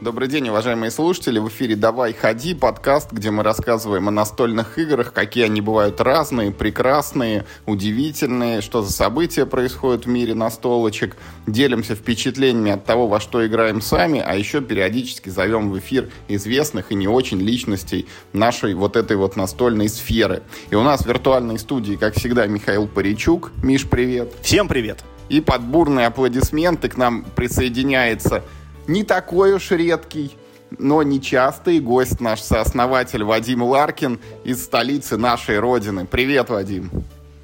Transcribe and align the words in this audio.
Добрый 0.00 0.28
день, 0.28 0.48
уважаемые 0.48 0.90
слушатели. 0.90 1.38
В 1.38 1.48
эфире 1.48 1.76
«Давай, 1.76 2.14
ходи» 2.14 2.54
подкаст, 2.54 3.12
где 3.12 3.30
мы 3.30 3.42
рассказываем 3.42 4.08
о 4.08 4.10
настольных 4.10 4.78
играх, 4.78 5.12
какие 5.12 5.44
они 5.44 5.60
бывают 5.60 6.00
разные, 6.00 6.52
прекрасные, 6.52 7.44
удивительные, 7.66 8.62
что 8.62 8.80
за 8.80 8.92
события 8.92 9.44
происходят 9.44 10.06
в 10.06 10.08
мире 10.08 10.34
настолочек. 10.34 11.18
Делимся 11.46 11.96
впечатлениями 11.96 12.70
от 12.70 12.86
того, 12.86 13.08
во 13.08 13.20
что 13.20 13.46
играем 13.46 13.82
сами, 13.82 14.24
а 14.26 14.36
еще 14.36 14.62
периодически 14.62 15.28
зовем 15.28 15.70
в 15.70 15.78
эфир 15.78 16.08
известных 16.28 16.92
и 16.92 16.94
не 16.94 17.06
очень 17.06 17.38
личностей 17.38 18.08
нашей 18.32 18.72
вот 18.72 18.96
этой 18.96 19.18
вот 19.18 19.36
настольной 19.36 19.90
сферы. 19.90 20.42
И 20.70 20.76
у 20.76 20.82
нас 20.82 21.02
в 21.02 21.08
виртуальной 21.08 21.58
студии, 21.58 21.96
как 21.96 22.14
всегда, 22.14 22.46
Михаил 22.46 22.88
Паричук. 22.88 23.52
Миш, 23.62 23.86
привет. 23.86 24.32
Всем 24.40 24.66
привет. 24.66 25.04
И 25.28 25.42
под 25.42 25.60
бурные 25.62 26.06
аплодисменты 26.06 26.88
к 26.88 26.96
нам 26.96 27.24
присоединяется 27.36 28.42
не 28.90 29.04
такой 29.04 29.52
уж 29.54 29.70
редкий, 29.70 30.36
но 30.78 31.02
нечастый 31.02 31.78
гость 31.80 32.20
наш 32.20 32.40
сооснователь 32.40 33.22
Вадим 33.22 33.62
Ларкин 33.62 34.20
из 34.44 34.64
столицы 34.64 35.16
нашей 35.16 35.58
родины. 35.60 36.06
Привет, 36.06 36.50
Вадим. 36.50 36.90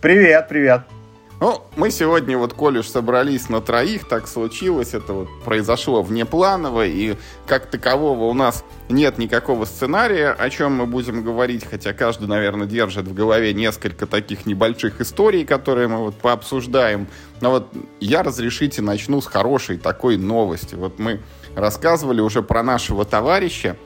Привет, 0.01 0.49
привет. 0.49 0.83
Ну, 1.39 1.61
мы 1.77 1.91
сегодня 1.91 2.39
вот, 2.39 2.55
коль 2.55 2.79
уж 2.79 2.89
собрались 2.89 3.51
на 3.51 3.61
троих, 3.61 4.09
так 4.09 4.27
случилось, 4.27 4.95
это 4.95 5.13
вот 5.13 5.29
произошло 5.45 6.03
внепланово, 6.03 6.87
и 6.87 7.17
как 7.47 7.67
такового 7.67 8.25
у 8.25 8.33
нас 8.33 8.65
нет 8.89 9.19
никакого 9.19 9.67
сценария, 9.67 10.31
о 10.31 10.49
чем 10.49 10.77
мы 10.77 10.87
будем 10.87 11.23
говорить, 11.23 11.67
хотя 11.69 11.93
каждый, 11.93 12.27
наверное, 12.27 12.67
держит 12.67 13.07
в 13.07 13.13
голове 13.13 13.53
несколько 13.53 14.07
таких 14.07 14.47
небольших 14.47 15.03
историй, 15.03 15.45
которые 15.45 15.89
мы 15.89 15.99
вот 15.99 16.15
пообсуждаем. 16.15 17.07
Но 17.43 17.51
вот 17.51 17.69
я, 18.01 18.23
разрешите, 18.23 18.81
начну 18.81 19.21
с 19.21 19.27
хорошей 19.27 19.77
такой 19.77 20.17
новости. 20.17 20.75
Вот 20.75 20.99
мы 20.99 21.21
рассказывали 21.57 22.21
уже 22.21 22.43
про 22.43 22.63
нашего 22.63 23.05
товарища, 23.05 23.77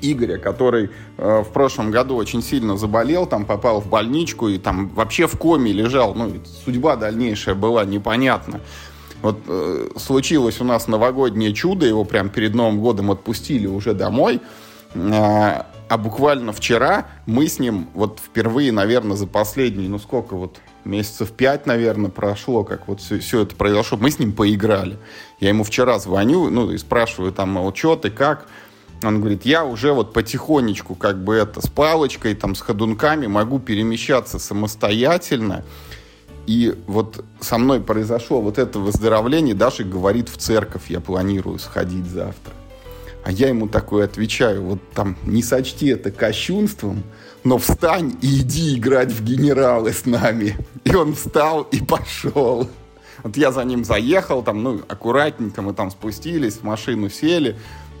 Игоря, 0.00 0.38
который 0.38 0.90
э, 1.16 1.42
в 1.42 1.52
прошлом 1.52 1.90
году 1.90 2.16
очень 2.16 2.42
сильно 2.42 2.76
заболел, 2.76 3.26
там 3.26 3.44
попал 3.44 3.80
в 3.80 3.88
больничку 3.88 4.48
и 4.48 4.58
там 4.58 4.88
вообще 4.90 5.26
в 5.26 5.38
коме 5.38 5.72
лежал. 5.72 6.14
Ну, 6.14 6.32
судьба 6.64 6.96
дальнейшая 6.96 7.54
была 7.54 7.84
непонятна. 7.84 8.60
Вот 9.22 9.38
э, 9.48 9.88
случилось 9.96 10.60
у 10.60 10.64
нас 10.64 10.88
новогоднее 10.88 11.54
чудо, 11.54 11.86
его 11.86 12.04
прям 12.04 12.28
перед 12.28 12.54
Новым 12.54 12.80
годом 12.80 13.10
отпустили 13.10 13.66
уже 13.66 13.94
домой. 13.94 14.40
Э, 14.94 15.62
а 15.88 15.98
буквально 15.98 16.52
вчера 16.52 17.06
мы 17.26 17.46
с 17.46 17.58
ним 17.58 17.88
вот 17.94 18.20
впервые, 18.22 18.72
наверное, 18.72 19.16
за 19.16 19.26
последние, 19.26 19.88
ну 19.88 19.98
сколько 19.98 20.34
вот, 20.34 20.58
месяцев 20.84 21.30
пять, 21.30 21.66
наверное, 21.66 22.10
прошло, 22.10 22.64
как 22.64 22.88
вот 22.88 23.00
все, 23.00 23.18
все 23.18 23.42
это 23.42 23.54
произошло, 23.54 23.98
мы 23.98 24.10
с 24.10 24.18
ним 24.18 24.32
поиграли. 24.32 24.98
Я 25.40 25.48
ему 25.48 25.64
вчера 25.64 25.98
звоню, 25.98 26.50
ну, 26.50 26.70
и 26.70 26.78
спрашиваю 26.78 27.32
там, 27.32 27.50
мол, 27.50 27.74
что 27.74 27.96
ты, 27.96 28.10
как? 28.10 28.46
Он 29.02 29.20
говорит, 29.20 29.44
я 29.44 29.64
уже 29.64 29.92
вот 29.92 30.12
потихонечку 30.12 30.94
как 30.94 31.22
бы 31.22 31.34
это 31.34 31.60
с 31.60 31.68
палочкой, 31.68 32.34
там, 32.34 32.54
с 32.54 32.60
ходунками 32.60 33.26
могу 33.26 33.58
перемещаться 33.58 34.38
самостоятельно. 34.38 35.64
И 36.46 36.74
вот 36.86 37.24
со 37.40 37.58
мной 37.58 37.80
произошло 37.80 38.40
вот 38.40 38.58
это 38.58 38.78
выздоровление. 38.78 39.54
Даша 39.54 39.84
говорит, 39.84 40.28
в 40.28 40.36
церковь 40.36 40.88
я 40.88 41.00
планирую 41.00 41.58
сходить 41.58 42.06
завтра. 42.06 42.52
А 43.24 43.32
я 43.32 43.48
ему 43.48 43.68
такой 43.68 44.04
отвечаю, 44.04 44.62
вот 44.62 44.80
там 44.92 45.16
не 45.24 45.42
сочти 45.42 45.86
это 45.86 46.10
кощунством, 46.10 47.02
но 47.44 47.58
встань 47.58 48.16
и 48.22 48.40
иди 48.40 48.76
играть 48.76 49.12
в 49.12 49.22
генералы 49.22 49.92
с 49.92 50.06
нами. 50.06 50.56
И 50.84 50.94
он 50.94 51.14
встал 51.14 51.62
и 51.62 51.80
пошел. 51.80 52.68
Вот 53.22 53.36
я 53.36 53.52
за 53.52 53.64
ним 53.64 53.84
заехал, 53.84 54.42
там, 54.42 54.62
ну, 54.62 54.80
аккуратненько 54.88 55.62
мы 55.62 55.72
там 55.72 55.90
спустились, 55.90 56.54
в 56.54 56.62
машину 56.64 57.08
сели, 57.08 57.56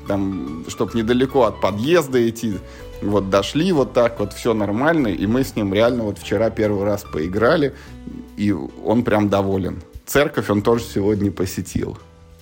там, 0.08 0.64
чтобы 0.68 0.98
недалеко 0.98 1.44
от 1.44 1.60
подъезда 1.60 2.28
идти. 2.28 2.58
Вот 3.00 3.30
дошли 3.30 3.72
вот 3.72 3.92
так 3.92 4.18
вот, 4.18 4.32
все 4.32 4.54
нормально, 4.54 5.08
и 5.08 5.26
мы 5.26 5.44
с 5.44 5.56
ним 5.56 5.72
реально 5.72 6.04
вот 6.04 6.18
вчера 6.18 6.50
первый 6.50 6.84
раз 6.84 7.04
поиграли, 7.04 7.74
и 8.36 8.52
он 8.52 9.02
прям 9.02 9.28
доволен. 9.28 9.82
Церковь 10.06 10.50
он 10.50 10.62
тоже 10.62 10.84
сегодня 10.84 11.30
посетил. 11.30 11.96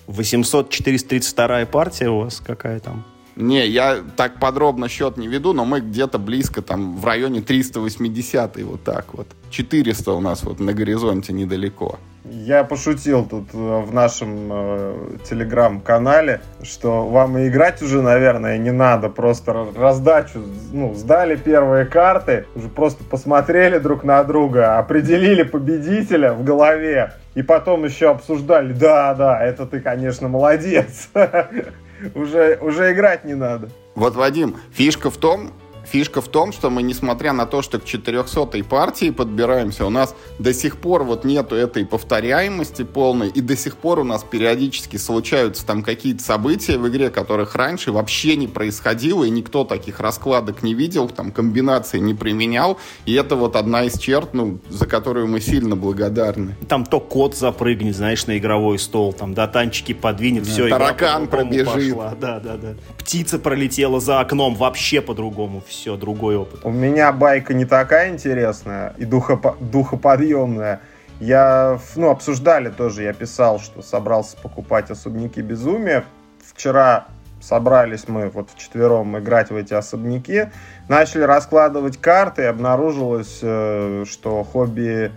800-432 0.07 1.65
партия 1.65 2.09
у 2.09 2.19
вас 2.19 2.41
какая 2.45 2.79
там? 2.79 3.05
Не, 3.35 3.67
я 3.67 3.97
так 4.15 4.39
подробно 4.39 4.87
счет 4.87 5.17
не 5.17 5.27
веду, 5.27 5.53
но 5.53 5.65
мы 5.65 5.79
где-то 5.81 6.19
близко, 6.19 6.61
там, 6.61 6.97
в 6.97 7.05
районе 7.05 7.41
380 7.41 8.61
вот 8.63 8.83
так 8.83 9.13
вот. 9.13 9.27
400 9.49 10.11
у 10.11 10.19
нас 10.19 10.43
вот 10.43 10.59
на 10.59 10.73
горизонте 10.73 11.33
недалеко. 11.33 11.99
Я 12.25 12.63
пошутил 12.63 13.25
тут 13.25 13.49
э, 13.53 13.57
в 13.57 13.93
нашем 13.93 14.49
э, 14.49 15.17
телеграм-канале, 15.29 16.39
что 16.61 17.05
вам 17.05 17.37
и 17.37 17.49
играть 17.49 17.81
уже, 17.81 18.01
наверное, 18.01 18.57
не 18.57 18.71
надо. 18.71 19.09
Просто 19.09 19.67
раздачу, 19.75 20.41
ну, 20.71 20.93
сдали 20.93 21.35
первые 21.35 21.85
карты, 21.85 22.45
уже 22.55 22.69
просто 22.69 23.03
посмотрели 23.03 23.77
друг 23.77 24.05
на 24.05 24.23
друга, 24.23 24.77
определили 24.77 25.43
победителя 25.43 26.31
в 26.33 26.45
голове, 26.45 27.13
и 27.35 27.41
потом 27.41 27.83
еще 27.83 28.11
обсуждали, 28.11 28.71
да, 28.71 29.13
да, 29.15 29.43
это 29.43 29.65
ты, 29.65 29.81
конечно, 29.81 30.29
молодец. 30.29 31.09
Уже, 32.15 32.57
уже 32.61 32.91
играть 32.91 33.25
не 33.25 33.35
надо. 33.35 33.69
Вот, 33.95 34.15
Вадим, 34.15 34.57
фишка 34.71 35.09
в 35.09 35.17
том, 35.17 35.51
Фишка 35.93 36.21
в 36.21 36.27
том, 36.27 36.51
что 36.51 36.71
мы, 36.71 36.81
несмотря 36.81 37.33
на 37.33 37.45
то, 37.45 37.61
что 37.61 37.77
к 37.77 37.83
400-й 37.83 38.63
партии 38.63 39.11
подбираемся, 39.11 39.85
у 39.85 39.91
нас 39.91 40.15
до 40.39 40.51
сих 40.51 40.77
пор 40.77 41.03
вот 41.03 41.23
нету 41.23 41.53
этой 41.53 41.85
повторяемости 41.85 42.81
полной, 42.81 43.29
и 43.29 43.41
до 43.41 43.55
сих 43.55 43.77
пор 43.77 43.99
у 43.99 44.03
нас 44.03 44.23
периодически 44.23 44.97
случаются 44.97 45.63
там 45.63 45.83
какие-то 45.83 46.23
события 46.23 46.79
в 46.79 46.87
игре, 46.87 47.11
которых 47.11 47.53
раньше 47.53 47.91
вообще 47.91 48.35
не 48.35 48.47
происходило, 48.47 49.23
и 49.23 49.29
никто 49.29 49.65
таких 49.65 49.99
раскладок 49.99 50.63
не 50.63 50.73
видел, 50.73 51.09
там 51.09 51.31
комбинации 51.31 51.99
не 51.99 52.15
применял, 52.15 52.79
и 53.05 53.13
это 53.13 53.35
вот 53.35 53.55
одна 53.55 53.83
из 53.83 53.99
черт, 53.99 54.33
ну, 54.33 54.57
за 54.69 54.87
которую 54.87 55.27
мы 55.27 55.41
сильно 55.41 55.75
благодарны. 55.75 56.55
Там 56.67 56.87
то 56.87 56.99
кот 56.99 57.37
запрыгнет, 57.37 57.95
знаешь, 57.95 58.25
на 58.25 58.39
игровой 58.39 58.79
стол, 58.79 59.13
там, 59.13 59.35
да, 59.35 59.45
танчики 59.45 59.93
подвинет, 59.93 60.45
да, 60.45 60.49
все, 60.49 60.69
Таракан 60.69 61.27
пробежит. 61.27 61.93
Пошла. 61.93 62.15
Да, 62.19 62.39
да, 62.39 62.57
да. 62.57 62.73
Птица 62.97 63.37
пролетела 63.37 63.99
за 63.99 64.21
окном, 64.21 64.55
вообще 64.55 64.99
по-другому 64.99 65.61
все, 65.67 65.82
другой 65.91 66.37
опыт. 66.37 66.61
У 66.63 66.71
меня 66.71 67.11
байка 67.11 67.53
не 67.53 67.65
такая 67.65 68.09
интересная 68.09 68.93
и 68.97 69.05
духопо- 69.05 69.55
духоподъемная. 69.59 70.81
Я, 71.19 71.79
ну, 71.95 72.09
обсуждали 72.09 72.69
тоже, 72.69 73.03
я 73.03 73.13
писал, 73.13 73.59
что 73.59 73.81
собрался 73.81 74.35
покупать 74.37 74.89
особняки 74.89 75.41
безумия. 75.41 76.03
Вчера 76.43 77.07
собрались 77.39 78.07
мы 78.07 78.29
вот 78.29 78.49
вчетвером 78.55 79.17
играть 79.19 79.51
в 79.51 79.55
эти 79.55 79.73
особняки, 79.73 80.45
начали 80.87 81.23
раскладывать 81.23 81.97
карты, 81.97 82.43
и 82.43 82.45
обнаружилось, 82.45 83.39
э, 83.41 84.05
что 84.09 84.43
хобби... 84.43 85.11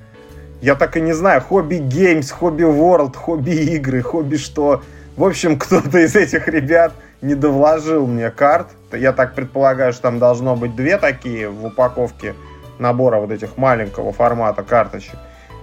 Я 0.61 0.75
так 0.75 0.97
и 0.97 1.01
не 1.01 1.13
знаю, 1.13 1.41
хобби 1.41 1.77
геймс, 1.77 2.31
хобби 2.31 2.63
world, 2.63 3.17
хобби 3.17 3.51
игры, 3.51 4.03
хобби 4.03 4.37
что... 4.37 4.83
В 5.17 5.25
общем, 5.25 5.59
кто-то 5.59 5.99
из 5.99 6.15
этих 6.15 6.47
ребят 6.47 6.93
не 7.23 7.35
довложил 7.35 8.07
мне 8.07 8.31
карт. 8.31 8.69
Я 8.93 9.13
так 9.13 9.35
предполагаю, 9.35 9.93
что 9.93 10.03
там 10.03 10.19
должно 10.19 10.57
быть 10.57 10.75
две 10.77 10.99
такие 10.99 11.49
в 11.49 11.65
упаковке 11.65 12.35
набора 12.79 13.19
вот 13.19 13.31
этих 13.31 13.57
маленького 13.57 14.13
формата 14.13 14.63
карточек. 14.63 15.17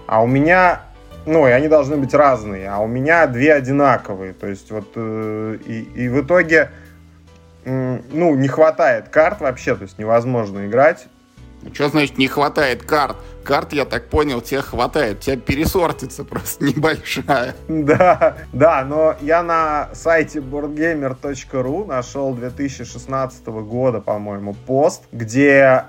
А 0.07 0.21
у 0.21 0.27
меня, 0.27 0.81
ну, 1.25 1.47
и 1.47 1.51
они 1.51 1.67
должны 1.67 1.97
быть 1.97 2.13
разные, 2.13 2.69
а 2.69 2.79
у 2.79 2.87
меня 2.87 3.27
две 3.27 3.53
одинаковые. 3.53 4.33
То 4.33 4.47
есть 4.47 4.71
вот, 4.71 4.91
э, 4.95 5.57
и, 5.65 5.81
и 5.81 6.09
в 6.09 6.21
итоге, 6.21 6.71
ну, 7.65 8.35
не 8.35 8.47
хватает 8.47 9.09
карт 9.09 9.39
вообще, 9.39 9.75
то 9.75 9.83
есть 9.83 9.97
невозможно 9.97 10.65
играть. 10.65 11.07
Что 11.73 11.89
значит 11.89 12.17
не 12.17 12.27
хватает 12.27 12.83
карт? 12.83 13.17
Карт, 13.43 13.73
я 13.73 13.85
так 13.85 14.07
понял, 14.07 14.41
тебе 14.41 14.61
хватает. 14.61 15.17
У 15.17 15.21
тебя 15.21 15.37
пересортится 15.37 16.23
просто 16.23 16.63
небольшая. 16.65 17.55
Да, 17.67 18.37
да, 18.53 18.85
но 18.85 19.15
я 19.21 19.43
на 19.43 19.89
сайте 19.93 20.39
boardgamer.ru 20.39 21.85
нашел 21.85 22.33
2016 22.33 23.45
года, 23.47 23.99
по-моему, 24.01 24.55
пост, 24.65 25.03
где 25.11 25.83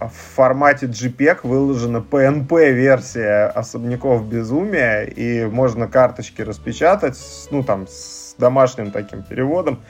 в 0.00 0.34
формате 0.34 0.86
JPEG 0.86 1.40
выложена 1.42 1.98
PNP-версия 1.98 3.46
особняков 3.46 4.26
безумия, 4.28 5.04
и 5.04 5.44
можно 5.46 5.88
карточки 5.88 6.42
распечатать, 6.42 7.18
ну, 7.50 7.62
там, 7.62 7.86
с 7.88 8.34
домашним 8.38 8.90
таким 8.90 9.22
переводом, 9.22 9.80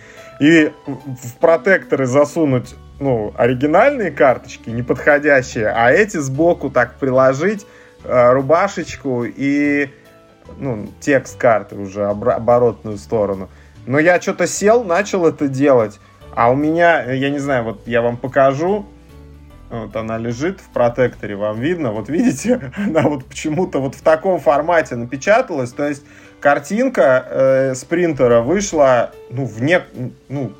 и 0.40 0.72
в 0.86 1.36
протекторы 1.40 2.06
засунуть 2.06 2.74
ну, 2.98 3.32
оригинальные 3.36 4.10
карточки, 4.10 4.70
неподходящие, 4.70 5.68
а 5.68 5.90
эти 5.90 6.16
сбоку 6.16 6.70
так 6.70 6.94
приложить 6.94 7.66
э, 8.04 8.32
рубашечку 8.32 9.24
и 9.24 9.90
ну, 10.58 10.88
текст 11.00 11.38
карты 11.38 11.76
уже 11.76 12.06
оборотную 12.06 12.98
сторону. 12.98 13.48
Но 13.86 13.98
я 13.98 14.20
что-то 14.20 14.46
сел, 14.46 14.84
начал 14.84 15.26
это 15.26 15.48
делать, 15.48 16.00
а 16.34 16.50
у 16.50 16.56
меня, 16.56 17.02
я 17.12 17.30
не 17.30 17.38
знаю, 17.38 17.64
вот 17.64 17.86
я 17.86 18.02
вам 18.02 18.16
покажу, 18.16 18.86
Вот 19.68 19.94
она 19.96 20.16
лежит 20.16 20.60
в 20.60 20.68
протекторе, 20.70 21.36
вам 21.36 21.60
видно, 21.60 21.92
вот 21.92 22.08
видите, 22.08 22.72
она 22.76 23.02
вот 23.02 23.26
почему-то 23.26 23.80
вот 23.80 23.94
в 23.94 24.02
таком 24.02 24.40
формате 24.40 24.96
напечаталась, 24.96 25.72
то 25.72 25.86
есть 25.86 26.04
картинка 26.40 27.26
э, 27.28 27.74
с 27.74 27.84
принтера 27.84 28.40
вышла, 28.40 29.10
ну, 29.30 29.44
в 29.44 29.62
не, 29.62 29.82
ну, 30.28 30.52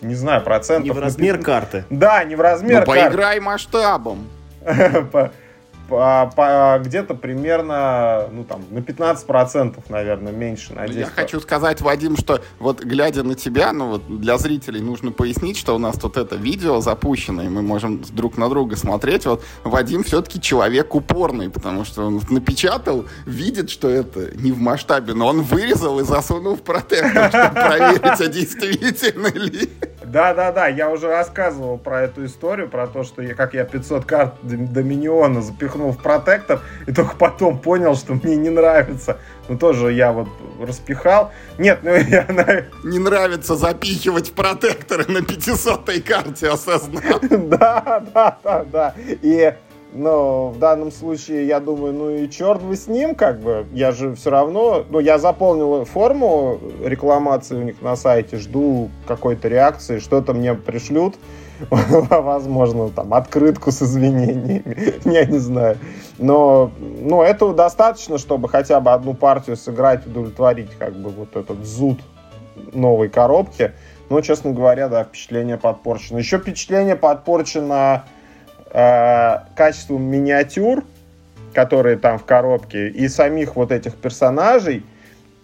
не 0.00 0.14
знаю, 0.14 0.42
процентов. 0.42 0.84
Не 0.84 0.90
в 0.90 0.98
размер 0.98 1.38
карты. 1.38 1.84
Да, 1.90 2.24
не 2.24 2.36
в 2.36 2.40
размер 2.40 2.80
ну, 2.80 2.86
карты. 2.86 3.08
поиграй 3.08 3.40
масштабом. 3.40 4.28
где-то 5.88 7.14
примерно, 7.14 8.28
ну 8.32 8.44
там, 8.44 8.62
на 8.70 8.78
15%, 8.78 9.76
наверное, 9.88 10.32
меньше, 10.32 10.72
на 10.74 10.86
10%. 10.86 10.98
Я 10.98 11.06
хочу 11.06 11.40
сказать, 11.40 11.80
Вадим, 11.80 12.16
что 12.16 12.40
вот 12.58 12.82
глядя 12.82 13.22
на 13.22 13.34
тебя, 13.34 13.72
ну 13.72 13.88
вот 13.88 14.20
для 14.20 14.38
зрителей 14.38 14.80
нужно 14.80 15.12
пояснить, 15.12 15.56
что 15.56 15.74
у 15.74 15.78
нас 15.78 15.96
тут 15.96 16.16
это 16.16 16.36
видео 16.36 16.80
запущено, 16.80 17.42
и 17.42 17.48
мы 17.48 17.62
можем 17.62 18.02
друг 18.10 18.36
на 18.36 18.48
друга 18.48 18.76
смотреть. 18.76 19.26
Вот 19.26 19.44
Вадим 19.64 20.04
все-таки 20.04 20.40
человек 20.40 20.94
упорный, 20.94 21.50
потому 21.50 21.84
что 21.84 22.06
он 22.06 22.20
напечатал, 22.30 23.06
видит, 23.24 23.70
что 23.70 23.88
это 23.88 24.36
не 24.36 24.52
в 24.52 24.58
масштабе, 24.58 25.14
но 25.14 25.28
он 25.28 25.42
вырезал 25.42 26.00
и 26.00 26.04
засунул 26.04 26.56
в 26.56 26.62
протектор, 26.62 27.28
чтобы 27.28 27.54
проверить, 27.54 28.20
а 28.20 28.26
действительно 28.28 29.28
ли. 29.28 29.70
Да-да-да, 30.10 30.68
я 30.68 30.90
уже 30.90 31.08
рассказывал 31.08 31.78
про 31.78 32.02
эту 32.02 32.24
историю, 32.24 32.68
про 32.68 32.86
то, 32.86 33.02
что 33.02 33.22
я, 33.22 33.34
как 33.34 33.54
я 33.54 33.64
500 33.64 34.04
карт 34.04 34.34
Доминиона 34.42 35.42
запихнул 35.42 35.90
в 35.92 35.98
протектор, 35.98 36.60
и 36.86 36.92
только 36.92 37.16
потом 37.16 37.58
понял, 37.58 37.96
что 37.96 38.14
мне 38.14 38.36
не 38.36 38.50
нравится. 38.50 39.18
Ну, 39.48 39.58
тоже 39.58 39.92
я 39.92 40.12
вот 40.12 40.28
распихал. 40.60 41.32
Нет, 41.58 41.80
ну 41.82 41.90
я... 41.94 42.26
Не 42.84 42.98
нравится 42.98 43.56
запихивать 43.56 44.32
протекторы 44.32 45.06
на 45.10 45.18
500-й 45.18 46.00
карте, 46.02 46.50
осознал. 46.50 47.20
Да, 47.46 48.02
да, 48.12 48.38
да, 48.42 48.64
да. 48.64 48.94
И 48.96 49.54
но 49.96 50.50
в 50.50 50.58
данном 50.58 50.92
случае, 50.92 51.46
я 51.46 51.58
думаю, 51.58 51.92
ну 51.94 52.10
и 52.10 52.28
черт 52.28 52.62
вы 52.62 52.76
с 52.76 52.86
ним, 52.86 53.14
как 53.14 53.40
бы. 53.40 53.66
Я 53.72 53.92
же 53.92 54.14
все 54.14 54.30
равно, 54.30 54.84
ну, 54.88 55.00
я 55.00 55.18
заполнил 55.18 55.84
форму 55.84 56.58
рекламации 56.84 57.56
у 57.56 57.62
них 57.62 57.80
на 57.80 57.96
сайте, 57.96 58.36
жду 58.36 58.90
какой-то 59.06 59.48
реакции, 59.48 59.98
что-то 59.98 60.34
мне 60.34 60.54
пришлют. 60.54 61.16
Возможно, 61.70 62.90
там, 62.90 63.14
открытку 63.14 63.72
с 63.72 63.82
извинениями, 63.82 64.94
я 65.04 65.24
не 65.24 65.38
знаю. 65.38 65.78
Но, 66.18 66.70
ну, 66.78 67.22
этого 67.22 67.54
достаточно, 67.54 68.18
чтобы 68.18 68.48
хотя 68.50 68.80
бы 68.80 68.92
одну 68.92 69.14
партию 69.14 69.56
сыграть, 69.56 70.06
удовлетворить, 70.06 70.70
как 70.78 70.94
бы, 70.94 71.08
вот 71.08 71.34
этот 71.34 71.64
зуд 71.64 71.98
новой 72.74 73.08
коробки. 73.08 73.72
Но, 74.10 74.20
честно 74.20 74.52
говоря, 74.52 74.88
да, 74.88 75.04
впечатление 75.04 75.56
подпорчено. 75.56 76.18
Еще 76.18 76.38
впечатление 76.38 76.94
подпорчено 76.94 78.04
э, 78.76 79.38
качеством 79.56 80.02
миниатюр, 80.02 80.84
которые 81.54 81.96
там 81.96 82.18
в 82.18 82.24
коробке, 82.24 82.88
и 82.88 83.08
самих 83.08 83.56
вот 83.56 83.72
этих 83.72 83.96
персонажей, 83.96 84.84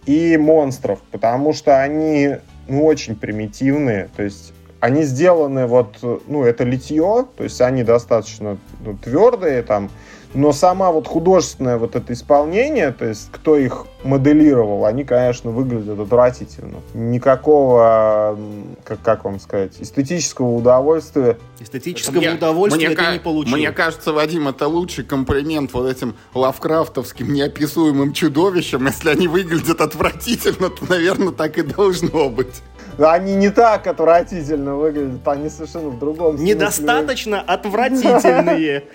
и 0.04 0.36
монстров, 0.36 1.00
потому 1.10 1.54
что 1.54 1.80
они 1.80 2.36
ну, 2.68 2.84
очень 2.84 3.16
примитивные, 3.16 4.10
то 4.14 4.22
есть 4.22 4.52
они 4.80 5.04
сделаны 5.04 5.66
вот, 5.66 5.96
ну, 6.26 6.44
это 6.44 6.64
литье, 6.64 7.26
то 7.36 7.44
есть 7.44 7.60
они 7.60 7.84
достаточно 7.84 8.58
ну, 8.84 8.98
твердые, 8.98 9.62
там, 9.62 9.90
но 10.34 10.52
сама 10.52 10.90
вот 10.90 11.06
художественное 11.06 11.76
вот 11.76 11.94
это 11.94 12.12
исполнение, 12.12 12.92
то 12.92 13.04
есть 13.04 13.28
кто 13.30 13.56
их 13.56 13.86
моделировал, 14.02 14.86
они, 14.86 15.04
конечно, 15.04 15.50
выглядят 15.50 15.98
отвратительно. 15.98 16.78
Никакого, 16.94 18.38
как, 18.84 19.02
как 19.02 19.24
вам 19.24 19.38
сказать, 19.40 19.72
эстетического 19.78 20.54
удовольствия. 20.54 21.38
Эстетического 21.60 22.16
мне, 22.16 22.32
удовольствия 22.32 22.88
мне, 22.88 22.96
ты 22.96 23.12
не 23.12 23.18
получил. 23.18 23.56
Мне 23.56 23.72
кажется, 23.72 24.12
Вадим, 24.12 24.48
это 24.48 24.66
лучший 24.66 25.04
комплимент 25.04 25.72
вот 25.74 25.88
этим 25.88 26.16
лавкрафтовским 26.34 27.32
неописуемым 27.32 28.12
чудовищам. 28.12 28.86
Если 28.86 29.10
они 29.10 29.28
выглядят 29.28 29.80
отвратительно, 29.80 30.70
то, 30.70 30.86
наверное, 30.88 31.32
так 31.32 31.58
и 31.58 31.62
должно 31.62 32.30
быть. 32.30 32.62
Они 32.98 33.34
не 33.34 33.50
так 33.50 33.86
отвратительно 33.86 34.76
выглядят, 34.76 35.26
они 35.26 35.48
совершенно 35.48 35.88
в 35.88 35.98
другом 35.98 36.36
смысле. 36.36 36.54
Недостаточно 36.54 37.40
отвратительные. 37.40 38.84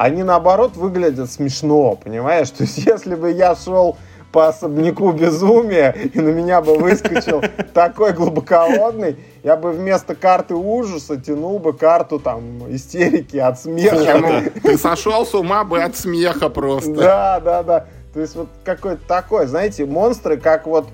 Они 0.00 0.22
наоборот 0.22 0.76
выглядят 0.76 1.30
смешно, 1.30 1.94
понимаешь? 2.02 2.48
То 2.56 2.62
есть 2.62 2.78
если 2.78 3.14
бы 3.14 3.30
я 3.30 3.54
шел 3.54 3.98
по 4.32 4.48
особняку 4.48 5.12
безумия, 5.12 5.90
и 5.90 6.18
на 6.18 6.30
меня 6.30 6.62
бы 6.62 6.78
выскочил 6.78 7.42
такой 7.74 8.14
глубоководный, 8.14 9.18
я 9.42 9.56
бы 9.56 9.72
вместо 9.72 10.14
карты 10.14 10.54
ужаса 10.54 11.18
тянул 11.18 11.58
бы 11.58 11.74
карту 11.74 12.18
там 12.18 12.64
истерики 12.74 13.36
от 13.36 13.60
смеха. 13.60 14.18
Ну, 14.18 14.42
ты 14.62 14.78
сошел 14.78 15.26
с 15.26 15.34
ума 15.34 15.64
бы 15.64 15.82
от 15.82 15.94
смеха 15.96 16.48
просто. 16.48 16.94
Да, 16.94 17.40
да, 17.40 17.62
да. 17.62 17.86
То 18.14 18.20
есть 18.20 18.36
вот 18.36 18.48
какой-то 18.64 19.02
такой, 19.06 19.48
знаете, 19.48 19.84
монстры, 19.84 20.38
как 20.38 20.66
вот 20.66 20.86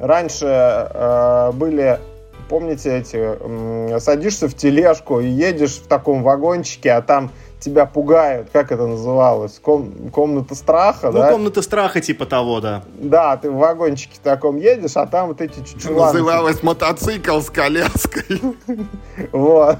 раньше 0.00 0.46
э, 0.46 1.52
были 1.52 2.00
помните 2.48 2.98
эти, 2.98 3.18
э, 3.18 3.98
садишься 4.00 4.48
в 4.48 4.54
тележку 4.54 5.20
и 5.20 5.26
едешь 5.26 5.76
в 5.76 5.86
таком 5.86 6.22
вагончике, 6.22 6.92
а 6.92 7.02
там 7.02 7.30
тебя 7.64 7.86
пугают, 7.86 8.48
как 8.52 8.70
это 8.70 8.86
называлось, 8.86 9.58
Ком, 9.62 10.10
комната 10.10 10.54
страха, 10.54 11.10
ну, 11.10 11.18
да? 11.18 11.32
комната 11.32 11.62
страха 11.62 12.00
типа 12.00 12.26
того, 12.26 12.60
да. 12.60 12.82
Да, 12.98 13.36
ты 13.36 13.50
в 13.50 13.56
вагончике 13.56 14.18
таком 14.22 14.56
едешь, 14.56 14.96
а 14.96 15.06
там 15.06 15.28
вот 15.28 15.40
эти 15.40 15.60
чувачки. 15.64 16.16
Называлось 16.16 16.62
мотоцикл 16.62 17.40
с 17.40 17.50
коляской. 17.50 18.40
Вот. 19.32 19.78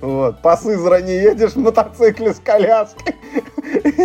Вот. 0.00 0.42
По 0.42 0.56
Сызрани 0.56 1.12
едешь 1.12 1.52
в 1.52 1.58
мотоцикле 1.58 2.34
с 2.34 2.38
коляской. 2.38 3.14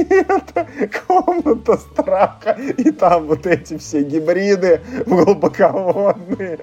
это 0.09 0.67
комната 1.07 1.77
страха. 1.77 2.57
И 2.77 2.91
там 2.91 3.27
вот 3.27 3.45
эти 3.45 3.77
все 3.77 4.03
гибриды 4.03 4.81
глубоководные. 5.05 6.59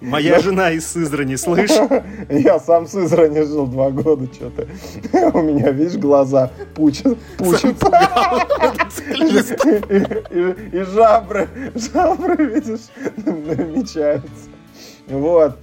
Моя 0.00 0.38
жена 0.40 0.70
из 0.70 0.86
Сызрани, 0.86 1.36
слышь? 1.36 1.70
Я 2.28 2.58
сам 2.58 2.84
в 2.84 2.90
Сызрани 2.90 3.42
жил 3.42 3.66
два 3.66 3.90
года, 3.90 4.26
что-то. 4.32 4.66
У 5.36 5.42
меня, 5.42 5.70
видишь, 5.70 5.96
глаза 5.96 6.50
пучат. 6.74 7.16
пучат. 7.38 7.76
И, 10.30 10.76
и 10.76 10.82
жабры, 10.82 11.48
жабры, 11.74 12.44
видишь, 12.46 12.88
намечаются. 13.16 14.50
Вот. 15.08 15.56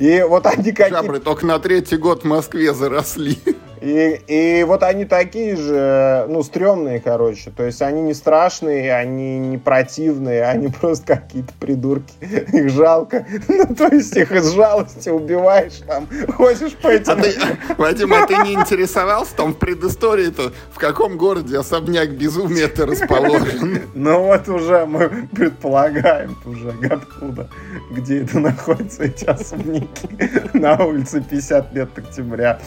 И 0.00 0.22
вот 0.22 0.46
они 0.46 0.72
какие... 0.72 0.88
Жабры 0.88 1.20
только 1.20 1.44
на 1.44 1.58
третий 1.58 1.98
год 1.98 2.22
в 2.22 2.26
Москве 2.26 2.72
заросли. 2.72 3.36
И, 3.80 4.20
и 4.26 4.64
вот 4.64 4.82
они 4.82 5.06
такие 5.06 5.56
же, 5.56 6.26
ну, 6.28 6.42
стрёмные, 6.42 7.00
короче. 7.00 7.50
То 7.50 7.64
есть 7.64 7.80
они 7.80 8.02
не 8.02 8.14
страшные, 8.14 8.94
они 8.94 9.38
не 9.38 9.58
противные, 9.58 10.44
они 10.44 10.68
просто 10.80 11.16
какие-то 11.16 11.52
придурки. 11.58 12.12
Их 12.20 12.70
жалко. 12.70 13.26
Ну, 13.48 13.74
то 13.74 13.88
есть 13.88 14.16
их 14.16 14.32
из 14.32 14.52
жалости 14.52 15.08
убиваешь 15.08 15.80
там, 15.86 16.06
ходишь 16.32 16.72
по 16.74 16.88
этим... 16.88 17.12
А 17.12 17.16
ты, 17.16 17.34
Вадим, 17.76 18.14
а 18.14 18.26
ты 18.26 18.36
не 18.38 18.54
интересовался 18.54 19.34
там 19.34 19.52
в 19.52 19.58
предыстории-то, 19.58 20.52
в 20.72 20.78
каком 20.78 21.18
городе 21.18 21.58
особняк 21.58 22.10
безумия-то 22.10 22.86
расположен? 22.86 23.80
Ну 23.94 24.22
вот 24.24 24.48
уже 24.48 24.86
мы 24.86 25.28
предполагаем 25.32 26.36
уже 26.44 26.72
откуда, 26.90 27.48
где 27.90 28.22
это 28.22 28.38
находится, 28.38 29.04
эти 29.04 29.24
особняки. 29.24 30.08
На 30.54 30.82
улице 30.84 31.22
50 31.28 31.74
лет 31.74 31.90
октября. 31.96 32.60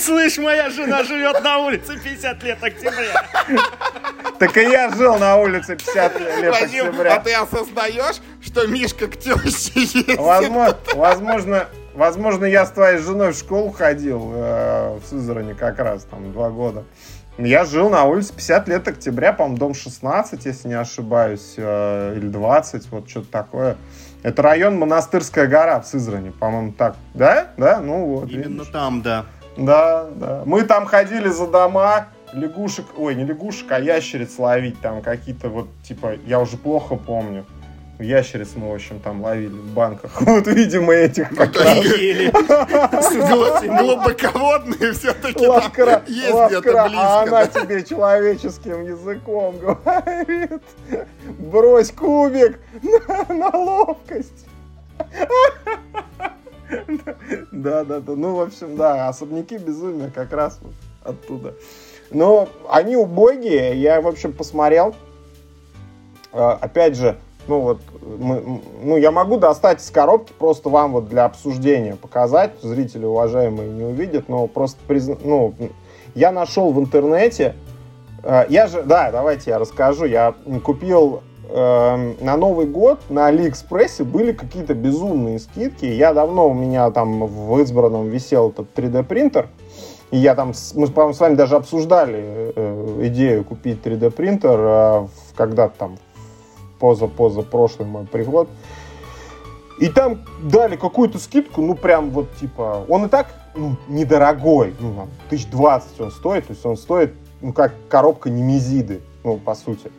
Слышь, 0.00 0.38
моя 0.38 0.70
жена 0.70 1.04
живет 1.04 1.42
на 1.42 1.58
улице 1.58 1.98
50 1.98 2.42
лет 2.42 2.62
октября. 2.62 3.24
Так 4.38 4.56
и 4.56 4.62
я 4.62 4.90
жил 4.90 5.18
на 5.18 5.36
улице 5.36 5.76
50 5.76 6.20
лет 6.20 6.60
Вадим, 6.60 6.86
октября. 6.86 7.14
А 7.14 7.20
ты 7.20 7.34
осознаешь, 7.34 8.20
что 8.42 8.66
Мишка 8.66 9.06
к 9.08 9.16
теще 9.16 9.80
ездит? 9.80 10.18
Возможно, 10.18 10.76
возможно, 10.94 11.68
возможно, 11.94 12.44
я 12.46 12.64
с 12.64 12.70
твоей 12.70 12.98
женой 12.98 13.32
в 13.32 13.36
школу 13.36 13.70
ходил 13.70 14.32
э, 14.34 14.98
в 14.98 15.06
Сызрани 15.06 15.52
как 15.52 15.78
раз 15.78 16.04
там 16.04 16.32
два 16.32 16.48
года. 16.50 16.84
Я 17.42 17.64
жил 17.64 17.88
на 17.88 18.04
улице 18.04 18.34
50 18.34 18.68
лет 18.68 18.86
октября, 18.86 19.32
по-моему, 19.32 19.56
дом 19.56 19.74
16, 19.74 20.44
если 20.44 20.68
не 20.68 20.74
ошибаюсь, 20.74 21.54
э, 21.56 22.14
или 22.16 22.28
20, 22.28 22.90
вот 22.90 23.08
что-то 23.08 23.30
такое. 23.30 23.76
Это 24.22 24.42
район 24.42 24.78
Монастырская 24.78 25.46
гора 25.46 25.80
в 25.80 25.86
Сызрани, 25.86 26.30
по-моему, 26.30 26.72
так. 26.72 26.96
Да? 27.14 27.48
Да? 27.56 27.80
Ну 27.80 28.04
вот. 28.04 28.30
Именно 28.30 28.48
видишь. 28.48 28.66
там, 28.68 29.00
да. 29.00 29.24
Да, 29.56 30.08
да. 30.14 30.42
Мы 30.44 30.64
там 30.64 30.84
ходили 30.84 31.28
за 31.28 31.46
дома, 31.46 32.08
лягушек, 32.34 32.86
ой, 32.98 33.14
не 33.14 33.24
лягушек, 33.24 33.72
а 33.72 33.80
ящериц 33.80 34.38
ловить. 34.38 34.78
Там 34.82 35.00
какие-то 35.00 35.48
вот, 35.48 35.68
типа, 35.82 36.16
я 36.26 36.40
уже 36.40 36.58
плохо 36.58 36.96
помню. 36.96 37.46
Ящериц 38.00 38.50
мы, 38.56 38.70
в 38.70 38.74
общем, 38.74 39.00
там 39.00 39.22
ловили 39.22 39.48
в 39.48 39.72
банках. 39.72 40.20
Вот, 40.20 40.46
видимо, 40.46 40.92
этих 40.92 41.28
как 41.34 41.54
раз. 41.56 41.78
Глубоководные 43.64 44.92
все-таки 44.92 45.44
есть 45.44 46.34
где-то 46.46 46.84
близко. 46.84 46.90
А 46.96 47.22
она 47.22 47.46
тебе 47.46 47.82
человеческим 47.84 48.84
языком 48.86 49.58
говорит. 49.84 50.62
Брось 51.38 51.90
кубик 51.92 52.60
на 53.28 53.50
ловкость. 53.56 54.46
Да, 57.50 57.84
да, 57.84 58.00
да. 58.00 58.12
Ну, 58.14 58.36
в 58.36 58.40
общем, 58.40 58.76
да, 58.76 59.08
особняки 59.08 59.58
безумия 59.58 60.10
как 60.14 60.32
раз 60.32 60.58
вот 60.62 60.74
оттуда. 61.02 61.54
Но 62.10 62.48
они 62.68 62.96
убогие. 62.96 63.80
Я, 63.80 64.00
в 64.00 64.06
общем, 64.06 64.32
посмотрел. 64.32 64.94
А, 66.32 66.58
опять 66.60 66.96
же, 66.96 67.18
ну 67.50 67.60
вот, 67.60 67.80
мы, 68.00 68.60
ну 68.80 68.96
я 68.96 69.10
могу 69.10 69.36
достать 69.36 69.82
из 69.82 69.90
коробки 69.90 70.32
просто 70.38 70.68
вам 70.68 70.92
вот 70.92 71.08
для 71.08 71.24
обсуждения 71.24 71.96
показать. 71.96 72.52
Зрители 72.62 73.04
уважаемые 73.04 73.68
не 73.68 73.82
увидят, 73.82 74.28
но 74.28 74.46
просто 74.46 74.78
призна... 74.86 75.16
ну 75.22 75.52
я 76.14 76.30
нашел 76.30 76.72
в 76.72 76.78
интернете. 76.78 77.56
Э, 78.22 78.44
я 78.48 78.68
же, 78.68 78.84
да, 78.84 79.10
давайте 79.10 79.50
я 79.50 79.58
расскажу. 79.58 80.04
Я 80.04 80.34
купил 80.62 81.22
э, 81.48 82.14
на 82.20 82.36
Новый 82.36 82.66
год 82.66 83.00
на 83.08 83.26
Алиэкспрессе 83.26 84.04
были 84.04 84.30
какие-то 84.30 84.74
безумные 84.74 85.40
скидки. 85.40 85.86
Я 85.86 86.14
давно 86.14 86.48
у 86.48 86.54
меня 86.54 86.88
там 86.92 87.26
в 87.26 87.60
избранном 87.62 88.10
висел 88.10 88.50
этот 88.50 88.72
3D 88.78 89.02
принтер. 89.02 89.48
И 90.12 90.18
я 90.18 90.36
там, 90.36 90.52
мы, 90.74 90.86
по-моему, 90.86 91.14
с 91.14 91.20
вами 91.20 91.34
даже 91.34 91.56
обсуждали 91.56 92.52
э, 92.54 93.00
идею 93.08 93.42
купить 93.42 93.84
3D 93.84 94.10
принтер, 94.12 94.58
э, 94.60 95.06
когда-то 95.36 95.74
там 95.76 95.98
поза-поза 96.80 97.42
прошлый 97.42 97.86
мой 97.86 98.06
приход. 98.06 98.48
И 99.78 99.88
там 99.88 100.20
дали 100.42 100.76
какую-то 100.76 101.18
скидку, 101.18 101.62
ну 101.62 101.74
прям 101.74 102.10
вот 102.10 102.34
типа, 102.36 102.84
он 102.88 103.06
и 103.06 103.08
так 103.08 103.28
ну, 103.54 103.76
недорогой, 103.88 104.74
ну 104.78 104.94
там, 104.94 105.08
тысяч 105.30 105.46
двадцать 105.46 105.98
он 106.00 106.10
стоит, 106.10 106.46
то 106.46 106.52
есть 106.52 106.66
он 106.66 106.76
стоит, 106.76 107.14
ну 107.40 107.52
как 107.52 107.72
коробка 107.88 108.28
немезиды, 108.28 109.00
ну 109.24 109.38
по 109.38 109.54
сути. 109.54 109.90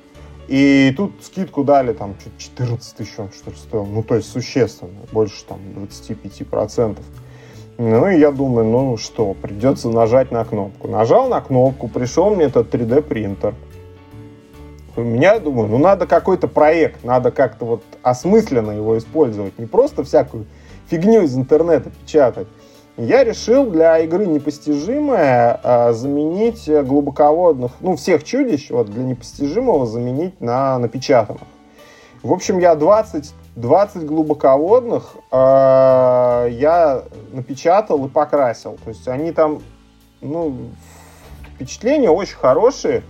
И 0.47 0.93
тут 0.95 1.13
скидку 1.23 1.63
дали 1.63 1.93
там 1.93 2.15
чуть 2.23 2.37
14 2.37 2.95
тысяч 2.95 3.17
он 3.17 3.31
что 3.31 3.51
ли 3.51 3.55
стоил, 3.55 3.85
ну 3.85 4.03
то 4.03 4.15
есть 4.15 4.29
существенно, 4.31 4.99
больше 5.11 5.45
там 5.45 5.59
25%. 5.75 6.99
Ну 7.77 8.07
и 8.07 8.19
я 8.19 8.31
думаю, 8.31 8.67
ну 8.67 8.97
что, 8.97 9.33
придется 9.33 9.89
нажать 9.89 10.31
на 10.31 10.45
кнопку. 10.45 10.87
Нажал 10.87 11.27
на 11.29 11.41
кнопку, 11.41 11.87
пришел 11.87 12.35
мне 12.35 12.45
этот 12.45 12.71
3D 12.71 13.01
принтер. 13.01 13.55
У 14.95 15.01
меня, 15.01 15.39
думаю, 15.39 15.69
ну 15.69 15.77
надо 15.77 16.05
какой-то 16.05 16.47
проект, 16.47 17.03
надо 17.03 17.31
как-то 17.31 17.65
вот 17.65 17.83
осмысленно 18.03 18.71
его 18.71 18.97
использовать, 18.97 19.57
не 19.57 19.65
просто 19.65 20.03
всякую 20.03 20.45
фигню 20.89 21.23
из 21.23 21.35
интернета 21.35 21.89
печатать. 21.89 22.47
Я 22.97 23.23
решил 23.23 23.69
для 23.69 23.99
игры 23.99 24.25
непостижимое 24.25 25.59
а, 25.63 25.93
заменить 25.93 26.69
глубоководных, 26.69 27.71
ну 27.79 27.95
всех 27.95 28.23
чудищ, 28.25 28.69
вот 28.69 28.89
для 28.89 29.03
непостижимого 29.03 29.85
заменить 29.85 30.39
на 30.41 30.77
напечатанных. 30.77 31.47
В 32.21 32.33
общем, 32.33 32.59
я 32.59 32.75
20, 32.75 33.33
20 33.55 34.05
глубоководных 34.05 35.15
э, 35.31 36.47
я 36.51 37.03
напечатал 37.31 38.05
и 38.05 38.09
покрасил. 38.09 38.77
То 38.83 38.89
есть 38.89 39.07
они 39.07 39.31
там, 39.31 39.63
ну, 40.21 40.55
впечатления 41.55 42.11
очень 42.11 42.35
хорошие 42.35 43.01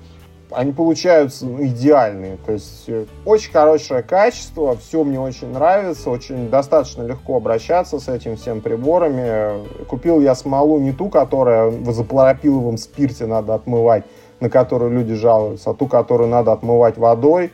они 0.54 0.72
получаются 0.72 1.46
ну, 1.46 1.64
идеальные. 1.64 2.38
То 2.46 2.54
есть 2.54 2.84
э, 2.88 3.06
очень 3.26 3.52
хорошее 3.52 4.04
качество, 4.04 4.76
все 4.78 5.04
мне 5.04 5.20
очень 5.20 5.52
нравится, 5.52 6.10
очень 6.10 6.50
достаточно 6.50 7.04
легко 7.04 7.38
обращаться 7.38 8.00
с 8.00 8.08
этим 8.08 8.38
всем 8.38 8.62
приборами. 8.62 9.86
Купил 9.86 10.22
я 10.22 10.36
смолу 10.36 10.80
не 10.80 10.92
ту, 10.92 11.10
которая 11.10 11.70
в 11.70 11.92
изопропиловом 11.92 12.78
спирте 12.78 13.26
надо 13.26 13.54
отмывать, 13.54 14.04
на 14.40 14.50
которую 14.50 14.92
люди 14.92 15.14
жалуются, 15.14 15.72
а 15.72 15.74
ту, 15.74 15.88
которую 15.88 16.30
надо 16.30 16.52
отмывать 16.52 16.98
водой. 16.98 17.52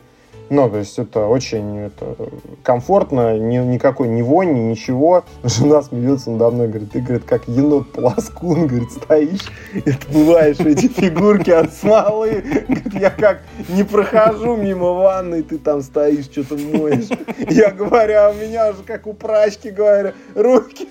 Ну, 0.50 0.70
то 0.70 0.78
есть 0.78 0.98
это 0.98 1.28
очень 1.28 1.78
это, 1.78 2.16
комфортно, 2.64 3.38
ни, 3.38 3.58
никакой 3.58 4.08
ни 4.08 4.22
вони, 4.22 4.62
ничего. 4.62 5.26
Жена 5.44 5.82
смеется 5.82 6.32
надо 6.32 6.52
мной, 6.52 6.68
говорит, 6.70 6.92
ты, 6.92 7.02
говорит, 7.02 7.26
как 7.26 7.48
енот 7.48 7.92
пласкун, 7.92 8.68
говорит, 8.68 8.92
стоишь 8.92 9.52
и 9.74 9.90
отмываешь 9.90 10.60
эти 10.60 10.88
фигурки 10.88 11.52
от 11.52 11.74
смолы. 11.74 12.44
Говорит, 12.68 12.94
я 12.94 13.10
как 13.10 13.42
не 13.70 13.84
прохожу 13.84 14.56
мимо 14.56 14.94
ванной, 14.94 15.44
ты 15.44 15.58
там 15.58 15.82
стоишь, 15.82 16.26
что-то 16.26 16.56
моешь. 16.56 17.10
Я 17.50 17.72
говорю, 17.72 18.14
а 18.18 18.30
у 18.30 18.34
меня 18.34 18.70
уже 18.70 18.84
как 18.84 19.06
у 19.08 19.14
прачки, 19.14 19.70
говорю, 19.70 20.14
руки 20.34 20.88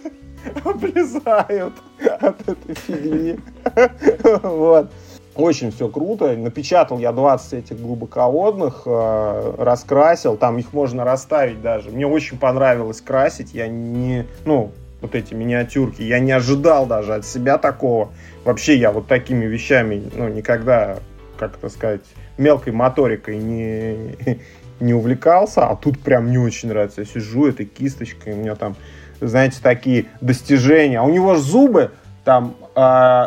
облезают 0.65 1.75
от 2.21 2.49
этой 2.49 2.75
фигни. 2.75 3.39
Вот. 4.43 4.91
Очень 5.37 5.71
все 5.71 5.89
круто. 5.89 6.35
Напечатал 6.35 6.99
я 6.99 7.13
20 7.13 7.53
этих 7.53 7.79
глубоководных, 7.79 8.83
э, 8.87 9.55
раскрасил. 9.59 10.37
Там 10.37 10.59
их 10.59 10.73
можно 10.73 11.05
расставить 11.05 11.61
даже. 11.61 11.91
Мне 11.91 12.07
очень 12.07 12.39
понравилось 12.39 13.03
красить. 13.03 13.53
Я 13.53 13.69
не... 13.69 14.25
Ну, 14.47 14.73
вот 15.03 15.15
эти 15.15 15.35
миниатюрки. 15.35 16.01
Я 16.01 16.21
не 16.21 16.33
ожидал 16.33 16.87
даже 16.87 17.15
от 17.15 17.27
себя 17.27 17.59
такого. 17.59 18.13
Вообще 18.45 18.77
я 18.77 18.93
вот 18.93 19.09
такими 19.09 19.45
вещами, 19.45 20.11
ну, 20.15 20.29
никогда, 20.29 20.99
как 21.39 21.59
это 21.59 21.69
сказать, 21.69 22.01
мелкой 22.39 22.73
моторикой 22.73 23.37
не, 23.37 24.17
не 24.81 24.95
увлекался. 24.95 25.67
А 25.67 25.77
тут 25.77 25.99
прям 25.99 26.31
не 26.31 26.39
очень 26.39 26.71
нравится. 26.71 27.03
Я 27.03 27.07
сижу 27.07 27.47
этой 27.47 27.67
кисточкой, 27.67 28.33
у 28.33 28.37
меня 28.37 28.55
там, 28.55 28.75
знаете, 29.21 29.59
такие 29.63 30.07
достижения. 30.23 30.99
А 30.99 31.03
у 31.03 31.11
него 31.11 31.35
же 31.35 31.43
зубы 31.43 31.91
там, 32.25 32.57
э, 32.75 33.27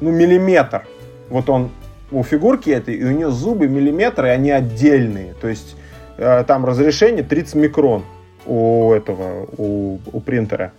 ну, 0.00 0.10
миллиметр 0.10 0.84
вот 1.28 1.48
он 1.48 1.70
у 2.10 2.22
фигурки 2.22 2.70
этой, 2.70 2.94
и 2.94 3.04
у 3.04 3.10
нее 3.10 3.30
зубы 3.30 3.68
миллиметры, 3.68 4.28
они 4.28 4.50
отдельные. 4.50 5.34
То 5.34 5.48
есть 5.48 5.76
э, 6.16 6.44
там 6.46 6.64
разрешение 6.64 7.24
30 7.24 7.54
микрон 7.56 8.04
у 8.46 8.92
этого, 8.92 9.48
у, 9.56 9.98
у 10.12 10.20
принтера. 10.20 10.72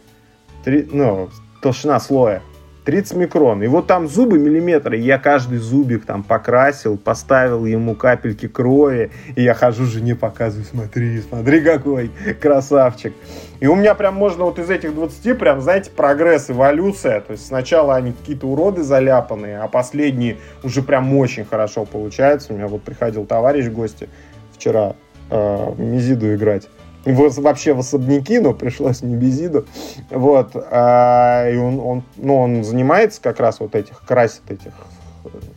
Три, 0.63 0.87
ну, 0.91 1.29
толщина 1.61 1.99
слоя. 1.99 2.41
30 2.87 3.17
микрон. 3.17 3.61
И 3.63 3.67
вот 3.67 3.85
там 3.85 4.07
зубы 4.07 4.39
миллиметры. 4.39 4.95
Я 4.95 5.17
каждый 5.17 5.57
зубик 5.57 6.05
там 6.05 6.23
покрасил, 6.23 6.97
поставил 6.97 7.65
ему 7.65 7.95
капельки 7.95 8.47
крови. 8.47 9.11
И 9.35 9.43
я 9.43 9.53
хожу 9.53 9.83
жене 9.83 10.15
показываю, 10.15 10.65
смотри, 10.65 11.19
смотри 11.19 11.59
какой 11.59 12.11
красавчик. 12.41 13.13
И 13.59 13.67
у 13.67 13.75
меня 13.75 13.93
прям 13.93 14.15
можно 14.15 14.45
вот 14.45 14.57
из 14.57 14.69
этих 14.69 14.95
20 14.95 15.37
прям, 15.37 15.59
знаете, 15.59 15.91
прогресс, 15.91 16.49
эволюция. 16.49 17.19
То 17.19 17.33
есть 17.33 17.45
сначала 17.45 17.97
они 17.97 18.13
какие-то 18.13 18.47
уроды 18.47 18.83
заляпанные, 18.83 19.59
а 19.59 19.67
последние 19.67 20.37
уже 20.63 20.81
прям 20.81 21.13
очень 21.13 21.43
хорошо 21.43 21.83
получаются. 21.83 22.53
У 22.53 22.55
меня 22.55 22.69
вот 22.69 22.83
приходил 22.83 23.25
товарищ 23.25 23.65
в 23.65 23.73
гости 23.73 24.07
вчера 24.53 24.95
э, 25.29 25.73
Мизиду 25.77 26.33
играть 26.33 26.69
вообще 27.13 27.73
в 27.73 27.79
особняки, 27.79 28.39
но 28.39 28.53
пришлось 28.53 29.01
не 29.01 29.15
Безиду. 29.15 29.65
Вот. 30.09 30.51
А, 30.55 31.49
и 31.49 31.57
он, 31.57 31.79
он, 31.79 32.03
ну, 32.17 32.37
он 32.37 32.63
занимается 32.63 33.21
как 33.21 33.39
раз 33.39 33.59
вот 33.59 33.75
этих, 33.75 34.01
красит 34.05 34.49
этих 34.49 34.73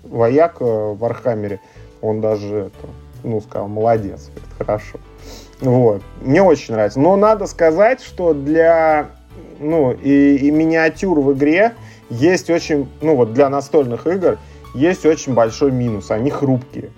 вояк 0.04 0.56
э, 0.60 0.64
в 0.64 1.04
Архамере. 1.04 1.60
Он 2.00 2.20
даже, 2.20 2.56
это, 2.56 2.86
ну, 3.22 3.40
сказал, 3.40 3.68
молодец, 3.68 4.28
говорит, 4.28 4.50
хорошо. 4.58 4.98
Вот. 5.60 6.02
Мне 6.20 6.42
очень 6.42 6.74
нравится. 6.74 7.00
Но 7.00 7.16
надо 7.16 7.46
сказать, 7.46 8.02
что 8.02 8.34
для, 8.34 9.10
ну, 9.58 9.92
и, 9.92 10.36
и 10.36 10.50
миниатюр 10.50 11.20
в 11.20 11.32
игре 11.34 11.72
есть 12.08 12.50
очень, 12.50 12.88
ну, 13.00 13.16
вот 13.16 13.32
для 13.32 13.48
настольных 13.48 14.06
игр 14.06 14.38
есть 14.74 15.04
очень 15.04 15.34
большой 15.34 15.70
минус. 15.70 16.10
Они 16.10 16.30
хрупкие. 16.30 16.90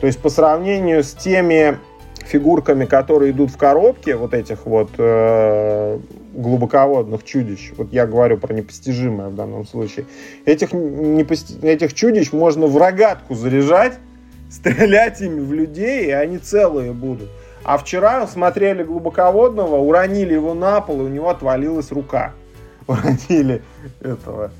То 0.00 0.06
есть 0.06 0.18
по 0.18 0.30
сравнению 0.30 1.04
с 1.04 1.12
теми 1.12 1.78
фигурками, 2.26 2.84
которые 2.84 3.32
идут 3.32 3.50
в 3.50 3.56
коробке, 3.56 4.16
вот 4.16 4.34
этих 4.34 4.66
вот 4.66 4.90
э, 4.98 5.98
глубоководных 6.34 7.24
чудищ, 7.24 7.72
вот 7.76 7.92
я 7.92 8.06
говорю 8.06 8.38
про 8.38 8.54
непостижимое 8.54 9.28
в 9.28 9.34
данном 9.34 9.66
случае, 9.66 10.06
этих, 10.44 10.72
непости... 10.72 11.58
этих 11.62 11.94
чудищ 11.94 12.32
можно 12.32 12.66
в 12.66 12.76
рогатку 12.76 13.34
заряжать, 13.34 13.98
стрелять 14.50 15.20
ими 15.20 15.40
в 15.40 15.52
людей, 15.52 16.06
и 16.06 16.10
они 16.10 16.38
целые 16.38 16.92
будут. 16.92 17.28
А 17.64 17.78
вчера 17.78 18.26
смотрели 18.26 18.82
глубоководного, 18.82 19.76
уронили 19.76 20.34
его 20.34 20.54
на 20.54 20.80
пол, 20.80 21.00
и 21.00 21.04
у 21.04 21.08
него 21.08 21.28
отвалилась 21.28 21.92
рука. 21.92 22.32
Уронили 22.86 23.62
этого 24.00 24.50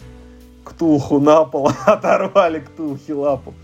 ктулху 0.65 1.19
на 1.19 1.45
пол, 1.45 1.71
оторвали 1.87 2.61
ктулхи 2.61 3.13
лапу. 3.13 3.55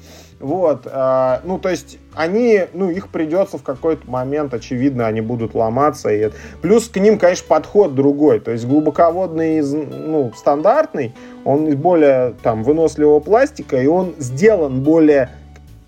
Вот, 0.40 0.86
э, 0.86 1.40
ну, 1.42 1.58
то 1.58 1.68
есть 1.68 1.98
они, 2.14 2.62
ну, 2.72 2.90
их 2.90 3.08
придется 3.08 3.58
в 3.58 3.64
какой-то 3.64 4.08
момент, 4.08 4.54
очевидно, 4.54 5.06
они 5.06 5.20
будут 5.20 5.54
ломаться. 5.54 6.10
И... 6.10 6.30
Плюс 6.62 6.88
к 6.88 6.96
ним, 6.96 7.18
конечно, 7.18 7.46
подход 7.48 7.96
другой. 7.96 8.38
То 8.38 8.52
есть 8.52 8.64
глубоководный, 8.64 9.60
ну, 9.62 10.32
стандартный, 10.36 11.12
он 11.44 11.66
из 11.66 11.74
более, 11.74 12.34
там, 12.42 12.62
выносливого 12.62 13.18
пластика, 13.18 13.82
и 13.82 13.86
он 13.86 14.14
сделан 14.18 14.82
более 14.82 15.30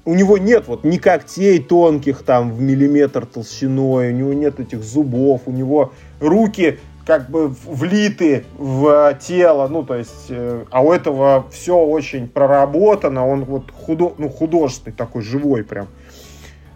у 0.07 0.14
него 0.14 0.38
нет 0.38 0.64
вот 0.66 0.83
ни 0.83 0.97
когтей 0.97 1.62
тонких 1.62 2.23
там 2.23 2.52
в 2.52 2.61
миллиметр 2.61 3.26
толщиной, 3.26 4.12
у 4.12 4.16
него 4.16 4.33
нет 4.33 4.59
этих 4.59 4.83
зубов, 4.83 5.42
у 5.47 5.52
него 5.52 5.92
руки 6.21 6.78
как 7.07 7.28
бы 7.28 7.49
влиты 7.49 8.45
в 8.57 9.16
тело, 9.21 9.69
ну, 9.69 9.83
то 9.83 9.97
есть, 9.97 10.26
э, 10.28 10.64
а 10.71 10.83
у 10.83 10.92
этого 10.92 11.47
все 11.50 11.76
очень 11.76 12.28
проработано, 12.28 13.26
он 13.26 13.45
вот 13.45 13.71
худо, 13.71 14.12
ну, 14.19 14.28
художественный 14.28 14.95
такой, 14.95 15.23
живой 15.23 15.64
прям. 15.64 15.88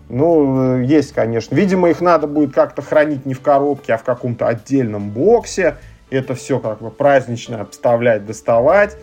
Ну, 0.09 0.81
есть, 0.81 1.13
конечно. 1.13 1.55
Видимо, 1.55 1.89
их 1.89 2.01
надо 2.01 2.27
будет 2.27 2.55
как-то 2.55 2.83
хранить 2.83 3.27
не 3.27 3.35
в 3.35 3.41
коробке, 3.41 3.95
а 3.95 3.99
в 3.99 4.05
каком-то 4.05 4.47
отдельном 4.47 5.11
боксе. 5.11 5.77
это 6.11 6.35
все 6.35 6.59
как 6.59 6.81
бы 6.81 6.91
празднично 6.91 7.61
обставлять, 7.61 8.27
доставать, 8.27 8.97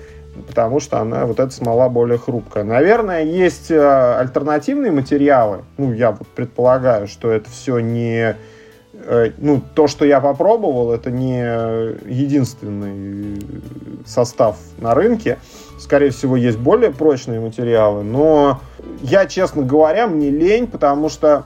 потому 0.48 0.80
что 0.80 1.00
она, 1.00 1.26
вот 1.26 1.40
эта 1.40 1.52
смола 1.52 1.90
более 1.90 2.18
хрупкая. 2.18 2.64
Наверное, 2.64 3.24
есть 3.24 3.72
э, 3.72 4.16
альтернативные 4.18 4.92
материалы, 4.92 5.64
ну, 5.78 5.92
я 5.94 6.12
вот 6.12 6.28
предполагаю, 6.28 7.08
что 7.08 7.32
это 7.32 7.50
все 7.50 7.80
не 7.80 8.36
Э, 8.36 8.51
ну, 9.38 9.62
то, 9.74 9.88
что 9.88 10.06
я 10.06 10.20
попробовал, 10.20 10.92
это 10.92 11.12
не 11.12 11.42
единственный 12.10 13.42
состав 14.06 14.58
на 14.78 14.94
рынке. 14.94 15.40
Скорее 15.80 16.12
всего, 16.12 16.36
есть 16.38 16.58
более 16.58 16.92
прочные 16.92 17.40
материалы, 17.40 18.04
но 18.04 18.62
я, 19.02 19.26
честно 19.26 19.64
говоря, 19.64 20.08
мне 20.08 20.30
лень, 20.30 20.68
потому 20.68 21.10
что 21.10 21.46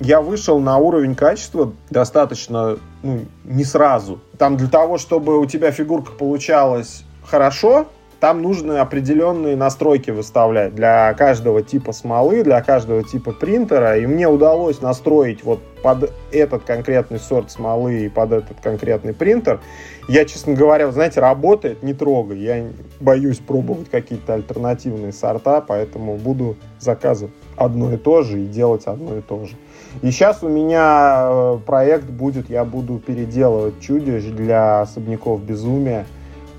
я 0.00 0.20
вышел 0.20 0.58
на 0.58 0.78
уровень 0.78 1.14
качества 1.14 1.72
достаточно 1.90 2.78
ну, 3.02 3.20
не 3.44 3.64
сразу. 3.64 4.20
Там 4.38 4.56
для 4.56 4.68
того, 4.68 4.98
чтобы 4.98 5.38
у 5.38 5.46
тебя 5.46 5.70
фигурка 5.70 6.12
получалась 6.12 7.04
хорошо, 7.24 7.86
там 8.20 8.42
нужны 8.42 8.78
определенные 8.78 9.56
настройки 9.56 10.10
выставлять 10.10 10.74
для 10.74 11.12
каждого 11.14 11.62
типа 11.62 11.92
смолы, 11.92 12.42
для 12.42 12.60
каждого 12.62 13.02
типа 13.02 13.32
принтера. 13.32 13.98
И 13.98 14.06
мне 14.06 14.28
удалось 14.28 14.80
настроить 14.80 15.44
вот 15.44 15.60
под 15.82 16.10
этот 16.32 16.64
конкретный 16.64 17.18
сорт 17.18 17.50
смолы 17.50 18.06
и 18.06 18.08
под 18.08 18.32
этот 18.32 18.60
конкретный 18.60 19.12
принтер. 19.12 19.60
Я, 20.08 20.24
честно 20.24 20.54
говоря, 20.54 20.90
знаете, 20.90 21.20
работает, 21.20 21.82
не 21.82 21.94
трогай. 21.94 22.38
Я 22.38 22.66
боюсь 23.00 23.38
пробовать 23.38 23.90
какие-то 23.90 24.34
альтернативные 24.34 25.12
сорта, 25.12 25.60
поэтому 25.60 26.16
буду 26.16 26.56
заказывать 26.78 27.34
одно 27.56 27.92
и 27.92 27.96
то 27.96 28.22
же 28.22 28.42
и 28.42 28.46
делать 28.46 28.84
одно 28.86 29.16
и 29.16 29.20
то 29.20 29.44
же. 29.44 29.56
И 30.02 30.10
сейчас 30.10 30.42
у 30.42 30.48
меня 30.48 31.28
э, 31.28 31.58
проект 31.64 32.06
будет, 32.06 32.50
я 32.50 32.64
буду 32.64 32.98
переделывать 32.98 33.80
чудищ 33.80 34.24
для 34.24 34.80
особняков 34.80 35.42
безумия. 35.42 36.06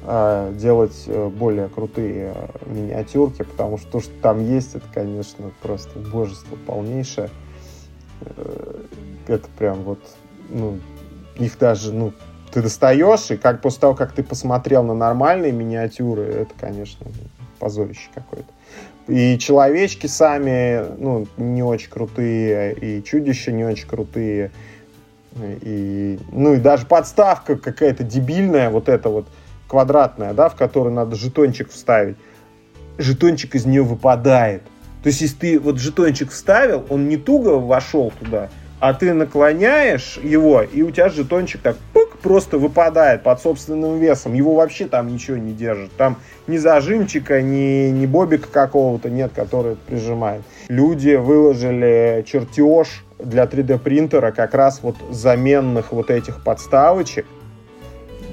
А, 0.07 0.53
делать 0.53 1.05
э, 1.07 1.29
более 1.29 1.67
крутые 1.67 2.33
э, 2.35 2.47
миниатюрки, 2.67 3.41
потому 3.41 3.79
что 3.79 3.93
то, 3.93 4.01
что 4.01 4.11
там 4.21 4.45
есть, 4.45 4.75
это, 4.75 4.85
конечно, 4.93 5.51
просто 5.63 5.97
божество 5.97 6.57
полнейшее. 6.67 7.31
Э, 8.21 8.83
это 9.25 9.47
прям 9.57 9.81
вот, 9.81 9.99
ну, 10.49 10.79
их 11.39 11.57
даже, 11.57 11.91
ну, 11.91 12.13
ты 12.51 12.61
достаешь, 12.61 13.31
и 13.31 13.37
как 13.37 13.61
после 13.61 13.81
того, 13.81 13.95
как 13.95 14.11
ты 14.11 14.21
посмотрел 14.21 14.83
на 14.83 14.93
нормальные 14.93 15.51
миниатюры, 15.51 16.21
это, 16.21 16.53
конечно, 16.59 17.07
позорище 17.57 18.09
какое-то. 18.13 18.49
И 19.07 19.39
человечки 19.39 20.05
сами, 20.05 20.85
ну, 20.99 21.25
не 21.37 21.63
очень 21.63 21.89
крутые, 21.89 22.75
и 22.75 23.03
чудища 23.03 23.51
не 23.51 23.63
очень 23.63 23.87
крутые, 23.87 24.51
и, 25.41 26.19
ну, 26.31 26.53
и 26.53 26.57
даже 26.57 26.85
подставка 26.85 27.55
какая-то 27.55 28.03
дебильная, 28.03 28.69
вот 28.69 28.87
эта 28.87 29.09
вот, 29.09 29.27
квадратная, 29.75 30.33
да, 30.33 30.47
в 30.47 30.55
которую 30.55 30.95
надо 30.95 31.17
жетончик 31.17 31.69
вставить, 31.69 32.15
жетончик 32.97 33.55
из 33.55 33.65
нее 33.65 33.83
выпадает. 33.83 34.63
То 35.03 35.07
есть, 35.07 35.19
если 35.19 35.35
ты 35.35 35.59
вот 35.59 35.79
жетончик 35.79 36.31
вставил, 36.31 36.85
он 36.89 37.09
не 37.09 37.17
туго 37.17 37.59
вошел 37.59 38.13
туда, 38.17 38.47
а 38.79 38.93
ты 38.93 39.13
наклоняешь 39.13 40.17
его, 40.23 40.61
и 40.61 40.81
у 40.81 40.91
тебя 40.91 41.09
жетончик 41.09 41.59
так 41.61 41.75
пук, 41.91 42.17
просто 42.19 42.57
выпадает 42.57 43.23
под 43.23 43.41
собственным 43.41 43.99
весом. 43.99 44.33
Его 44.33 44.55
вообще 44.55 44.87
там 44.87 45.11
ничего 45.11 45.35
не 45.35 45.51
держит. 45.51 45.91
Там 45.97 46.15
ни 46.47 46.55
зажимчика, 46.55 47.41
ни, 47.41 47.89
ни 47.89 48.05
бобика 48.05 48.47
какого-то 48.47 49.09
нет, 49.09 49.31
который 49.35 49.75
прижимает. 49.75 50.41
Люди 50.69 51.15
выложили 51.15 52.23
чертеж 52.25 53.03
для 53.19 53.43
3D 53.43 53.77
принтера 53.79 54.31
как 54.31 54.53
раз 54.53 54.79
вот 54.81 54.95
заменных 55.11 55.91
вот 55.91 56.09
этих 56.09 56.43
подставочек 56.45 57.25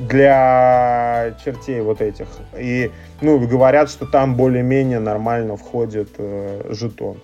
для 0.08 1.34
чертей 1.44 1.80
вот 1.80 2.00
этих. 2.00 2.26
И, 2.58 2.90
ну, 3.20 3.38
говорят, 3.38 3.90
что 3.90 4.06
там 4.06 4.34
более-менее 4.34 4.98
нормально 4.98 5.56
входит 5.56 6.10
э, 6.18 6.70
жетон. 6.70 7.18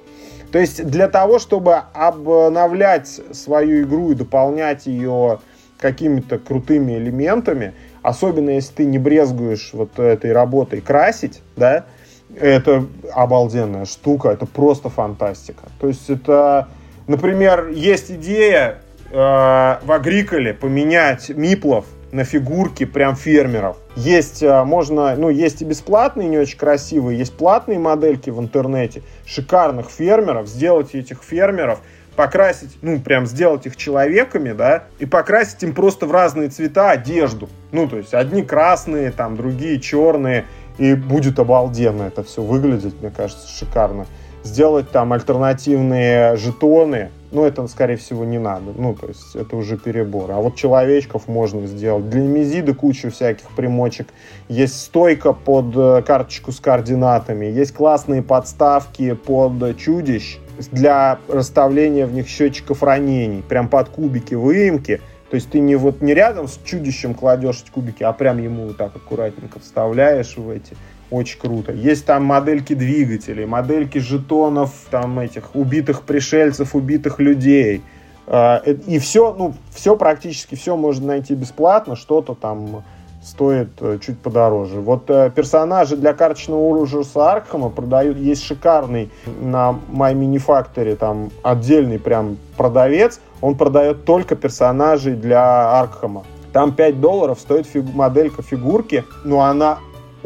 То 0.52 0.58
есть 0.58 0.86
для 0.86 1.08
того, 1.08 1.38
чтобы 1.38 1.74
обновлять 1.92 3.20
свою 3.32 3.84
игру 3.84 4.12
и 4.12 4.14
дополнять 4.14 4.86
ее 4.86 5.40
какими-то 5.78 6.38
крутыми 6.38 6.92
элементами, 6.96 7.74
особенно 8.02 8.50
если 8.50 8.74
ты 8.74 8.84
не 8.86 8.98
брезгуешь 8.98 9.70
вот 9.72 9.98
этой 9.98 10.32
работой 10.32 10.80
красить, 10.80 11.42
да, 11.56 11.84
это 12.34 12.86
обалденная 13.12 13.84
штука, 13.84 14.30
это 14.30 14.46
просто 14.46 14.88
фантастика. 14.88 15.64
То 15.80 15.88
есть 15.88 16.08
это, 16.08 16.68
например, 17.06 17.68
есть 17.68 18.10
идея 18.10 18.78
э, 19.10 19.14
в 19.14 19.92
Агриколе 19.92 20.54
поменять 20.54 21.28
миплов 21.28 21.84
на 22.12 22.24
фигурки 22.24 22.84
прям 22.84 23.16
фермеров. 23.16 23.76
Есть, 23.96 24.42
а, 24.42 24.64
можно, 24.64 25.14
ну, 25.16 25.28
есть 25.28 25.62
и 25.62 25.64
бесплатные, 25.64 26.28
не 26.28 26.38
очень 26.38 26.58
красивые, 26.58 27.18
есть 27.18 27.36
платные 27.36 27.78
модельки 27.78 28.30
в 28.30 28.40
интернете, 28.40 29.02
шикарных 29.26 29.90
фермеров, 29.90 30.48
сделать 30.48 30.94
этих 30.94 31.22
фермеров, 31.22 31.80
покрасить, 32.16 32.78
ну, 32.82 32.98
прям 32.98 33.26
сделать 33.26 33.66
их 33.66 33.76
человеками, 33.76 34.52
да, 34.52 34.84
и 34.98 35.06
покрасить 35.06 35.62
им 35.62 35.74
просто 35.74 36.06
в 36.06 36.12
разные 36.12 36.48
цвета 36.48 36.90
одежду. 36.90 37.48
Ну, 37.70 37.86
то 37.86 37.96
есть, 37.96 38.14
одни 38.14 38.42
красные, 38.42 39.12
там, 39.12 39.36
другие 39.36 39.80
черные, 39.80 40.44
и 40.78 40.94
будет 40.94 41.38
обалденно 41.38 42.04
это 42.04 42.22
все 42.22 42.42
выглядеть, 42.42 43.00
мне 43.00 43.10
кажется, 43.10 43.48
шикарно. 43.48 44.06
Сделать 44.44 44.90
там 44.90 45.12
альтернативные 45.12 46.36
жетоны, 46.36 47.10
ну, 47.30 47.44
это, 47.44 47.66
скорее 47.68 47.96
всего, 47.96 48.24
не 48.24 48.38
надо. 48.38 48.72
Ну, 48.76 48.94
то 48.94 49.08
есть, 49.08 49.36
это 49.36 49.56
уже 49.56 49.76
перебор. 49.76 50.30
А 50.30 50.36
вот 50.36 50.56
человечков 50.56 51.28
можно 51.28 51.66
сделать. 51.66 52.08
Для 52.08 52.22
мезида 52.22 52.74
куча 52.74 53.10
всяких 53.10 53.48
примочек. 53.50 54.08
Есть 54.48 54.80
стойка 54.80 55.32
под 55.32 55.76
э, 55.76 56.02
карточку 56.02 56.52
с 56.52 56.60
координатами. 56.60 57.46
Есть 57.46 57.74
классные 57.74 58.22
подставки 58.22 59.12
под 59.12 59.76
чудищ 59.76 60.38
для 60.72 61.18
расставления 61.28 62.06
в 62.06 62.12
них 62.12 62.28
счетчиков 62.28 62.82
ранений. 62.82 63.42
Прям 63.42 63.68
под 63.68 63.90
кубики 63.90 64.34
выемки. 64.34 65.00
То 65.30 65.34
есть 65.34 65.50
ты 65.50 65.60
не 65.60 65.76
вот 65.76 66.00
не 66.00 66.14
рядом 66.14 66.48
с 66.48 66.58
чудищем 66.64 67.12
кладешь 67.12 67.62
эти 67.62 67.70
кубики, 67.70 68.02
а 68.02 68.12
прям 68.12 68.38
ему 68.38 68.68
вот 68.68 68.78
так 68.78 68.96
аккуратненько 68.96 69.60
вставляешь 69.60 70.36
в 70.36 70.48
эти 70.48 70.74
очень 71.10 71.38
круто. 71.38 71.72
Есть 71.72 72.04
там 72.06 72.24
модельки 72.24 72.74
двигателей, 72.74 73.46
модельки 73.46 73.98
жетонов, 73.98 74.72
там 74.90 75.18
этих 75.18 75.54
убитых 75.54 76.02
пришельцев, 76.02 76.74
убитых 76.74 77.18
людей. 77.18 77.82
А, 78.26 78.60
э, 78.64 78.74
и 78.86 78.98
все, 78.98 79.34
ну, 79.34 79.54
все 79.74 79.96
практически 79.96 80.54
все 80.54 80.76
можно 80.76 81.06
найти 81.06 81.34
бесплатно, 81.34 81.96
что-то 81.96 82.34
там 82.34 82.82
стоит 83.22 83.70
э, 83.80 83.98
чуть 84.04 84.18
подороже. 84.18 84.80
Вот 84.80 85.08
э, 85.08 85.30
персонажи 85.34 85.96
для 85.96 86.12
карточного 86.12 86.60
ужаса 86.60 87.32
Аркхема 87.32 87.70
продают, 87.70 88.18
есть 88.18 88.44
шикарный 88.44 89.10
на 89.40 89.78
My 89.90 90.14
Mini 90.14 90.42
Factory, 90.44 90.94
там 90.96 91.30
отдельный 91.42 91.98
прям 91.98 92.36
продавец, 92.56 93.20
он 93.40 93.56
продает 93.56 94.04
только 94.04 94.36
персонажей 94.36 95.14
для 95.14 95.78
Аркхема. 95.80 96.24
Там 96.52 96.72
5 96.72 97.00
долларов 97.00 97.38
стоит 97.40 97.66
фиг, 97.66 97.84
моделька 97.94 98.42
фигурки, 98.42 99.04
но 99.24 99.42
она 99.42 99.78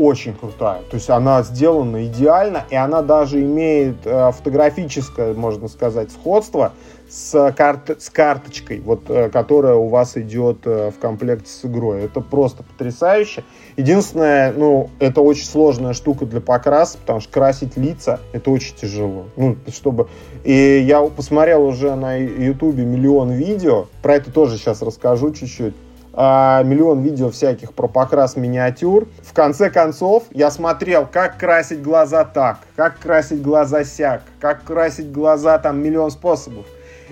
очень 0.02 0.34
крутая. 0.34 0.82
То 0.90 0.96
есть 0.96 1.08
она 1.08 1.42
сделана 1.42 2.04
идеально, 2.06 2.64
и 2.70 2.74
она 2.74 3.02
даже 3.02 3.40
имеет 3.40 4.04
э, 4.04 4.32
фотографическое, 4.32 5.32
можно 5.34 5.68
сказать, 5.68 6.10
сходство 6.10 6.72
с, 7.08 7.52
карт 7.52 8.02
с 8.02 8.10
карточкой, 8.10 8.80
вот, 8.80 9.08
э, 9.08 9.30
которая 9.30 9.74
у 9.74 9.86
вас 9.86 10.16
идет 10.16 10.58
э, 10.64 10.90
в 10.90 10.98
комплекте 10.98 11.48
с 11.48 11.64
игрой. 11.64 12.02
Это 12.02 12.20
просто 12.20 12.64
потрясающе. 12.64 13.44
Единственное, 13.76 14.52
ну, 14.52 14.90
это 14.98 15.20
очень 15.20 15.44
сложная 15.44 15.92
штука 15.92 16.26
для 16.26 16.40
покраса, 16.40 16.98
потому 16.98 17.20
что 17.20 17.32
красить 17.32 17.76
лица 17.76 18.18
это 18.32 18.50
очень 18.50 18.74
тяжело. 18.74 19.26
Ну, 19.36 19.56
чтобы... 19.68 20.08
И 20.42 20.82
я 20.84 21.00
посмотрел 21.02 21.64
уже 21.64 21.94
на 21.94 22.16
ютубе 22.16 22.84
миллион 22.84 23.30
видео, 23.30 23.86
про 24.02 24.16
это 24.16 24.32
тоже 24.32 24.58
сейчас 24.58 24.82
расскажу 24.82 25.32
чуть-чуть 25.32 25.74
а, 26.14 26.62
миллион 26.62 27.00
видео 27.02 27.30
всяких 27.30 27.72
про 27.72 27.88
покрас 27.88 28.36
миниатюр. 28.36 29.08
В 29.22 29.32
конце 29.32 29.70
концов, 29.70 30.24
я 30.30 30.50
смотрел, 30.50 31.06
как 31.06 31.38
красить 31.38 31.82
глаза 31.82 32.24
так, 32.24 32.58
как 32.76 32.98
красить 32.98 33.42
глаза 33.42 33.84
сяк, 33.84 34.22
как 34.40 34.64
красить 34.64 35.10
глаза, 35.10 35.58
там 35.58 35.82
миллион 35.82 36.10
способов. 36.10 36.66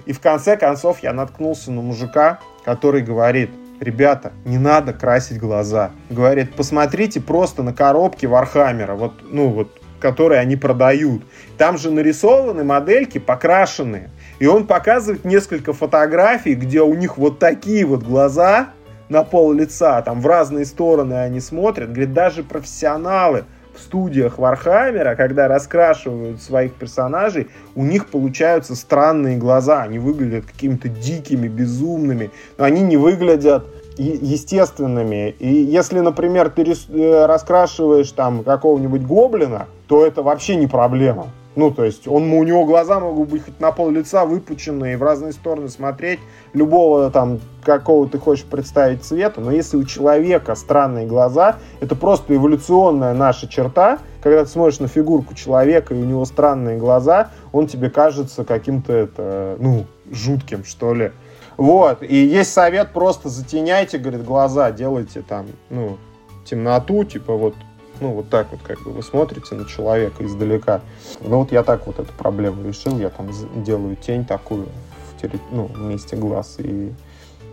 И 0.07 0.13
в 0.13 0.21
конце 0.21 0.57
концов 0.57 1.03
я 1.03 1.13
наткнулся 1.13 1.71
на 1.71 1.83
мужика, 1.83 2.41
который 2.65 3.03
говорит, 3.03 3.51
ребята, 3.81 4.33
не 4.45 4.59
надо 4.59 4.93
красить 4.93 5.39
глаза. 5.39 5.91
Говорит, 6.11 6.55
посмотрите 6.55 7.21
просто 7.21 7.63
на 7.63 7.73
коробки 7.73 8.27
Вархаммера, 8.27 8.95
вот, 8.95 9.15
ну 9.31 9.49
вот, 9.49 9.81
которые 9.99 10.41
они 10.41 10.57
продают. 10.57 11.23
Там 11.59 11.79
же 11.79 11.91
нарисованы 11.91 12.65
модельки 12.65 13.19
покрашенные. 13.19 14.11
И 14.39 14.47
он 14.47 14.67
показывает 14.67 15.25
несколько 15.25 15.73
фотографий, 15.73 16.55
где 16.55 16.81
у 16.81 16.95
них 16.95 17.19
вот 17.19 17.39
такие 17.39 17.85
вот 17.85 18.03
глаза, 18.03 18.71
на 19.11 19.25
пол 19.25 19.53
лица, 19.53 20.01
там 20.03 20.21
в 20.21 20.27
разные 20.27 20.65
стороны 20.65 21.15
они 21.15 21.41
смотрят. 21.41 21.91
Говорит, 21.91 22.15
даже 22.15 22.43
профессионалы 22.43 23.45
в 23.75 23.81
студиях 23.81 24.39
Вархаммера, 24.39 25.17
когда 25.17 25.49
раскрашивают 25.49 26.41
своих 26.41 26.75
персонажей, 26.75 27.49
у 27.75 27.85
них 27.85 28.09
получаются 28.09 28.75
странные 28.75 29.37
глаза. 29.37 29.83
Они 29.83 29.99
выглядят 29.99 30.47
какими-то 30.47 30.89
дикими, 30.89 31.49
безумными. 31.49 32.31
Но 32.57 32.65
они 32.65 32.83
не 32.83 32.97
выглядят 32.97 33.67
естественными. 33.99 35.35
И 35.39 35.49
если, 35.49 36.01
например, 36.01 36.49
ты 36.49 36.63
э, 36.63 37.27
раскрашиваешь 37.27 38.11
там 38.13 38.45
какого-нибудь 38.45 39.03
гоблина, 39.03 39.67
то 39.89 40.07
это 40.07 40.23
вообще 40.23 40.57
не 40.57 40.69
проблема. 40.69 41.27
Ну, 41.57 41.73
то 41.73 41.85
есть, 41.85 42.07
он, 42.07 42.33
у 42.33 42.45
него 42.45 42.65
глаза 42.65 43.01
могут 43.01 43.29
быть 43.29 43.45
хоть 43.45 43.59
на 43.59 43.73
пол 43.73 43.91
лица 43.91 44.25
выпученные, 44.25 44.97
в 44.97 45.03
разные 45.03 45.33
стороны 45.33 45.69
смотреть, 45.69 46.21
любого 46.53 47.11
там, 47.11 47.41
какого 47.65 48.09
ты 48.09 48.19
хочешь 48.19 48.45
представить 48.45 49.03
цвета, 49.03 49.41
но 49.41 49.51
если 49.51 49.77
у 49.77 49.85
человека 49.85 50.55
странные 50.55 51.07
глаза, 51.07 51.57
это 51.81 51.97
просто 51.97 52.37
эволюционная 52.37 53.15
наша 53.15 53.49
черта, 53.49 53.99
когда 54.23 54.45
ты 54.45 54.51
смотришь 54.51 54.79
на 54.79 54.87
фигурку 54.87 55.35
человека, 55.35 55.93
и 55.93 56.01
у 56.01 56.05
него 56.05 56.25
странные 56.25 56.79
глаза, 56.79 57.31
он 57.51 57.67
тебе 57.67 57.91
кажется 57.91 58.45
каким-то, 58.45 58.93
это, 58.93 59.57
ну, 59.59 59.87
жутким, 60.09 60.65
что 60.65 60.95
ли. 60.95 61.11
Вот, 61.57 62.03
и 62.03 62.17
есть 62.17 62.53
совет, 62.53 62.93
просто 62.93 63.29
затеняйте, 63.29 63.99
говорит, 63.99 64.25
глаза, 64.25 64.71
делайте 64.71 65.23
там, 65.23 65.47
ну, 65.69 65.99
темноту, 66.45 67.05
типа 67.05 67.35
вот 67.35 67.55
ну, 68.01 68.13
вот 68.13 68.29
так 68.29 68.49
вот, 68.51 68.61
как 68.63 68.83
бы 68.83 68.93
вы 68.93 69.03
смотрите 69.03 69.55
на 69.55 69.67
человека 69.67 70.25
издалека. 70.25 70.81
Ну, 71.21 71.39
вот 71.39 71.53
я 71.53 71.63
так 71.63 71.87
вот 71.87 71.99
эту 71.99 72.13
проблему 72.13 72.67
решил. 72.67 72.99
Я 72.99 73.11
там 73.11 73.29
делаю 73.63 73.97
тень 73.97 74.25
такую 74.25 74.67
в, 75.11 75.21
терри... 75.21 75.39
ну, 75.51 75.67
в 75.67 75.81
месте 75.81 76.17
глаз, 76.17 76.57
и 76.59 76.93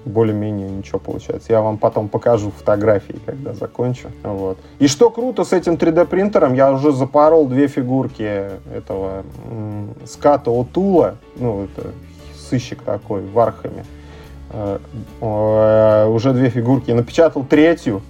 более-менее 0.06 0.70
ничего 0.70 1.00
получается. 1.00 1.52
Я 1.52 1.62
вам 1.62 1.78
потом 1.78 2.08
покажу 2.08 2.52
фотографии, 2.52 3.20
когда 3.26 3.54
закончу. 3.54 4.10
Вот. 4.24 4.58
И 4.80 4.88
что 4.88 5.10
круто 5.10 5.44
с 5.44 5.54
этим 5.54 5.74
3D 5.74 6.06
принтером, 6.06 6.54
я 6.54 6.72
уже 6.72 6.92
запорол 6.94 7.48
две 7.48 7.68
фигурки 7.68 8.50
этого 8.74 9.24
ската 10.06 10.50
Отула, 10.50 11.18
ну, 11.36 11.66
это 11.66 11.92
сыщик 12.50 12.82
такой 12.84 13.22
в 13.22 13.38
Архаме. 13.38 13.86
Э, 14.52 14.80
э, 15.20 16.08
уже 16.08 16.34
две 16.34 16.50
фигурки. 16.50 16.90
Я 16.90 16.96
напечатал 16.96 17.44
третью, 17.44 18.02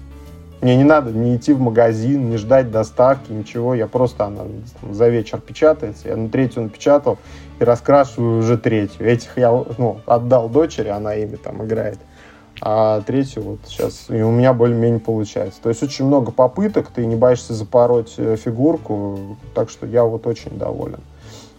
мне 0.62 0.76
не 0.76 0.84
надо 0.84 1.12
не 1.12 1.36
идти 1.36 1.54
в 1.54 1.60
магазин, 1.60 2.30
не 2.30 2.38
ждать 2.38 2.72
доставки, 2.72 3.32
ничего. 3.32 3.76
Я 3.76 3.88
просто, 3.88 4.26
она 4.26 4.44
там, 4.82 4.94
за 4.94 5.08
вечер 5.10 5.40
печатается. 5.40 6.10
Я 6.10 6.18
на 6.18 6.30
третью 6.30 6.64
напечатал 6.64 7.20
и 7.60 7.64
раскрашиваю 7.64 8.40
уже 8.40 8.58
третью. 8.58 9.08
Этих 9.08 9.38
я 9.38 9.52
ну, 9.52 10.00
отдал 10.06 10.50
дочери, 10.50 10.90
она 10.90 11.14
ими 11.14 11.36
там 11.36 11.64
играет. 11.64 12.00
А 12.60 13.02
третью 13.02 13.44
вот 13.44 13.60
сейчас 13.68 14.06
и 14.10 14.22
у 14.22 14.32
меня 14.32 14.52
более-менее 14.54 15.00
получается. 15.00 15.62
То 15.62 15.70
есть 15.70 15.84
очень 15.84 16.06
много 16.06 16.32
попыток, 16.32 16.88
ты 16.88 17.06
не 17.06 17.16
боишься 17.16 17.54
запороть 17.54 18.16
э, 18.18 18.36
фигурку, 18.36 19.38
так 19.54 19.70
что 19.70 19.86
я 19.86 20.04
вот 20.06 20.26
очень 20.26 20.58
доволен. 20.58 21.02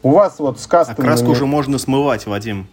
У 0.03 0.11
вас 0.11 0.41
вот 0.41 0.59
с 0.59 0.67
кастомными... 0.67 1.09
А 1.09 1.13
краску 1.13 1.31
уже 1.31 1.47
можно 1.47 1.79
смывать, 1.79 2.27
Вадим. 2.27 2.67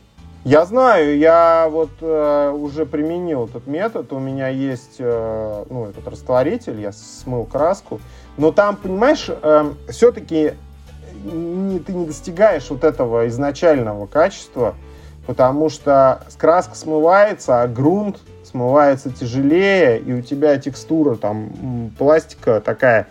Я 0.46 0.64
знаю, 0.66 1.18
я 1.18 1.68
вот 1.72 1.90
э, 2.02 2.52
уже 2.52 2.86
применил 2.86 3.46
этот 3.46 3.66
метод. 3.66 4.14
У 4.14 4.20
меня 4.20 4.48
есть 4.48 4.98
э, 5.00 5.66
ну, 5.72 5.88
этот 5.88 6.08
растворитель, 6.08 6.80
я 6.80 6.92
смыл 6.92 7.46
краску. 7.46 8.00
Но 8.38 8.52
там, 8.52 8.76
понимаешь, 8.76 9.28
э, 9.28 9.74
все-таки 9.90 10.54
не, 11.24 11.80
ты 11.80 11.94
не 11.94 12.06
достигаешь 12.06 12.70
вот 12.70 12.84
этого 12.84 13.28
изначального 13.28 14.06
качества, 14.06 14.76
потому 15.26 15.70
что 15.70 16.24
краска 16.38 16.76
смывается, 16.76 17.64
а 17.64 17.68
грунт 17.68 18.20
смывается 18.44 19.10
тяжелее, 19.10 20.00
и 20.00 20.14
у 20.14 20.22
тебя 20.22 20.60
текстура 20.60 21.16
там 21.16 21.92
пластика 21.98 22.62
такая 22.62 23.08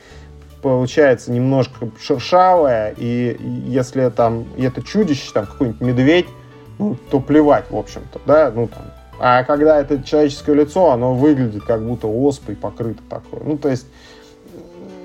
получается 0.62 1.32
немножко 1.32 1.90
шершавая, 2.00 2.94
и 2.96 3.36
если 3.66 4.08
там 4.10 4.46
это 4.56 4.82
чудище, 4.84 5.32
там 5.34 5.46
какой-нибудь 5.46 5.80
медведь, 5.80 6.26
ну, 6.78 6.96
то 7.10 7.20
плевать, 7.20 7.70
в 7.70 7.76
общем-то, 7.76 8.20
да, 8.26 8.52
ну, 8.54 8.68
там. 8.68 8.82
А 9.18 9.44
когда 9.44 9.80
это 9.80 10.02
человеческое 10.02 10.54
лицо, 10.54 10.90
оно 10.90 11.14
выглядит 11.14 11.64
как 11.64 11.82
будто 11.82 12.08
оспой 12.08 12.56
покрыто 12.56 13.02
такое. 13.08 13.40
Ну, 13.44 13.58
то 13.58 13.68
есть, 13.68 13.86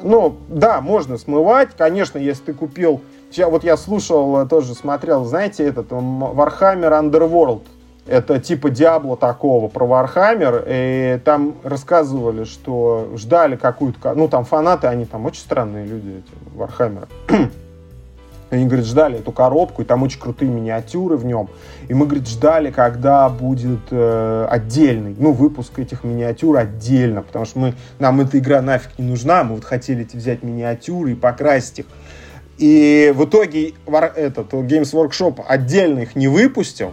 ну, 0.01 0.37
да, 0.47 0.81
можно 0.81 1.17
смывать, 1.17 1.69
конечно, 1.77 2.17
если 2.17 2.45
ты 2.45 2.53
купил... 2.53 3.01
Вот 3.37 3.63
я 3.63 3.77
слушал, 3.77 4.47
тоже 4.47 4.73
смотрел, 4.73 5.23
знаете, 5.25 5.63
этот 5.63 5.91
Warhammer 5.91 6.99
Underworld, 6.99 7.61
это 8.07 8.39
типа 8.39 8.71
Диабло 8.71 9.15
такого 9.15 9.67
про 9.67 9.85
Warhammer, 9.85 10.63
и 10.67 11.19
там 11.19 11.55
рассказывали, 11.63 12.45
что 12.45 13.09
ждали 13.15 13.55
какую-то... 13.55 14.15
Ну, 14.15 14.27
там 14.27 14.45
фанаты, 14.45 14.87
они 14.87 15.05
там 15.05 15.27
очень 15.27 15.41
странные 15.41 15.85
люди, 15.85 16.23
эти 16.23 16.57
Warhammer. 16.57 17.07
Они, 18.49 18.65
говорит, 18.65 18.85
ждали 18.85 19.19
эту 19.19 19.31
коробку, 19.31 19.83
и 19.83 19.85
там 19.85 20.01
очень 20.01 20.19
крутые 20.19 20.49
миниатюры 20.49 21.17
в 21.17 21.25
нем. 21.25 21.49
И 21.87 21.93
мы, 21.93 22.05
говорит, 22.05 22.27
ждали, 22.27 22.71
когда 22.71 23.29
будет 23.29 23.79
э, 23.91 24.47
отдельный, 24.49 25.15
ну, 25.17 25.33
выпуск 25.33 25.77
этих 25.77 26.03
миниатюр 26.03 26.57
отдельно, 26.57 27.21
потому 27.21 27.45
что 27.45 27.59
мы, 27.59 27.73
нам 27.99 28.21
эта 28.21 28.39
игра 28.39 28.61
нафиг 28.61 28.97
не 28.97 29.05
нужна, 29.05 29.43
мы 29.43 29.55
вот 29.55 29.65
хотели 29.65 30.07
взять 30.11 30.41
миниатюры 30.41 31.11
и 31.11 31.15
покрасить 31.15 31.79
их. 31.79 31.85
И 32.57 33.13
в 33.15 33.25
итоге 33.25 33.73
этот 33.87 34.51
Games 34.53 34.93
Workshop 34.93 35.43
отдельно 35.47 35.99
их 35.99 36.15
не 36.15 36.27
выпустил, 36.27 36.91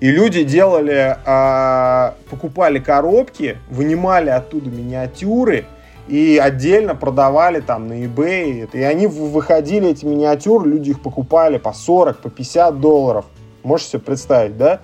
и 0.00 0.10
люди 0.10 0.42
делали, 0.42 1.16
э, 1.24 2.12
покупали 2.28 2.80
коробки, 2.80 3.58
вынимали 3.70 4.30
оттуда 4.30 4.68
миниатюры, 4.68 5.66
и 6.08 6.40
отдельно 6.42 6.94
продавали 6.94 7.60
там 7.60 7.88
на 7.88 8.04
eBay. 8.04 8.68
И 8.72 8.82
они 8.82 9.06
выходили, 9.06 9.88
эти 9.88 10.04
миниатюры, 10.04 10.68
люди 10.68 10.90
их 10.90 11.00
покупали 11.00 11.58
по 11.58 11.72
40, 11.72 12.18
по 12.18 12.30
50 12.30 12.80
долларов. 12.80 13.24
Можете 13.62 13.90
себе 13.90 14.00
представить, 14.00 14.56
да? 14.56 14.80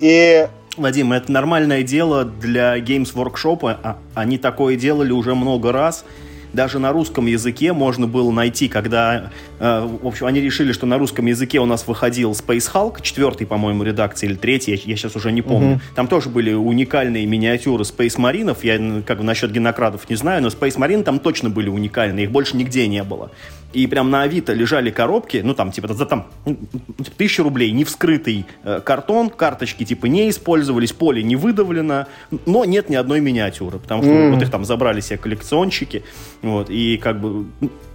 И 0.00 0.48
Вадим, 0.76 1.12
это 1.12 1.30
нормальное 1.30 1.82
дело 1.82 2.24
для 2.24 2.78
Games 2.78 3.14
Workshop. 3.14 3.78
А, 3.82 3.96
они 4.14 4.38
такое 4.38 4.76
делали 4.76 5.12
уже 5.12 5.34
много 5.34 5.70
раз 5.70 6.04
даже 6.54 6.78
на 6.78 6.92
русском 6.92 7.26
языке 7.26 7.72
можно 7.72 8.06
было 8.06 8.30
найти, 8.30 8.68
когда, 8.68 9.30
э, 9.58 9.88
в 10.02 10.06
общем, 10.06 10.26
они 10.26 10.40
решили, 10.40 10.72
что 10.72 10.86
на 10.86 10.98
русском 10.98 11.26
языке 11.26 11.60
у 11.60 11.66
нас 11.66 11.86
выходил 11.86 12.32
Space 12.32 12.70
Hulk, 12.72 13.02
четвертый, 13.02 13.46
по-моему, 13.46 13.82
редакции, 13.82 14.26
или 14.26 14.34
третий, 14.34 14.72
я, 14.72 14.78
я 14.84 14.96
сейчас 14.96 15.16
уже 15.16 15.32
не 15.32 15.42
помню. 15.42 15.72
Угу. 15.72 15.80
Там 15.94 16.08
тоже 16.08 16.28
были 16.28 16.52
уникальные 16.52 17.26
миниатюры 17.26 17.82
Space 17.82 18.18
Маринов, 18.18 18.64
я 18.64 18.78
как 19.06 19.18
бы 19.18 19.24
насчет 19.24 19.52
генокрадов 19.52 20.08
не 20.08 20.16
знаю, 20.16 20.42
но 20.42 20.48
Space 20.48 20.76
Marine 20.76 21.02
там 21.02 21.18
точно 21.18 21.50
были 21.50 21.68
уникальные, 21.68 22.24
их 22.24 22.30
больше 22.30 22.56
нигде 22.56 22.86
не 22.86 23.02
было 23.02 23.30
и 23.74 23.86
прям 23.86 24.10
на 24.10 24.22
Авито 24.22 24.52
лежали 24.52 24.90
коробки, 24.90 25.42
ну 25.44 25.54
там 25.54 25.72
типа 25.72 25.92
за 25.92 26.06
там 26.06 26.26
ну, 26.46 26.56
типа, 26.98 27.16
тысячу 27.16 27.42
рублей, 27.42 27.72
не 27.72 27.84
вскрытый 27.84 28.46
э, 28.62 28.80
картон, 28.80 29.30
карточки 29.30 29.84
типа 29.84 30.06
не 30.06 30.30
использовались, 30.30 30.92
поле 30.92 31.22
не 31.22 31.36
выдавлено, 31.36 32.06
но 32.46 32.64
нет 32.64 32.88
ни 32.88 32.94
одной 32.94 33.20
миниатюры, 33.20 33.78
потому 33.78 34.02
что 34.02 34.12
mm. 34.12 34.30
вот 34.32 34.42
их 34.42 34.50
там 34.50 34.64
забрали 34.64 35.00
все 35.00 35.16
коллекционщики, 35.16 36.04
вот, 36.42 36.70
и 36.70 36.96
как 36.96 37.20
бы 37.20 37.46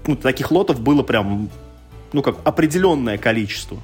ну, 0.06 0.16
таких 0.16 0.52
лотов 0.52 0.82
было 0.82 1.02
прям, 1.02 1.50
ну 2.14 2.22
как 2.22 2.38
определенное 2.44 3.18
количество. 3.18 3.78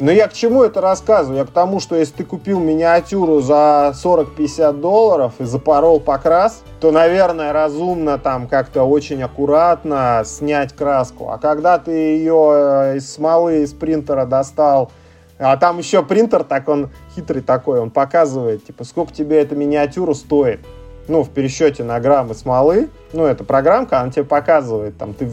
Но 0.00 0.10
я 0.10 0.28
к 0.28 0.32
чему 0.32 0.62
это 0.62 0.80
рассказываю? 0.80 1.40
Я 1.40 1.44
к 1.44 1.50
тому, 1.50 1.78
что 1.78 1.94
если 1.94 2.14
ты 2.14 2.24
купил 2.24 2.58
миниатюру 2.58 3.42
за 3.42 3.92
40-50 3.94 4.72
долларов 4.80 5.34
и 5.38 5.44
запорол 5.44 6.00
покрас, 6.00 6.62
то, 6.80 6.90
наверное, 6.90 7.52
разумно 7.52 8.16
там 8.16 8.48
как-то 8.48 8.84
очень 8.84 9.22
аккуратно 9.22 10.22
снять 10.24 10.72
краску. 10.72 11.28
А 11.28 11.36
когда 11.36 11.78
ты 11.78 11.90
ее 11.90 12.50
э, 12.54 12.96
из 12.96 13.12
смолы, 13.12 13.62
из 13.62 13.74
принтера 13.74 14.24
достал, 14.24 14.90
а 15.38 15.58
там 15.58 15.76
еще 15.76 16.02
принтер, 16.02 16.44
так 16.44 16.70
он 16.70 16.88
хитрый 17.14 17.42
такой, 17.42 17.78
он 17.78 17.90
показывает, 17.90 18.64
типа, 18.64 18.84
сколько 18.84 19.12
тебе 19.12 19.42
эта 19.42 19.54
миниатюра 19.54 20.14
стоит 20.14 20.60
ну, 21.08 21.22
в 21.22 21.30
пересчете 21.30 21.84
на 21.84 21.98
граммы 22.00 22.34
смолы, 22.34 22.88
ну, 23.12 23.24
это 23.24 23.44
программка, 23.44 24.00
она 24.00 24.10
тебе 24.10 24.24
показывает, 24.24 24.96
там, 24.96 25.14
ты 25.14 25.28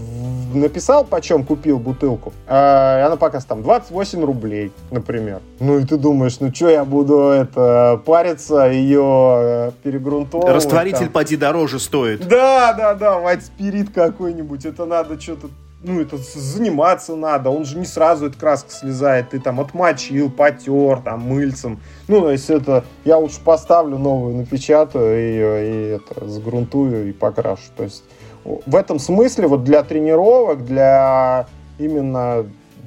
написал, 0.53 1.03
почем 1.03 1.43
купил 1.43 1.77
бутылку, 1.79 2.33
э, 2.47 2.99
и 2.99 3.01
она 3.01 3.15
показывает, 3.15 3.47
там, 3.47 3.63
28 3.63 4.25
рублей, 4.25 4.71
например. 4.91 5.41
Ну, 5.59 5.79
и 5.79 5.85
ты 5.85 5.97
думаешь, 5.97 6.39
ну, 6.39 6.53
что 6.53 6.69
я 6.69 6.85
буду, 6.85 7.29
это, 7.29 8.01
париться, 8.05 8.65
ее 8.69 9.39
э, 9.39 9.71
перегрунтовывать. 9.83 10.55
Растворитель, 10.55 11.05
там. 11.05 11.13
поди, 11.13 11.37
дороже 11.37 11.79
стоит. 11.79 12.27
Да, 12.27 12.73
да, 12.73 12.93
да, 12.95 13.19
white 13.19 13.41
спирит 13.41 13.91
какой-нибудь, 13.93 14.65
это 14.65 14.85
надо 14.85 15.19
что-то 15.19 15.49
ну, 15.83 16.01
это 16.01 16.17
заниматься 16.17 17.15
надо, 17.15 17.49
он 17.49 17.65
же 17.65 17.77
не 17.77 17.85
сразу 17.85 18.27
эта 18.27 18.37
краска 18.37 18.71
слезает, 18.71 19.29
ты 19.29 19.39
там 19.39 19.59
отмочил, 19.59 20.31
потер, 20.31 21.01
там, 21.01 21.21
мыльцем. 21.21 21.79
Ну, 22.07 22.21
то 22.21 22.31
есть 22.31 22.49
это, 22.49 22.83
я 23.05 23.17
лучше 23.17 23.39
поставлю 23.43 23.97
новую, 23.97 24.35
напечатаю 24.35 25.17
ее 25.19 25.69
и 25.69 25.87
это, 25.95 26.27
сгрунтую 26.27 27.09
и 27.09 27.11
покрашу. 27.11 27.69
То 27.75 27.83
есть 27.83 28.03
в 28.43 28.75
этом 28.75 28.97
смысле 28.97 29.47
вот 29.47 29.63
для 29.63 29.83
тренировок, 29.83 30.65
для 30.65 31.47
именно 31.77 32.45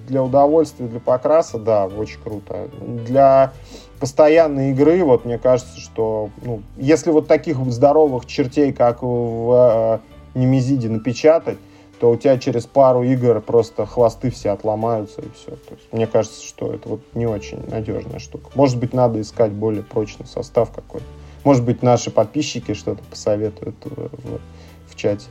для 0.08 0.22
удовольствия, 0.24 0.86
для 0.86 1.00
покраса, 1.00 1.58
да, 1.58 1.86
очень 1.86 2.20
круто. 2.20 2.68
Для 3.06 3.52
постоянной 4.00 4.72
игры, 4.72 5.04
вот 5.04 5.24
мне 5.24 5.38
кажется, 5.38 5.78
что 5.78 6.30
ну, 6.42 6.62
если 6.76 7.10
вот 7.10 7.28
таких 7.28 7.58
здоровых 7.66 8.26
чертей, 8.26 8.72
как 8.72 9.02
в 9.02 10.00
э, 10.34 10.38
Немезиде 10.38 10.88
напечатать, 10.88 11.58
то 12.00 12.10
у 12.10 12.16
тебя 12.16 12.38
через 12.38 12.64
пару 12.64 13.02
игр 13.02 13.42
просто 13.42 13.84
хвосты 13.84 14.30
все 14.30 14.50
отломаются 14.50 15.20
и 15.20 15.28
все. 15.34 15.50
То 15.50 15.74
есть, 15.74 15.92
мне 15.92 16.06
кажется, 16.06 16.42
что 16.42 16.72
это 16.72 16.88
вот 16.88 17.00
не 17.12 17.26
очень 17.26 17.62
надежная 17.68 18.18
штука. 18.18 18.50
Может 18.54 18.78
быть, 18.78 18.94
надо 18.94 19.20
искать 19.20 19.52
более 19.52 19.82
прочный 19.82 20.26
состав 20.26 20.70
какой-то. 20.72 21.06
Может 21.44 21.62
быть, 21.62 21.82
наши 21.82 22.10
подписчики 22.10 22.72
что-то 22.72 23.02
посоветуют 23.04 23.76
в, 23.84 23.90
в, 23.90 24.40
в 24.88 24.96
чате. 24.96 25.26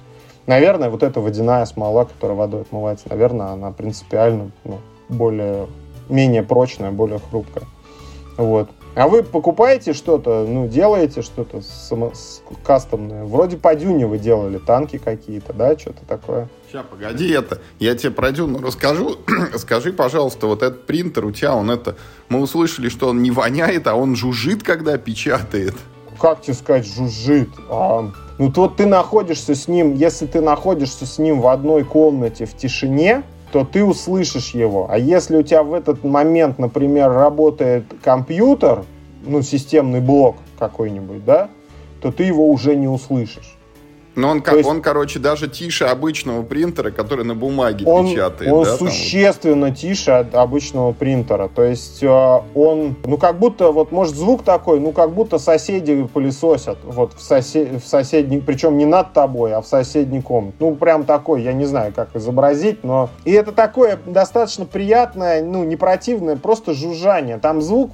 Наверное, 0.45 0.91
вот 0.91 1.01
эта 1.01 1.19
водяная 1.19 1.65
смола, 1.65 2.05
которая 2.05 2.37
водой 2.37 2.61
отмывается, 2.61 3.07
наверное, 3.09 3.47
она 3.47 3.71
принципиально 3.71 4.51
ну, 4.63 4.77
более, 5.09 5.65
менее 6.07 6.43
прочная, 6.43 6.91
более 6.91 7.17
хрупкая. 7.17 7.65
Вот. 8.37 8.69
А 8.95 9.07
вы 9.07 9.23
покупаете 9.23 9.93
что-то, 9.93 10.45
ну, 10.47 10.67
делаете 10.67 11.23
что-то 11.23 11.61
само, 11.61 12.11
кастомное? 12.63 13.23
Вроде 13.25 13.57
по 13.57 13.73
Дюне 13.73 14.05
вы 14.05 14.19
делали 14.19 14.59
танки 14.59 14.99
какие-то, 14.99 15.53
да, 15.53 15.77
что-то 15.77 16.05
такое? 16.07 16.47
Сейчас, 16.69 16.85
погоди, 16.87 17.31
это, 17.31 17.61
я 17.79 17.95
тебе 17.95 18.11
про 18.11 18.31
Дюну 18.31 18.61
расскажу. 18.61 19.15
Скажи, 19.55 19.91
пожалуйста, 19.91 20.45
вот 20.45 20.61
этот 20.61 20.85
принтер 20.85 21.25
у 21.25 21.31
тебя, 21.31 21.55
он 21.55 21.71
это, 21.71 21.95
мы 22.27 22.39
услышали, 22.39 22.89
что 22.89 23.09
он 23.09 23.23
не 23.23 23.31
воняет, 23.31 23.87
а 23.87 23.95
он 23.95 24.15
жужжит, 24.15 24.61
когда 24.61 24.95
печатает. 24.99 25.73
Как 26.19 26.43
тебе 26.43 26.53
сказать, 26.53 26.85
жужжит? 26.85 27.49
А, 27.71 28.11
ну, 28.37 28.51
то 28.51 28.67
ты 28.67 28.85
находишься 28.85 29.55
с 29.55 29.67
ним, 29.67 29.95
если 29.95 30.27
ты 30.27 30.41
находишься 30.41 31.07
с 31.07 31.17
ним 31.17 31.41
в 31.41 31.47
одной 31.47 31.83
комнате 31.83 32.45
в 32.45 32.55
тишине, 32.55 33.23
то 33.51 33.65
ты 33.65 33.83
услышишь 33.83 34.51
его. 34.51 34.87
А 34.91 34.99
если 34.99 35.37
у 35.37 35.41
тебя 35.41 35.63
в 35.63 35.73
этот 35.73 36.03
момент, 36.03 36.59
например, 36.59 37.11
работает 37.11 37.85
компьютер, 38.03 38.85
ну, 39.25 39.41
системный 39.41 40.01
блок 40.01 40.35
какой-нибудь, 40.59 41.25
да, 41.25 41.49
то 41.99 42.11
ты 42.11 42.25
его 42.25 42.47
уже 42.47 42.75
не 42.75 42.87
услышишь. 42.87 43.55
Но 44.15 44.29
он, 44.29 44.43
есть, 44.51 44.67
он, 44.67 44.81
короче, 44.81 45.19
даже 45.19 45.47
тише 45.47 45.85
обычного 45.85 46.43
принтера, 46.43 46.91
который 46.91 47.23
на 47.25 47.35
бумаге 47.35 47.85
он, 47.85 48.07
печатает. 48.07 48.51
Он 48.51 48.63
да, 48.63 48.75
существенно 48.75 49.67
там? 49.67 49.75
тише 49.75 50.11
обычного 50.33 50.91
принтера. 50.91 51.47
То 51.47 51.63
есть 51.63 52.03
э, 52.03 52.07
он, 52.07 52.95
ну 53.05 53.17
как 53.17 53.39
будто, 53.39 53.71
вот 53.71 53.91
может 53.91 54.15
звук 54.15 54.43
такой, 54.43 54.79
ну 54.79 54.91
как 54.91 55.11
будто 55.11 55.37
соседи 55.37 56.07
пылесосят 56.13 56.79
вот 56.83 57.13
в, 57.13 57.21
сосед, 57.21 57.83
в 57.83 57.87
соседней, 57.87 58.41
причем 58.41 58.77
не 58.77 58.85
над 58.85 59.13
тобой, 59.13 59.53
а 59.53 59.61
в 59.61 59.67
соседней 59.67 60.21
комнате. 60.21 60.57
Ну 60.59 60.75
прям 60.75 61.05
такой, 61.05 61.43
я 61.43 61.53
не 61.53 61.65
знаю, 61.65 61.93
как 61.95 62.15
изобразить, 62.15 62.83
но... 62.83 63.09
И 63.25 63.31
это 63.31 63.51
такое 63.51 63.99
достаточно 64.05 64.65
приятное, 64.65 65.43
ну 65.43 65.63
не 65.63 65.75
противное, 65.75 66.35
просто 66.35 66.73
жужжание. 66.73 67.37
Там 67.37 67.61
звук, 67.61 67.91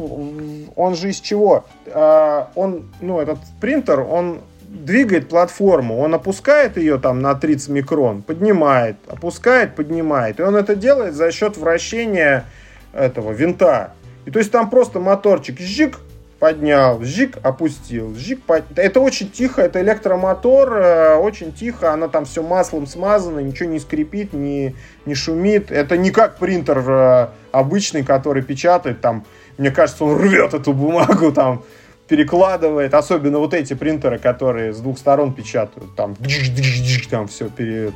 он 0.75 0.95
же 0.95 1.09
из 1.09 1.19
чего? 1.19 1.65
Э, 1.85 2.45
он, 2.55 2.85
ну 3.01 3.19
этот 3.19 3.39
принтер, 3.59 3.99
он 3.99 4.39
двигает 4.83 5.29
платформу. 5.29 5.99
Он 5.99 6.13
опускает 6.13 6.77
ее 6.77 6.97
там 6.97 7.21
на 7.21 7.35
30 7.35 7.69
микрон, 7.69 8.21
поднимает, 8.21 8.97
опускает, 9.07 9.75
поднимает. 9.75 10.39
И 10.39 10.43
он 10.43 10.55
это 10.55 10.75
делает 10.75 11.13
за 11.13 11.31
счет 11.31 11.57
вращения 11.57 12.45
этого 12.93 13.31
винта. 13.31 13.93
И 14.25 14.31
то 14.31 14.39
есть 14.39 14.51
там 14.51 14.69
просто 14.69 14.99
моторчик 14.99 15.59
жик 15.59 15.99
поднял, 16.39 17.01
жик 17.01 17.37
опустил, 17.43 18.13
жик 18.15 18.43
под... 18.43 18.65
Это 18.77 18.99
очень 18.99 19.31
тихо, 19.31 19.61
это 19.61 19.81
электромотор, 19.81 20.73
э, 20.73 21.15
очень 21.15 21.53
тихо, 21.53 21.93
она 21.93 22.07
там 22.07 22.25
все 22.25 22.43
маслом 22.43 22.87
смазано, 22.87 23.39
ничего 23.39 23.69
не 23.69 23.79
скрипит, 23.79 24.33
не, 24.33 24.75
не 25.05 25.15
шумит. 25.15 25.71
Это 25.71 25.97
не 25.97 26.11
как 26.11 26.37
принтер 26.37 26.83
э, 26.87 27.27
обычный, 27.51 28.03
который 28.03 28.43
печатает 28.43 29.01
там, 29.01 29.25
мне 29.57 29.71
кажется, 29.71 30.03
он 30.03 30.17
рвет 30.17 30.53
эту 30.53 30.73
бумагу 30.73 31.31
там 31.31 31.63
перекладывает, 32.07 32.93
особенно 32.93 33.39
вот 33.39 33.53
эти 33.53 33.73
принтеры, 33.73 34.19
которые 34.19 34.73
с 34.73 34.79
двух 34.79 34.97
сторон 34.99 35.33
печатают, 35.33 35.95
там, 35.95 36.15
там 37.09 37.27
все 37.27 37.49
перед, 37.49 37.93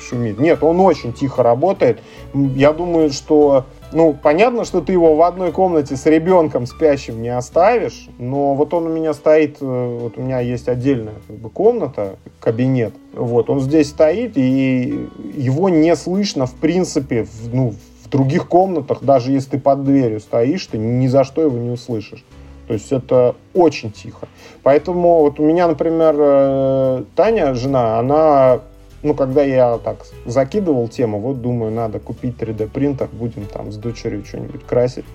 шумит. 0.00 0.38
Нет, 0.38 0.62
он 0.62 0.80
очень 0.80 1.12
тихо 1.12 1.42
работает. 1.42 2.00
Я 2.34 2.72
думаю, 2.72 3.10
что, 3.10 3.64
ну, 3.92 4.12
понятно, 4.12 4.64
что 4.64 4.82
ты 4.82 4.92
его 4.92 5.16
в 5.16 5.22
одной 5.22 5.52
комнате 5.52 5.96
с 5.96 6.04
ребенком 6.04 6.66
спящим 6.66 7.22
не 7.22 7.34
оставишь, 7.34 8.08
но 8.18 8.54
вот 8.54 8.74
он 8.74 8.86
у 8.86 8.90
меня 8.90 9.14
стоит, 9.14 9.56
э, 9.60 9.98
вот 10.00 10.18
у 10.18 10.22
меня 10.22 10.40
есть 10.40 10.68
отдельная 10.68 11.14
как 11.26 11.36
бы, 11.36 11.48
комната, 11.48 12.16
кабинет, 12.40 12.92
вот, 13.14 13.48
он 13.48 13.60
здесь 13.60 13.88
стоит, 13.88 14.36
и 14.36 15.08
его 15.34 15.70
не 15.70 15.96
слышно, 15.96 16.46
в 16.46 16.54
принципе, 16.54 17.24
в, 17.24 17.54
ну, 17.54 17.74
в 18.04 18.10
других 18.10 18.46
комнатах, 18.46 19.02
даже 19.02 19.32
если 19.32 19.50
ты 19.50 19.58
под 19.58 19.84
дверью 19.84 20.20
стоишь, 20.20 20.66
ты 20.66 20.76
ни 20.76 21.06
за 21.06 21.24
что 21.24 21.42
его 21.42 21.56
не 21.56 21.70
услышишь. 21.70 22.24
То 22.68 22.74
есть 22.74 22.92
это 22.92 23.34
очень 23.54 23.90
тихо. 23.90 24.28
Поэтому 24.62 25.20
вот 25.20 25.40
у 25.40 25.42
меня, 25.42 25.66
например, 25.66 26.14
э, 26.18 27.04
Таня, 27.16 27.54
жена, 27.54 27.98
она, 27.98 28.60
ну, 29.02 29.14
когда 29.14 29.42
я 29.42 29.78
так 29.78 30.04
закидывал 30.26 30.86
тему, 30.88 31.18
вот 31.18 31.40
думаю, 31.40 31.72
надо 31.72 31.98
купить 31.98 32.36
3D 32.36 32.68
принтер, 32.68 33.08
будем 33.10 33.46
там 33.46 33.72
с 33.72 33.76
дочерью 33.76 34.22
что-нибудь 34.26 34.66
красить. 34.66 35.06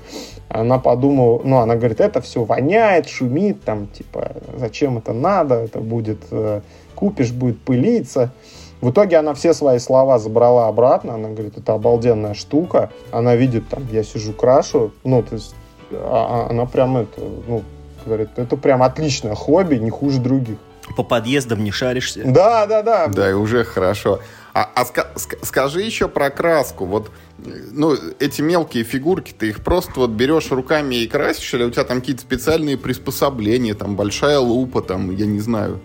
Она 0.49 0.79
подумала, 0.79 1.41
ну, 1.43 1.57
она 1.57 1.75
говорит, 1.75 2.01
это 2.01 2.21
все 2.21 2.43
воняет, 2.43 3.07
шумит, 3.07 3.63
там, 3.63 3.85
типа, 3.85 4.31
зачем 4.57 4.97
это 4.97 5.13
надо, 5.13 5.55
это 5.55 5.79
будет, 5.79 6.23
э, 6.31 6.61
купишь, 6.95 7.31
будет 7.31 7.61
пылиться. 7.61 8.31
В 8.81 8.89
итоге 8.89 9.17
она 9.17 9.35
все 9.35 9.53
свои 9.53 9.77
слова 9.77 10.17
забрала 10.17 10.67
обратно, 10.67 11.13
она 11.13 11.29
говорит, 11.29 11.55
это 11.55 11.73
обалденная 11.73 12.33
штука. 12.33 12.89
Она 13.11 13.35
видит, 13.35 13.69
там, 13.69 13.87
я 13.91 14.03
сижу, 14.03 14.33
крашу, 14.33 14.91
ну, 15.03 15.21
то 15.21 15.35
есть 15.35 15.53
она 16.49 16.65
прям 16.65 16.97
это, 16.97 17.21
ну, 17.47 17.63
говорит, 18.05 18.29
это 18.35 18.57
прям 18.57 18.83
отличное 18.83 19.35
хобби, 19.35 19.75
не 19.75 19.89
хуже 19.89 20.19
других. 20.19 20.57
По 20.97 21.03
подъездам 21.03 21.63
не 21.63 21.71
шаришься. 21.71 22.21
Да, 22.25 22.65
да, 22.65 22.83
да. 22.83 23.07
Да, 23.07 23.29
и 23.29 23.33
уже 23.33 23.63
хорошо. 23.63 24.19
А, 24.53 24.69
а 24.75 24.85
ска 24.85 25.07
скажи 25.41 25.81
еще 25.81 26.07
про 26.07 26.29
краску. 26.29 26.85
Вот, 26.85 27.09
ну, 27.71 27.95
эти 28.19 28.41
мелкие 28.41 28.83
фигурки, 28.83 29.33
ты 29.37 29.49
их 29.49 29.63
просто 29.63 29.93
вот 29.95 30.11
берешь 30.11 30.51
руками 30.51 30.95
и 30.95 31.07
красишь, 31.07 31.53
или 31.53 31.63
у 31.63 31.71
тебя 31.71 31.83
там 31.85 32.01
какие-то 32.01 32.21
специальные 32.21 32.77
приспособления, 32.77 33.73
там 33.73 33.95
большая 33.95 34.39
лупа, 34.39 34.81
там, 34.81 35.09
я 35.15 35.25
не 35.25 35.39
знаю. 35.39 35.79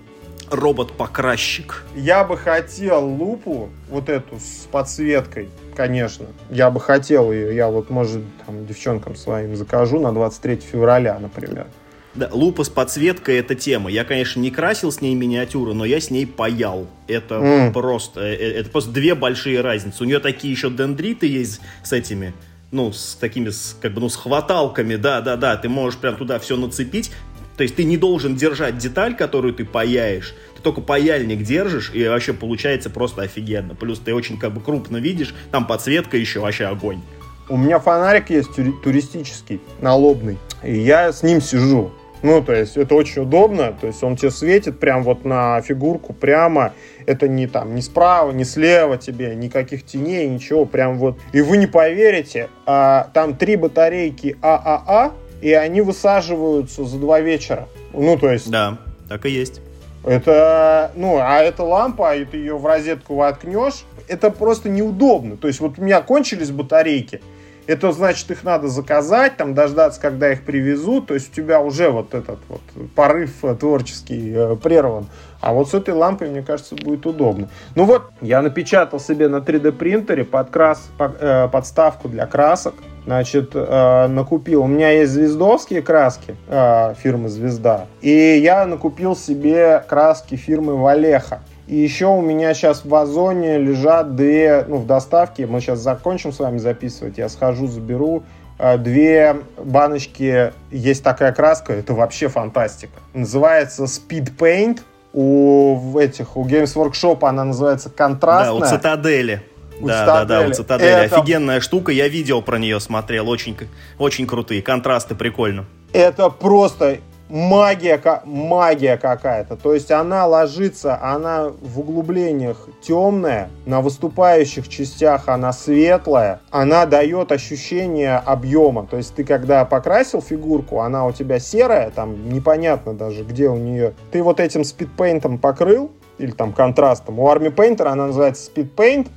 Робот-покрасчик. 0.51 1.85
Я 1.95 2.25
бы 2.25 2.37
хотел 2.37 3.07
лупу, 3.07 3.71
вот 3.91 4.09
эту 4.09 4.37
с 4.39 4.67
подсветкой, 4.71 5.49
конечно. 5.79 6.27
Я 6.51 6.71
бы 6.71 6.81
хотел 6.81 7.33
ее. 7.33 7.55
Я 7.55 7.69
вот, 7.69 7.89
может, 7.89 8.21
там, 8.45 8.67
девчонкам 8.67 9.15
своим 9.15 9.55
закажу 9.55 10.01
на 10.01 10.13
23 10.13 10.57
февраля, 10.57 11.17
например. 11.21 11.69
Да, 12.17 12.29
лупа 12.33 12.65
с 12.65 12.69
подсветкой 12.69 13.37
это 13.37 13.55
тема. 13.55 13.89
Я, 13.89 14.05
конечно, 14.05 14.41
не 14.41 14.51
красил 14.51 14.91
с 14.91 15.01
ней 15.01 15.15
миниатюры, 15.15 15.75
но 15.75 15.85
я 15.85 16.01
с 16.01 16.11
ней 16.11 16.27
паял. 16.27 16.89
Это 17.07 17.37
mm. 17.37 17.73
просто, 17.73 18.23
э, 18.23 18.35
э, 18.35 18.61
это 18.61 18.71
просто 18.71 18.91
две 18.91 19.15
большие 19.15 19.61
разницы. 19.61 20.03
У 20.03 20.07
нее 20.07 20.19
такие 20.19 20.53
еще 20.53 20.69
дендриты 20.69 21.29
есть 21.29 21.61
с 21.85 21.93
этими, 21.93 22.35
ну, 22.73 22.93
с 22.93 23.15
такими, 23.15 23.51
с, 23.51 23.77
как 23.81 23.95
бы, 23.95 24.01
ну, 24.01 24.09
с 24.09 24.17
хваталками, 24.17 24.97
да-да-да, 24.97 25.57
ты 25.57 25.69
можешь 25.69 26.01
прям 26.01 26.17
туда 26.17 26.41
все 26.41 26.57
нацепить. 26.57 27.13
То 27.57 27.63
есть 27.63 27.77
ты 27.77 27.85
не 27.85 27.97
должен 27.97 28.35
держать 28.35 28.79
деталь, 28.79 29.17
которую 29.17 29.55
ты 29.55 29.65
паяешь, 29.65 30.35
ты 30.59 30.63
только 30.65 30.81
паяльник 30.81 31.43
держишь, 31.43 31.93
и 31.95 32.07
вообще 32.09 32.33
получается 32.33 32.91
просто 32.91 33.23
офигенно. 33.23 33.77
Плюс 33.77 34.01
ты 34.01 34.13
очень 34.13 34.39
как 34.39 34.53
бы 34.53 34.61
крупно 34.61 34.97
видишь, 34.97 35.35
там 35.53 35.67
подсветка 35.67 36.17
еще 36.17 36.41
вообще 36.41 36.67
огонь. 36.67 37.01
У 37.49 37.57
меня 37.57 37.79
фонарик 37.79 38.29
есть 38.29 38.51
туристический, 38.83 39.61
налобный, 39.81 40.37
и 40.65 40.77
я 40.77 41.13
с 41.13 41.23
ним 41.23 41.41
сижу. 41.41 41.93
Ну, 42.21 42.43
то 42.43 42.53
есть 42.53 42.77
это 42.77 42.97
очень 42.97 43.23
удобно, 43.23 43.73
то 43.81 43.87
есть 43.87 44.03
он 44.03 44.17
тебе 44.17 44.33
светит 44.33 44.81
прям 44.81 45.05
вот 45.05 45.25
на 45.25 45.61
фигурку 45.61 46.13
прямо, 46.13 46.73
это 47.07 47.29
не 47.29 47.47
там, 47.47 47.77
не 47.77 47.81
справа, 47.81 48.33
не 48.33 48.45
слева 48.45 48.99
тебе, 48.99 49.37
никаких 49.37 49.87
теней, 49.87 50.29
ничего, 50.29 50.65
прям 50.65 50.99
вот. 50.99 51.17
И 51.33 51.41
вы 51.41 51.59
не 51.59 51.69
поверите, 51.69 52.49
а, 52.67 53.09
там 53.15 53.37
три 53.37 53.55
батарейки 53.55 54.37
ААА, 54.43 55.13
и 55.41 55.53
они 55.53 55.81
высаживаются 55.81 56.85
за 56.85 56.99
два 56.99 57.21
вечера. 57.21 57.69
Ну, 57.93 58.19
то 58.19 58.33
есть... 58.33 58.51
Да, 58.51 58.79
так 59.09 59.25
и 59.25 59.31
есть. 59.31 59.61
Это, 60.05 60.93
ну, 60.95 61.19
а 61.19 61.41
эта 61.41 61.63
лампа, 61.63 62.17
и 62.17 62.25
ты 62.25 62.37
ее 62.39 62.57
в 62.57 62.65
розетку 62.65 63.17
воткнешь, 63.17 63.85
это 64.07 64.31
просто 64.31 64.69
неудобно. 64.69 65.37
То 65.37 65.49
есть 65.49 65.61
вот 65.61 65.79
у 65.79 65.83
меня 65.83 66.01
кончились 66.01 66.51
батарейки, 66.51 67.21
это 67.69 67.93
значит, 67.93 68.31
их 68.31 68.45
надо 68.45 68.69
заказать, 68.69 69.37
там 69.37 69.53
дождаться, 69.53 70.01
когда 70.01 70.33
их 70.33 70.43
привезут. 70.43 71.09
То 71.09 71.15
есть 71.15 71.31
у 71.31 71.35
тебя 71.35 71.61
уже 71.61 71.91
вот 71.91 72.15
этот 72.15 72.39
вот 72.49 72.63
порыв 72.95 73.45
творческий 73.61 74.33
э, 74.35 74.57
прерван. 74.57 75.07
А 75.43 75.53
вот 75.53 75.69
с 75.69 75.75
этой 75.75 75.93
лампой, 75.93 76.31
мне 76.31 76.43
кажется, 76.43 76.77
будет 76.77 77.05
удобно. 77.05 77.51
Ну 77.75 77.85
вот, 77.85 78.11
я 78.23 78.41
напечатал 78.41 78.99
себе 78.99 79.29
на 79.29 79.37
3D 79.37 79.73
принтере 79.73 80.25
подкрас, 80.25 80.89
под, 80.97 81.19
э, 81.21 81.49
подставку 81.49 82.09
для 82.09 82.27
красок. 82.27 82.75
Значит, 83.09 83.53
э, 83.55 84.07
накупил. 84.07 84.65
У 84.65 84.67
меня 84.67 84.91
есть 84.91 85.13
звездовские 85.13 85.81
краски 85.81 86.37
э, 86.47 86.93
фирмы 87.03 87.31
Звезда. 87.31 87.87
И 88.03 88.11
я 88.11 88.67
накупил 88.67 89.17
себе 89.17 89.83
краски 89.89 90.35
фирмы 90.35 90.77
Валеха. 90.77 91.41
И 91.67 91.77
еще 91.77 92.05
у 92.09 92.21
меня 92.21 92.53
сейчас 92.53 92.85
в 92.85 92.95
Озоне 92.95 93.57
лежат 93.57 94.15
две, 94.15 94.63
ну, 94.69 94.77
в 94.77 94.87
доставке, 94.87 95.47
мы 95.47 95.63
сейчас 95.63 95.79
закончим 95.79 96.35
с 96.35 96.39
вами 96.39 96.59
записывать, 96.59 97.17
я 97.17 97.31
схожу, 97.31 97.67
заберу 97.67 98.25
э, 98.59 98.77
две 98.77 99.37
баночки, 99.57 100.53
есть 100.71 101.03
такая 101.03 101.33
краска, 101.33 101.73
это 101.73 101.95
вообще 101.95 102.29
фантастика. 102.29 103.01
Называется 103.15 103.85
Speed 103.85 104.37
Paint, 104.37 104.81
у 105.15 105.99
этих, 105.99 106.37
у 106.37 106.45
Games 106.47 106.75
Workshop 106.75 107.27
она 107.27 107.45
называется 107.45 107.89
контрастная. 107.89 108.61
Да, 108.61 108.67
у 108.67 108.69
Цитадели. 108.69 109.43
Да, 109.81 110.07
да, 110.07 110.25
да, 110.25 110.49
у 110.49 110.53
Цитадели. 110.53 111.05
Это... 111.05 111.17
Офигенная 111.17 111.61
штука, 111.61 111.93
я 111.93 112.09
видео 112.09 112.41
про 112.43 112.59
нее 112.59 112.81
смотрел, 112.81 113.29
очень, 113.29 113.57
очень 113.99 114.27
крутые, 114.27 114.63
контрасты 114.63 115.15
прикольно. 115.15 115.67
Это 115.93 116.29
просто 116.29 116.99
магия, 117.29 118.01
магия 118.25 118.97
какая-то. 118.97 119.57
То 119.57 119.75
есть 119.75 119.91
она 119.91 120.27
ложится, 120.27 120.99
она 121.01 121.49
в 121.61 121.81
углублениях 121.81 122.69
темная, 122.83 123.51
на 123.67 123.81
выступающих 123.81 124.69
частях 124.69 125.29
она 125.29 125.53
светлая, 125.53 126.41
она 126.51 126.87
дает 126.87 127.33
ощущение 127.33 128.17
объема. 128.17 128.87
То 128.87 128.97
есть 128.97 129.15
ты 129.15 129.25
когда 129.25 129.65
покрасил 129.65 130.23
фигурку, 130.23 130.81
она 130.81 131.07
у 131.07 131.13
тебя 131.13 131.39
серая, 131.39 131.91
там 131.91 132.29
непонятно 132.31 132.95
даже, 132.95 133.25
где 133.25 133.49
у 133.49 133.57
нее. 133.57 133.95
Ты 134.11 134.23
вот 134.23 134.41
этим 134.41 134.65
спидпейнтом 134.65 135.39
покрыл, 135.39 135.93
или 136.19 136.33
там 136.33 136.53
контрастом. 136.53 137.21
У 137.21 137.29
Army 137.29 137.55
Painter 137.55 137.87
она 137.87 138.09
называется 138.09 138.51
Speed 138.51 138.75
Paint, 138.75 139.09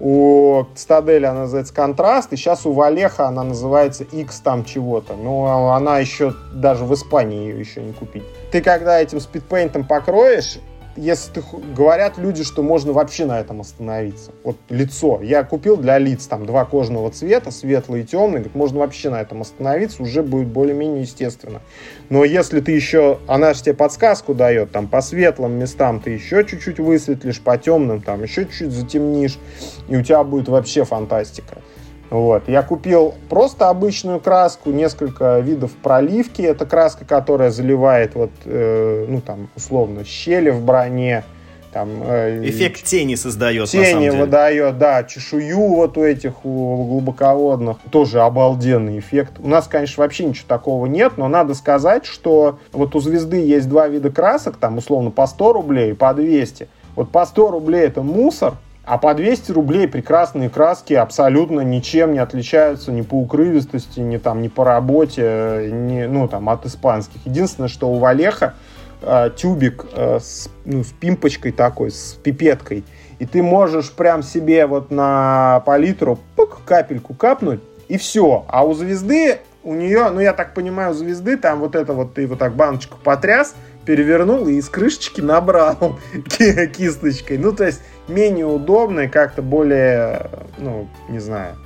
у 0.00 0.64
Стадели 0.74 1.24
она 1.24 1.40
называется 1.40 1.74
контраст, 1.74 2.32
и 2.32 2.36
сейчас 2.36 2.66
у 2.66 2.72
Валеха 2.72 3.26
она 3.26 3.42
называется 3.42 4.04
X 4.04 4.40
там 4.40 4.64
чего-то. 4.64 5.14
Но 5.14 5.72
она 5.72 5.98
еще 5.98 6.34
даже 6.52 6.84
в 6.84 6.94
Испании 6.94 7.48
ее 7.48 7.58
еще 7.58 7.82
не 7.82 7.92
купить. 7.92 8.24
Ты 8.52 8.62
когда 8.62 9.00
этим 9.00 9.20
спидпейнтом 9.20 9.84
покроешь, 9.84 10.58
если 10.98 11.32
ты, 11.34 11.42
говорят 11.76 12.18
люди, 12.18 12.42
что 12.42 12.62
можно 12.62 12.92
вообще 12.92 13.24
на 13.24 13.40
этом 13.40 13.60
остановиться. 13.60 14.32
Вот 14.42 14.56
лицо. 14.68 15.20
Я 15.22 15.44
купил 15.44 15.76
для 15.76 15.98
лиц 15.98 16.26
там 16.26 16.44
два 16.44 16.64
кожного 16.64 17.10
цвета, 17.10 17.50
светлый 17.50 18.02
и 18.02 18.04
темный. 18.04 18.38
Говорит, 18.38 18.54
можно 18.54 18.80
вообще 18.80 19.10
на 19.10 19.20
этом 19.20 19.40
остановиться, 19.40 20.02
уже 20.02 20.22
будет 20.22 20.48
более-менее 20.48 21.02
естественно. 21.02 21.60
Но 22.08 22.24
если 22.24 22.60
ты 22.60 22.72
еще, 22.72 23.18
она 23.26 23.54
же 23.54 23.62
тебе 23.62 23.74
подсказку 23.74 24.34
дает, 24.34 24.72
там 24.72 24.88
по 24.88 25.00
светлым 25.00 25.52
местам 25.52 26.00
ты 26.00 26.10
еще 26.10 26.44
чуть-чуть 26.44 26.80
высветлишь, 26.80 27.40
по 27.40 27.56
темным 27.56 28.02
там 28.02 28.22
еще 28.22 28.44
чуть-чуть 28.44 28.72
затемнишь, 28.72 29.38
и 29.88 29.96
у 29.96 30.02
тебя 30.02 30.24
будет 30.24 30.48
вообще 30.48 30.84
фантастика. 30.84 31.62
Вот. 32.10 32.48
Я 32.48 32.62
купил 32.62 33.14
просто 33.28 33.68
обычную 33.68 34.20
краску, 34.20 34.70
несколько 34.70 35.40
видов 35.40 35.72
проливки. 35.82 36.42
Это 36.42 36.64
краска, 36.64 37.04
которая 37.04 37.50
заливает 37.50 38.14
вот, 38.14 38.30
э, 38.44 39.06
ну 39.08 39.20
там, 39.20 39.50
условно, 39.56 40.04
щели 40.04 40.50
в 40.50 40.62
броне. 40.62 41.24
Там, 41.72 42.02
э, 42.02 42.48
Эффект 42.48 42.82
тени 42.84 43.14
создает, 43.14 43.68
Тени 43.68 44.08
выдает, 44.08 44.78
да, 44.78 45.04
чешую 45.04 45.58
вот 45.58 45.98
у 45.98 46.02
этих 46.02 46.46
у 46.46 46.84
глубоководных. 46.84 47.76
Тоже 47.90 48.20
обалденный 48.22 48.98
эффект. 48.98 49.34
У 49.38 49.48
нас, 49.48 49.68
конечно, 49.68 50.02
вообще 50.02 50.24
ничего 50.24 50.46
такого 50.48 50.86
нет, 50.86 51.18
но 51.18 51.28
надо 51.28 51.54
сказать, 51.54 52.06
что 52.06 52.58
вот 52.72 52.94
у 52.96 53.00
звезды 53.00 53.44
есть 53.44 53.68
два 53.68 53.86
вида 53.86 54.10
красок, 54.10 54.56
там, 54.56 54.78
условно, 54.78 55.10
по 55.10 55.26
100 55.26 55.52
рублей 55.52 55.90
и 55.90 55.94
по 55.94 56.14
200. 56.14 56.68
Вот 56.96 57.10
по 57.10 57.26
100 57.26 57.50
рублей 57.50 57.82
это 57.82 58.02
мусор, 58.02 58.54
а 58.88 58.96
по 58.96 59.12
200 59.12 59.52
рублей 59.52 59.86
прекрасные 59.86 60.48
краски 60.48 60.94
абсолютно 60.94 61.60
ничем 61.60 62.12
не 62.14 62.20
отличаются 62.20 62.90
ни 62.90 63.02
по 63.02 63.16
укрывистости, 63.16 64.00
ни, 64.00 64.16
там, 64.16 64.40
ни 64.40 64.48
по 64.48 64.64
работе, 64.64 65.68
ни, 65.70 66.04
ну, 66.04 66.26
там, 66.26 66.48
от 66.48 66.64
испанских. 66.64 67.20
Единственное, 67.26 67.68
что 67.68 67.90
у 67.90 67.98
Валеха 67.98 68.54
э, 69.02 69.30
тюбик 69.36 69.84
э, 69.94 70.18
с, 70.20 70.48
ну, 70.64 70.82
с 70.84 70.92
пимпочкой 70.92 71.52
такой, 71.52 71.90
с 71.90 72.14
пипеткой. 72.14 72.82
И 73.18 73.26
ты 73.26 73.42
можешь 73.42 73.92
прям 73.92 74.22
себе 74.22 74.64
вот 74.64 74.90
на 74.90 75.62
палитру 75.66 76.18
пук, 76.34 76.60
капельку 76.64 77.12
капнуть, 77.12 77.60
и 77.88 77.98
все. 77.98 78.46
А 78.48 78.64
у 78.64 78.72
звезды, 78.72 79.40
у 79.64 79.74
нее, 79.74 80.08
ну 80.08 80.20
я 80.20 80.32
так 80.32 80.54
понимаю, 80.54 80.92
у 80.92 80.94
звезды 80.94 81.36
там 81.36 81.60
вот 81.60 81.74
это 81.74 81.92
вот 81.92 82.14
ты 82.14 82.26
вот 82.26 82.38
так 82.38 82.54
баночку 82.54 82.96
потряс, 83.04 83.54
перевернул 83.88 84.46
и 84.48 84.56
из 84.56 84.68
крышечки 84.68 85.22
набрал 85.22 85.98
кисточкой. 86.76 87.38
Ну, 87.38 87.54
то 87.54 87.64
есть 87.64 87.80
менее 88.06 88.44
удобно 88.44 89.08
как-то 89.08 89.40
более, 89.40 90.28
ну, 90.58 90.86
не 91.08 91.20
знаю, 91.20 91.56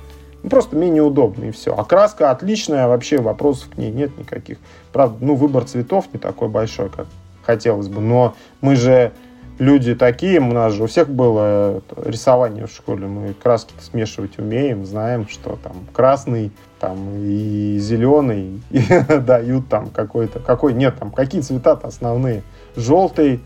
ну, 0.41 0.49
просто 0.49 0.77
менее 0.77 1.03
удобно 1.03 1.43
и 1.43 1.51
все. 1.51 1.75
Окраска 1.75 2.31
отличная, 2.31 2.87
вообще 2.87 3.17
вопросов 3.17 3.71
к 3.71 3.77
ней 3.77 3.91
нет 3.91 4.17
никаких. 4.17 4.57
Правда, 4.93 5.17
ну, 5.19 5.35
выбор 5.35 5.65
цветов 5.65 6.05
не 6.13 6.19
такой 6.19 6.47
большой, 6.47 6.89
как 6.89 7.07
хотелось 7.41 7.89
бы. 7.89 7.99
Но 7.99 8.35
мы 8.61 8.77
же 8.77 9.11
люди 9.59 9.93
такие, 9.93 10.39
у 10.39 10.53
нас 10.53 10.71
же 10.71 10.83
у 10.83 10.87
всех 10.87 11.09
было 11.09 11.81
рисование 11.97 12.67
в 12.67 12.71
школе, 12.71 13.05
мы 13.05 13.33
краски 13.33 13.73
смешивать 13.81 14.39
умеем, 14.39 14.85
знаем, 14.85 15.27
что 15.27 15.59
там 15.61 15.73
красный, 15.91 16.53
там 16.83 16.97
и 17.15 17.77
зеленый 17.79 18.61
и 18.69 18.81
дают 19.19 19.69
там 19.69 19.89
какой-то, 19.89 20.39
какой, 20.39 20.73
нет, 20.73 20.95
там 20.99 21.11
какие 21.11 21.39
цвета-то 21.39 21.87
основные, 21.87 22.43
желтый, 22.75 23.39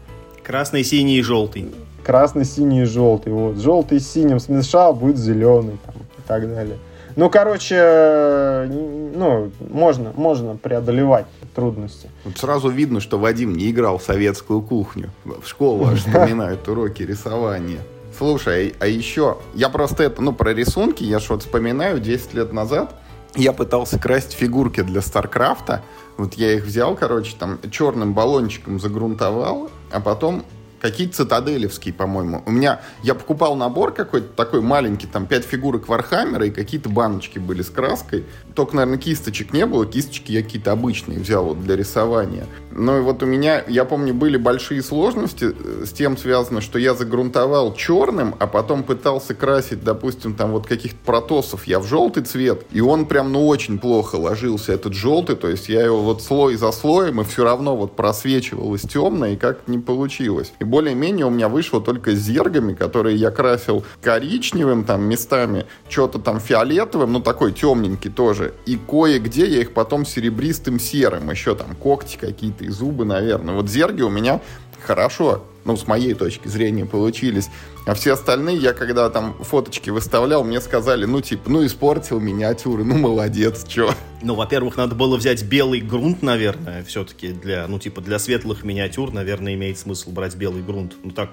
красный, 0.43 0.84
синий 0.84 1.19
и 1.19 1.21
желтый, 1.21 1.67
красный, 2.04 2.45
синий 2.45 2.82
и 2.82 2.86
желтый, 2.86 3.32
вот, 3.32 3.58
желтый 3.58 4.00
с 4.00 4.12
синим 4.12 4.39
смешал, 4.39 4.95
будет 4.95 5.17
зеленый, 5.17 5.78
там, 5.86 5.95
и 5.95 6.21
так 6.28 6.50
далее. 6.50 6.78
Ну, 7.15 7.30
короче, 7.30 8.67
ну, 8.69 9.52
можно, 9.71 10.13
можно 10.15 10.56
преодолевать 10.56 11.26
трудности. 11.56 12.10
Вот 12.23 12.38
сразу 12.38 12.69
видно, 12.69 13.02
что 13.02 13.19
Вадим 13.19 13.56
не 13.56 13.69
играл 13.71 13.97
в 13.97 14.04
советскую 14.04 14.62
кухню. 14.62 15.10
В 15.26 15.47
школу 15.47 15.86
аж 15.88 16.00
вспоминают 16.06 16.67
уроки 16.67 17.04
рисования. 17.04 17.80
Слушай, 18.15 18.73
а 18.80 18.88
еще, 18.88 19.38
я 19.54 19.69
просто 19.69 20.04
это, 20.04 20.21
ну, 20.21 20.34
про 20.34 20.54
рисунки, 20.54 21.04
я 21.04 21.19
вот 21.30 21.43
вспоминаю, 21.43 22.00
10 22.00 22.34
лет 22.34 22.54
назад 22.54 22.95
я 23.38 23.54
пытался 23.54 24.00
красить 24.00 24.34
фигурки 24.34 24.82
для 24.82 25.02
Старкрафта. 25.02 25.84
Вот 26.17 26.34
я 26.34 26.54
их 26.54 26.65
взял, 26.65 26.95
короче, 26.95 27.36
там 27.38 27.60
черным 27.71 28.13
баллончиком 28.13 28.80
загрунтовал, 28.80 29.69
а 29.91 30.00
потом 30.00 30.43
какие-то 30.80 31.18
цитаделевские, 31.18 31.94
по-моему. 31.94 32.44
У 32.46 32.52
меня, 32.52 32.82
я 33.04 33.16
покупал 33.16 33.56
набор 33.56 33.94
какой-то 33.94 34.28
такой 34.28 34.62
маленький, 34.62 35.08
там 35.08 35.26
5 35.26 35.44
фигурок 35.46 35.88
Вархаммера 35.88 36.46
и 36.46 36.52
какие-то 36.52 36.90
баночки 36.90 37.40
были 37.40 37.62
с 37.62 37.70
краской. 37.70 38.26
Только, 38.56 38.76
наверное, 38.76 39.00
кисточек 39.00 39.54
не 39.54 39.66
было, 39.66 39.86
кисточки 39.86 40.32
я 40.32 40.42
какие-то 40.44 40.72
обычные 40.72 41.20
взял 41.20 41.46
вот 41.46 41.63
для 41.63 41.76
рисования. 41.76 42.48
Но 42.72 42.98
и 43.00 43.02
вот 43.02 43.24
у 43.24 43.26
меня, 43.26 43.63
я 43.68 43.86
помню, 43.86 44.13
были 44.13 44.38
большие 44.38 44.84
сложности 44.84 45.46
э, 45.52 45.86
с 45.86 45.92
тем 45.92 46.16
связано, 46.16 46.62
что 46.62 46.78
я 46.78 46.94
загрунтовал 46.94 47.74
черным, 47.74 48.36
а 48.40 48.46
потом 48.46 48.84
пытался 48.84 49.34
красить, 49.34 49.84
допустим, 49.84 50.36
там 50.36 50.52
вот 50.52 50.68
каких-то 50.68 50.98
протосов 51.04 51.66
я 51.66 51.80
в 51.80 51.88
желтый 51.88 52.24
цвет, 52.24 52.66
и 52.72 52.80
он 52.80 53.08
прям, 53.08 53.32
ну, 53.32 53.48
очень 53.48 53.80
плохо 53.80 54.18
ложился, 54.18 54.74
этот 54.74 54.94
желтый, 54.94 55.36
то 55.36 55.48
есть 55.48 55.70
я 55.70 55.84
его 55.84 56.02
вот 56.02 56.22
слой 56.22 56.56
за 56.56 56.72
слоем, 56.72 57.22
и 57.22 57.24
все 57.24 57.44
равно 57.44 57.76
вот 57.76 57.96
просвечивалось 57.96 58.84
темное, 58.84 59.34
и 59.34 59.38
как 59.38 59.68
не 59.68 59.80
получилось. 59.80 60.52
И 60.60 60.63
более-менее 60.78 61.26
у 61.26 61.32
меня 61.32 61.50
вышло 61.50 61.82
только 61.82 62.12
с 62.12 62.20
зергами, 62.20 62.76
которые 62.76 63.16
я 63.16 63.32
красил 63.32 63.84
коричневым 64.00 64.84
там 64.84 65.02
местами, 65.06 65.66
что-то 65.90 66.20
там 66.20 66.40
фиолетовым, 66.40 67.13
ну, 67.13 67.20
такой 67.20 67.52
темненький 67.52 68.12
тоже, 68.12 68.54
и 68.68 68.78
кое-где 68.78 69.48
я 69.48 69.62
их 69.62 69.74
потом 69.74 70.06
серебристым 70.06 70.80
серым, 70.80 71.32
еще 71.32 71.56
там 71.56 71.76
когти 71.76 72.18
какие-то 72.18 72.63
и 72.63 72.70
зубы, 72.70 73.06
наверное. 73.06 73.56
Вот 73.56 73.68
зерги 73.68 74.04
у 74.04 74.10
меня 74.10 74.40
хорошо, 74.86 75.44
ну, 75.68 75.76
с 75.76 75.86
моей 75.86 76.14
точки 76.14 76.48
зрения, 76.48 76.86
получились. 76.86 77.50
А 77.86 77.94
все 77.94 78.14
остальные, 78.14 78.58
я 78.58 78.74
когда 78.74 79.10
там 79.10 79.36
фоточки 79.42 79.90
выставлял, 79.90 80.44
мне 80.44 80.62
сказали, 80.62 81.06
ну, 81.06 81.22
типа, 81.22 81.50
ну, 81.50 81.66
испортил 81.66 82.20
миниатюры, 82.20 82.84
ну, 82.84 82.98
молодец, 82.98 83.66
чё. 83.68 83.92
Ну, 84.22 84.34
во-первых, 84.36 84.78
надо 84.78 84.96
было 84.96 85.18
взять 85.18 85.44
белый 85.44 85.82
грунт, 85.82 86.24
наверное, 86.24 86.84
все-таки 86.86 87.30
для, 87.30 87.68
ну, 87.68 87.80
типа, 87.80 88.02
для 88.02 88.18
светлых 88.18 88.64
миниатюр, 88.64 89.12
наверное, 89.12 89.54
имеет 89.54 89.78
смысл 89.78 90.12
брать 90.12 90.36
белый 90.36 90.64
грунт. 90.64 90.94
Ну, 91.04 91.12
так... 91.12 91.32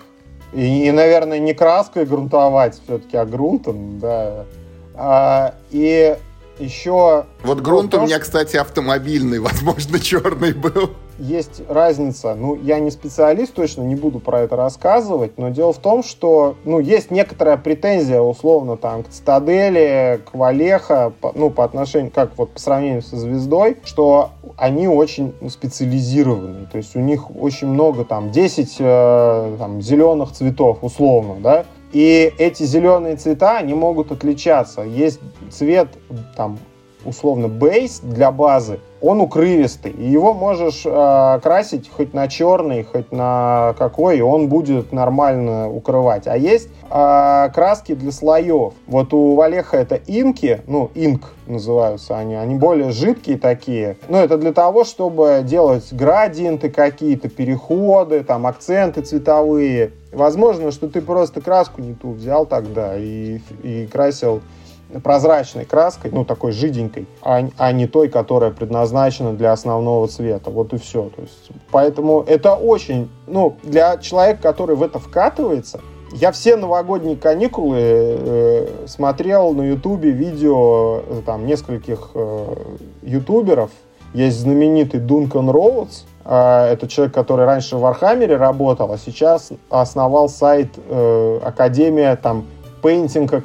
И, 0.52 0.88
и 0.88 0.90
наверное, 0.90 1.38
не 1.38 1.54
краской 1.54 2.04
грунтовать 2.04 2.80
все-таки, 2.84 3.16
а 3.16 3.24
грунтом, 3.24 3.98
да. 4.00 4.44
А, 4.94 5.54
и 5.70 6.16
еще... 6.58 7.26
Вот 7.42 7.60
грунт 7.60 7.94
у 7.94 8.02
меня, 8.02 8.18
кстати, 8.18 8.56
автомобильный, 8.56 9.38
возможно, 9.40 9.98
черный 9.98 10.52
был. 10.52 10.90
Есть 11.18 11.62
разница, 11.68 12.34
ну, 12.34 12.56
я 12.56 12.80
не 12.80 12.90
специалист, 12.90 13.54
точно 13.54 13.82
не 13.82 13.94
буду 13.94 14.18
про 14.18 14.40
это 14.40 14.56
рассказывать, 14.56 15.38
но 15.38 15.50
дело 15.50 15.72
в 15.72 15.78
том, 15.78 16.02
что, 16.02 16.56
ну, 16.64 16.80
есть 16.80 17.12
некоторая 17.12 17.56
претензия, 17.56 18.20
условно, 18.20 18.76
там, 18.76 19.04
к 19.04 19.08
Цитадели, 19.08 20.20
к 20.24 20.34
Валеха, 20.34 21.12
ну, 21.34 21.50
по 21.50 21.62
отношению, 21.64 22.10
как 22.10 22.36
вот 22.36 22.50
по 22.50 22.58
сравнению 22.58 23.02
со 23.02 23.16
Звездой, 23.16 23.76
что 23.84 24.30
они 24.56 24.88
очень 24.88 25.32
специализированные, 25.48 26.66
то 26.66 26.78
есть 26.78 26.96
у 26.96 27.00
них 27.00 27.30
очень 27.36 27.68
много, 27.68 28.04
там, 28.04 28.32
10 28.32 28.76
э, 28.80 29.56
там, 29.58 29.80
зеленых 29.80 30.32
цветов, 30.32 30.78
условно, 30.82 31.36
да, 31.40 31.64
и 31.92 32.32
эти 32.38 32.64
зеленые 32.64 33.14
цвета, 33.14 33.58
они 33.58 33.72
могут 33.72 34.10
отличаться. 34.10 34.82
Есть 34.82 35.20
цвет, 35.48 35.88
там, 36.36 36.58
условно, 37.04 37.46
бейс 37.46 38.00
для 38.00 38.32
базы, 38.32 38.80
он 39.04 39.20
укрывистый. 39.20 39.92
Его 39.92 40.32
можешь 40.32 40.82
э, 40.86 41.40
красить 41.42 41.90
хоть 41.94 42.14
на 42.14 42.26
черный, 42.26 42.84
хоть 42.84 43.12
на 43.12 43.74
какой, 43.78 44.20
он 44.22 44.48
будет 44.48 44.92
нормально 44.92 45.68
укрывать. 45.70 46.26
А 46.26 46.36
есть 46.38 46.68
э, 46.90 47.48
краски 47.54 47.94
для 47.94 48.12
слоев. 48.12 48.72
Вот 48.86 49.12
у 49.12 49.34
Валеха 49.34 49.76
это 49.76 49.96
инки, 49.96 50.62
ну, 50.66 50.90
инк 50.94 51.34
называются 51.46 52.16
они, 52.16 52.34
они 52.34 52.54
более 52.54 52.92
жидкие 52.92 53.36
такие. 53.36 53.98
Но 54.08 54.18
это 54.18 54.38
для 54.38 54.54
того, 54.54 54.84
чтобы 54.84 55.42
делать 55.44 55.92
градиенты 55.92 56.70
какие-то, 56.70 57.28
переходы, 57.28 58.24
там, 58.24 58.46
акценты 58.46 59.02
цветовые. 59.02 59.92
Возможно, 60.12 60.70
что 60.70 60.88
ты 60.88 61.02
просто 61.02 61.42
краску 61.42 61.82
не 61.82 61.92
ту 61.92 62.12
взял 62.12 62.46
тогда 62.46 62.96
и, 62.96 63.40
и 63.62 63.86
красил 63.86 64.40
прозрачной 65.00 65.64
краской, 65.64 66.10
ну, 66.12 66.24
такой 66.24 66.52
жиденькой, 66.52 67.06
а, 67.22 67.46
а 67.56 67.72
не 67.72 67.86
той, 67.86 68.08
которая 68.08 68.50
предназначена 68.50 69.32
для 69.32 69.52
основного 69.52 70.08
цвета. 70.08 70.50
Вот 70.50 70.72
и 70.72 70.78
все. 70.78 71.10
То 71.14 71.22
есть, 71.22 71.50
поэтому 71.70 72.22
это 72.26 72.54
очень, 72.54 73.10
ну, 73.26 73.56
для 73.62 73.96
человека, 73.98 74.42
который 74.42 74.76
в 74.76 74.82
это 74.82 74.98
вкатывается, 74.98 75.80
я 76.12 76.30
все 76.30 76.54
новогодние 76.54 77.16
каникулы 77.16 77.76
э, 77.80 78.68
смотрел 78.86 79.52
на 79.52 79.62
ютубе 79.62 80.10
видео 80.10 81.00
э, 81.00 81.22
там 81.26 81.44
нескольких 81.44 82.10
э, 82.14 82.54
ютуберов. 83.02 83.70
Есть 84.12 84.38
знаменитый 84.38 85.00
Дункан 85.00 85.50
Роудс, 85.50 86.04
э, 86.24 86.68
это 86.70 86.86
человек, 86.86 87.12
который 87.12 87.46
раньше 87.46 87.76
в 87.76 87.80
Вархаммере 87.80 88.36
работал, 88.36 88.92
а 88.92 88.98
сейчас 88.98 89.50
основал 89.70 90.28
сайт 90.28 90.68
э, 90.88 91.40
Академия 91.42 92.14
там 92.14 92.44
Painting 92.84 93.42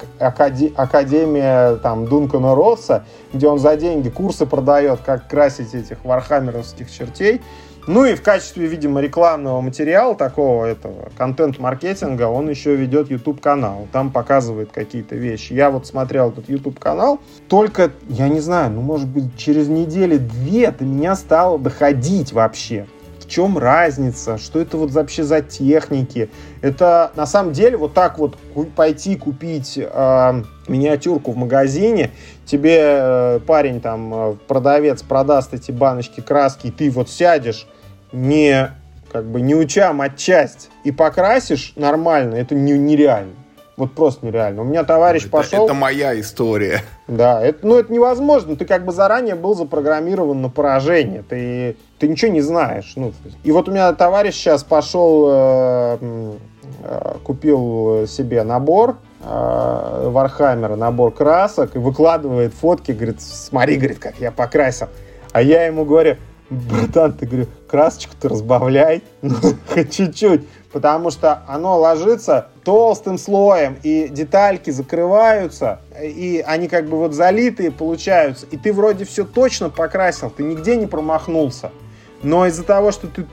Академия 0.76 1.76
там 1.78 2.06
Дункана 2.06 2.56
Росса, 2.56 3.06
где 3.34 3.48
он 3.48 3.58
за 3.58 3.78
деньги 3.78 4.10
курсы 4.10 4.46
продает, 4.46 5.00
как 5.06 5.30
красить 5.30 5.74
этих 5.74 6.04
вархаммеровских 6.04 6.92
чертей. 6.92 7.42
Ну 7.88 8.06
и 8.06 8.14
в 8.14 8.22
качестве, 8.22 8.68
видимо, 8.68 9.00
рекламного 9.00 9.62
материала 9.62 10.14
такого 10.14 10.66
этого 10.66 11.10
контент-маркетинга 11.18 12.24
он 12.28 12.50
еще 12.50 12.76
ведет 12.76 13.10
YouTube-канал. 13.10 13.88
Там 13.92 14.12
показывает 14.12 14.72
какие-то 14.72 15.16
вещи. 15.16 15.54
Я 15.54 15.72
вот 15.72 15.88
смотрел 15.88 16.30
этот 16.30 16.50
YouTube-канал, 16.50 17.20
только, 17.48 17.92
я 18.10 18.28
не 18.28 18.42
знаю, 18.42 18.72
ну, 18.72 18.82
может 18.82 19.08
быть, 19.08 19.38
через 19.38 19.70
недели 19.70 20.18
две 20.18 20.70
до 20.72 20.84
меня 20.84 21.16
стало 21.16 21.58
доходить 21.58 22.34
вообще 22.34 22.86
чем 23.30 23.58
разница, 23.58 24.38
что 24.38 24.60
это 24.60 24.78
вот 24.78 24.92
вообще 24.92 25.24
за 25.24 25.42
техники. 25.42 26.30
Это 26.62 27.12
на 27.16 27.26
самом 27.26 27.54
деле 27.54 27.78
вот 27.78 27.94
так 27.94 28.18
вот 28.18 28.38
пойти 28.76 29.16
купить 29.16 29.78
э, 29.78 30.44
миниатюрку 30.68 31.32
в 31.32 31.38
магазине, 31.38 32.12
тебе 32.46 32.78
э, 32.82 33.40
парень 33.46 33.80
там, 33.80 34.14
э, 34.14 34.36
продавец 34.48 35.04
продаст 35.04 35.54
эти 35.54 35.72
баночки 35.72 36.22
краски, 36.22 36.68
и 36.68 36.72
ты 36.72 36.90
вот 36.90 37.10
сядешь 37.10 37.68
не 38.12 38.72
как 39.12 39.26
бы 39.26 39.42
не 39.42 39.56
уча 39.56 39.94
матчасть 39.94 40.70
и 40.84 40.92
покрасишь 40.92 41.74
нормально, 41.76 42.36
это 42.36 42.56
не, 42.56 42.74
нереально. 42.74 43.34
Вот 43.80 43.94
просто 43.94 44.26
нереально. 44.26 44.64
У 44.64 44.66
меня 44.66 44.84
товарищ 44.84 45.22
это, 45.22 45.32
пошел... 45.32 45.64
Это 45.64 45.74
моя 45.74 46.20
история. 46.20 46.82
Да, 47.08 47.42
это, 47.42 47.66
ну 47.66 47.78
это 47.78 47.94
невозможно. 47.94 48.58
Ты 48.58 48.66
как 48.66 48.84
бы 48.84 48.92
заранее 48.92 49.36
был 49.36 49.56
запрограммирован 49.56 50.42
на 50.42 50.50
поражение. 50.50 51.24
Ты, 51.24 51.78
ты 52.00 52.08
ничего 52.08 52.32
не 52.32 52.42
знаешь. 52.42 52.94
Ну, 52.96 53.14
и 53.44 53.52
вот 53.52 53.68
у 53.68 53.72
меня 53.72 53.94
товарищ 53.94 54.36
сейчас 54.36 54.64
пошел, 54.64 55.28
э, 55.30 55.98
э, 56.84 57.16
купил 57.24 58.08
себе 58.08 58.44
набор 58.44 58.98
э, 59.22 60.10
Вархаммера, 60.10 60.76
набор 60.76 61.12
красок, 61.12 61.76
и 61.76 61.80
выкладывает 61.80 62.54
фотки, 62.54 62.92
говорит, 62.92 63.22
смотри, 63.22 63.78
говорит, 63.78 64.00
как 64.00 64.20
я 64.20 64.32
покрасил. 64.32 64.88
А 65.32 65.42
я 65.42 65.66
ему 65.66 65.86
говорю, 65.86 66.16
братан, 66.50 67.14
ты, 67.14 67.26
говорю, 67.26 67.48
красочку-то 67.68 68.30
разбавляй, 68.30 69.04
ну, 69.22 69.36
хоть 69.68 69.92
чуть-чуть 69.92 70.42
потому 70.72 71.12
что 71.12 71.44
оно 71.48 71.78
ложится 71.78 72.50
толстым 72.64 73.18
слоем, 73.18 73.78
и 73.84 74.08
детальки 74.10 74.70
закрываются, 74.70 75.82
и 76.02 76.44
они 76.46 76.68
как 76.68 76.88
бы 76.88 76.98
вот 76.98 77.14
залитые 77.14 77.72
получаются, 77.72 78.46
и 78.46 78.58
ты 78.58 78.72
вроде 78.74 79.06
все 79.06 79.26
точно 79.26 79.70
покрасил, 79.70 80.30
ты 80.30 80.44
нигде 80.44 80.76
не 80.76 80.86
промахнулся. 80.86 81.72
Но 82.24 82.46
из-за 82.48 82.64
того, 82.64 82.92
что 82.92 83.08
ты 83.08 83.26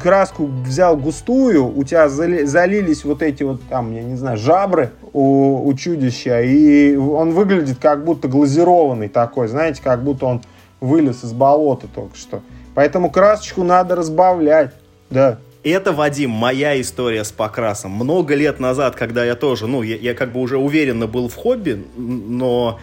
краску 0.00 0.46
взял 0.46 0.96
густую, 0.96 1.76
у 1.76 1.84
тебя 1.84 2.08
залились 2.08 3.04
вот 3.04 3.22
эти 3.22 3.42
вот 3.42 3.60
там, 3.68 3.92
я 3.94 4.02
не 4.02 4.16
знаю, 4.16 4.38
жабры 4.38 4.90
у, 5.12 5.66
у 5.66 5.74
чудища, 5.74 6.40
и 6.40 6.96
он 6.96 7.32
выглядит 7.32 7.78
как 7.80 8.04
будто 8.04 8.28
глазированный 8.28 9.08
такой, 9.08 9.48
знаете, 9.48 9.82
как 9.82 10.02
будто 10.02 10.26
он 10.26 10.42
вылез 10.80 11.24
из 11.24 11.32
болота 11.32 11.86
только 11.94 12.16
что. 12.16 12.42
Поэтому 12.74 13.10
красочку 13.10 13.62
надо 13.62 13.94
разбавлять, 13.94 14.72
да. 15.10 15.38
Это, 15.62 15.92
Вадим, 15.92 16.30
моя 16.30 16.78
история 16.78 17.24
с 17.24 17.32
покрасом. 17.32 17.92
Много 17.92 18.34
лет 18.34 18.60
назад, 18.60 18.96
когда 18.96 19.24
я 19.24 19.34
тоже, 19.34 19.66
ну, 19.66 19.80
я, 19.80 19.96
я 19.96 20.14
как 20.14 20.32
бы 20.32 20.40
уже 20.40 20.58
уверенно 20.58 21.06
был 21.06 21.28
в 21.28 21.34
хобби, 21.34 21.82
но 21.96 22.78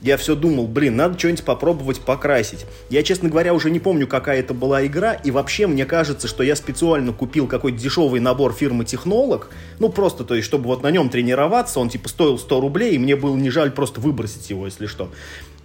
я 0.00 0.16
все 0.16 0.34
думал, 0.34 0.66
блин, 0.66 0.96
надо 0.96 1.18
что-нибудь 1.18 1.44
попробовать 1.44 2.00
покрасить. 2.00 2.66
Я, 2.90 3.02
честно 3.02 3.28
говоря, 3.28 3.54
уже 3.54 3.70
не 3.70 3.78
помню, 3.78 4.06
какая 4.06 4.40
это 4.40 4.54
была 4.54 4.84
игра, 4.86 5.14
и 5.14 5.30
вообще 5.30 5.66
мне 5.66 5.86
кажется, 5.86 6.28
что 6.28 6.42
я 6.42 6.56
специально 6.56 7.12
купил 7.12 7.46
какой-то 7.46 7.78
дешевый 7.78 8.20
набор 8.20 8.52
фирмы 8.52 8.84
Технолог, 8.84 9.50
ну 9.78 9.88
просто, 9.88 10.24
то 10.24 10.34
есть, 10.34 10.46
чтобы 10.46 10.66
вот 10.66 10.82
на 10.82 10.90
нем 10.90 11.08
тренироваться, 11.08 11.80
он 11.80 11.88
типа 11.88 12.08
стоил 12.08 12.38
100 12.38 12.60
рублей, 12.60 12.94
и 12.94 12.98
мне 12.98 13.16
было 13.16 13.36
не 13.36 13.50
жаль 13.50 13.70
просто 13.70 14.00
выбросить 14.00 14.50
его, 14.50 14.66
если 14.66 14.86
что. 14.86 15.10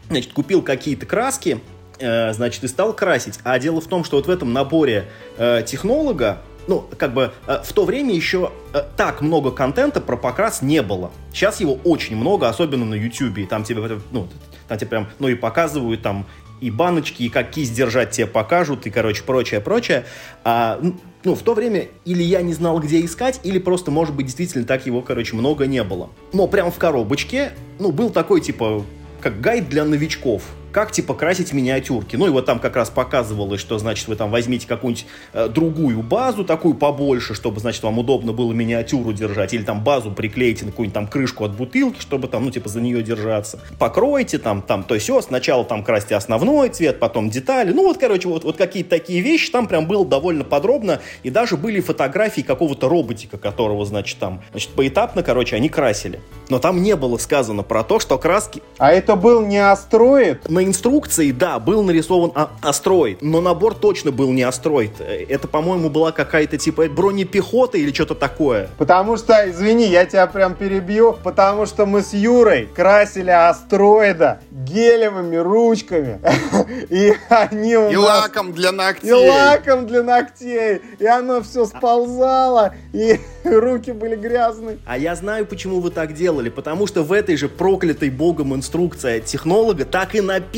Значит, 0.10 0.34
купил 0.34 0.62
какие-то 0.62 1.06
краски, 1.06 1.60
э, 2.00 2.34
значит, 2.34 2.64
и 2.64 2.68
стал 2.68 2.94
красить. 2.94 3.40
А 3.44 3.60
дело 3.60 3.82
в 3.82 3.88
том, 3.88 4.04
что 4.04 4.18
вот 4.18 4.28
в 4.28 4.30
этом 4.30 4.54
наборе 4.54 5.06
э, 5.38 5.64
технолога 5.66 6.42
ну, 6.68 6.86
как 6.98 7.14
бы 7.14 7.34
э, 7.48 7.62
в 7.64 7.74
то 7.74 7.86
время 7.86 8.14
еще 8.14 8.52
э, 8.74 8.84
так 8.96 9.22
много 9.22 9.52
контента 9.52 10.02
про 10.02 10.18
покрас 10.18 10.62
не 10.62 10.82
было. 10.82 11.12
Сейчас 11.34 11.60
его 11.60 11.80
очень 11.84 12.16
много, 12.16 12.50
особенно 12.50 12.86
на 12.86 12.96
YouTube. 12.96 13.48
Там 13.50 13.64
тебе, 13.64 14.00
ну, 14.12 14.28
там 14.68 14.78
тебе 14.78 14.88
прям, 14.88 15.08
ну, 15.20 15.28
и 15.28 15.36
показывают 15.36 16.02
там 16.02 16.26
и 16.60 16.70
баночки, 16.70 17.24
и 17.24 17.30
как 17.30 17.50
кисть 17.52 17.74
держать 17.74 18.12
тебе 18.12 18.28
покажут, 18.28 18.86
и, 18.86 18.92
короче, 18.92 19.24
прочее, 19.24 19.62
прочее. 19.62 20.06
А, 20.44 20.80
ну, 21.24 21.36
в 21.36 21.42
то 21.42 21.56
время 21.56 21.88
или 22.06 22.22
я 22.22 22.42
не 22.42 22.54
знал, 22.54 22.80
где 22.80 23.04
искать, 23.04 23.40
или 23.44 23.58
просто, 23.58 23.90
может 23.90 24.16
быть, 24.16 24.28
действительно 24.28 24.66
так 24.66 24.86
его, 24.86 25.02
короче, 25.02 25.36
много 25.36 25.66
не 25.66 25.84
было. 25.84 26.10
Но 26.34 26.48
прям 26.48 26.72
в 26.72 26.78
коробочке, 26.78 27.54
ну, 27.80 27.92
был 27.92 28.12
такой, 28.12 28.42
типа, 28.42 28.86
как 29.22 29.42
гайд 29.42 29.70
для 29.70 29.86
новичков– 29.86 30.44
как 30.72 30.92
типа 30.92 31.14
красить 31.14 31.54
миниатюрки. 31.54 32.16
Ну 32.16 32.28
и 32.28 32.30
вот 32.30 32.46
там 32.46 32.60
как 32.60 32.76
раз 32.76 32.90
показывалось, 32.90 33.62
что 33.62 33.78
значит 33.78 34.08
вы 34.08 34.16
там 34.16 34.32
возьмите 34.32 34.68
какую-нибудь 34.68 35.06
э, 35.34 35.48
другую 35.48 36.02
базу, 36.02 36.44
такую 36.44 36.76
побольше, 36.76 37.34
чтобы, 37.34 37.60
значит, 37.60 37.84
вам 37.84 38.00
удобно 38.00 38.34
было 38.34 38.52
миниатюру 38.54 39.14
держать, 39.14 39.54
или 39.54 39.64
там 39.64 39.84
базу 39.84 40.12
приклеите 40.12 40.66
на 40.66 40.72
какую-нибудь 40.72 40.94
там 40.94 41.08
крышку 41.08 41.46
от 41.46 41.56
бутылки, 41.56 42.00
чтобы 42.00 42.28
там, 42.28 42.46
ну, 42.46 42.52
типа, 42.52 42.70
за 42.70 42.82
нее 42.82 43.04
держаться. 43.04 43.60
Покройте 43.80 44.38
там, 44.38 44.62
там, 44.62 44.84
то 44.84 44.96
есть 44.96 45.06
все, 45.06 45.22
сначала 45.22 45.64
там 45.66 45.84
красьте 45.84 46.16
основной 46.16 46.70
цвет, 46.70 47.00
потом 47.00 47.30
детали. 47.30 47.72
Ну 47.72 47.84
вот, 47.84 47.98
короче, 47.98 48.28
вот, 48.28 48.44
вот 48.44 48.58
какие-то 48.58 48.90
такие 48.90 49.22
вещи 49.22 49.52
там 49.52 49.68
прям 49.68 49.88
было 49.88 50.06
довольно 50.06 50.44
подробно, 50.44 51.02
и 51.24 51.30
даже 51.30 51.58
были 51.58 51.80
фотографии 51.82 52.42
какого-то 52.42 52.90
роботика, 52.90 53.38
которого, 53.38 53.86
значит, 53.86 54.20
там, 54.20 54.42
значит, 54.52 54.72
поэтапно, 54.72 55.24
короче, 55.24 55.56
они 55.56 55.70
красили. 55.70 56.22
Но 56.50 56.60
там 56.60 56.82
не 56.82 56.96
было 56.96 57.18
сказано 57.18 57.64
про 57.64 57.84
то, 57.84 58.00
что 58.00 58.18
краски... 58.18 58.62
А 58.78 58.92
это 58.92 59.16
был 59.16 59.46
не 59.46 59.58
астроид? 59.58 60.50
На 60.50 60.61
инструкции, 60.64 61.32
да, 61.32 61.60
был 61.60 61.84
нарисован 61.84 62.32
а 62.36 62.52
астроид, 62.62 63.22
но 63.22 63.42
набор 63.42 63.76
точно 63.76 64.12
был 64.12 64.32
не 64.32 64.44
астроид. 64.44 65.00
Это, 65.00 65.48
по-моему, 65.48 65.90
была 65.90 66.12
какая-то 66.12 66.58
типа 66.58 66.88
бронепехота 66.90 67.78
или 67.78 67.94
что-то 67.94 68.16
такое. 68.16 68.70
Потому 68.78 69.18
что, 69.18 69.50
извини, 69.50 69.88
я 69.88 70.06
тебя 70.06 70.28
прям 70.28 70.56
перебью, 70.56 71.18
потому 71.24 71.66
что 71.66 71.86
мы 71.86 72.02
с 72.02 72.14
Юрой 72.14 72.68
красили 72.74 73.32
астроида 73.32 74.42
гелевыми 74.52 75.38
ручками. 75.38 76.20
И 76.90 77.14
они 77.30 77.78
у 77.78 77.90
И 77.90 77.96
нас... 77.96 78.24
лаком 78.24 78.54
для 78.54 78.72
ногтей. 78.72 79.10
И 79.10 79.30
лаком 79.30 79.88
для 79.88 80.04
ногтей. 80.04 80.82
И 81.00 81.06
оно 81.06 81.42
все 81.42 81.66
сползало, 81.66 82.74
и 82.94 83.20
руки 83.44 83.92
были 83.92 84.16
грязные. 84.16 84.80
А 84.86 84.98
я 84.98 85.16
знаю, 85.16 85.46
почему 85.46 85.80
вы 85.80 85.92
так 85.92 86.14
делали. 86.14 86.50
Потому 86.50 86.88
что 86.88 87.04
в 87.04 87.12
этой 87.12 87.36
же 87.38 87.50
проклятой 87.50 88.10
богом 88.10 88.56
инструкции 88.56 89.20
от 89.20 89.26
технолога 89.26 89.86
так 89.86 90.16
и 90.16 90.22
написано, 90.22 90.51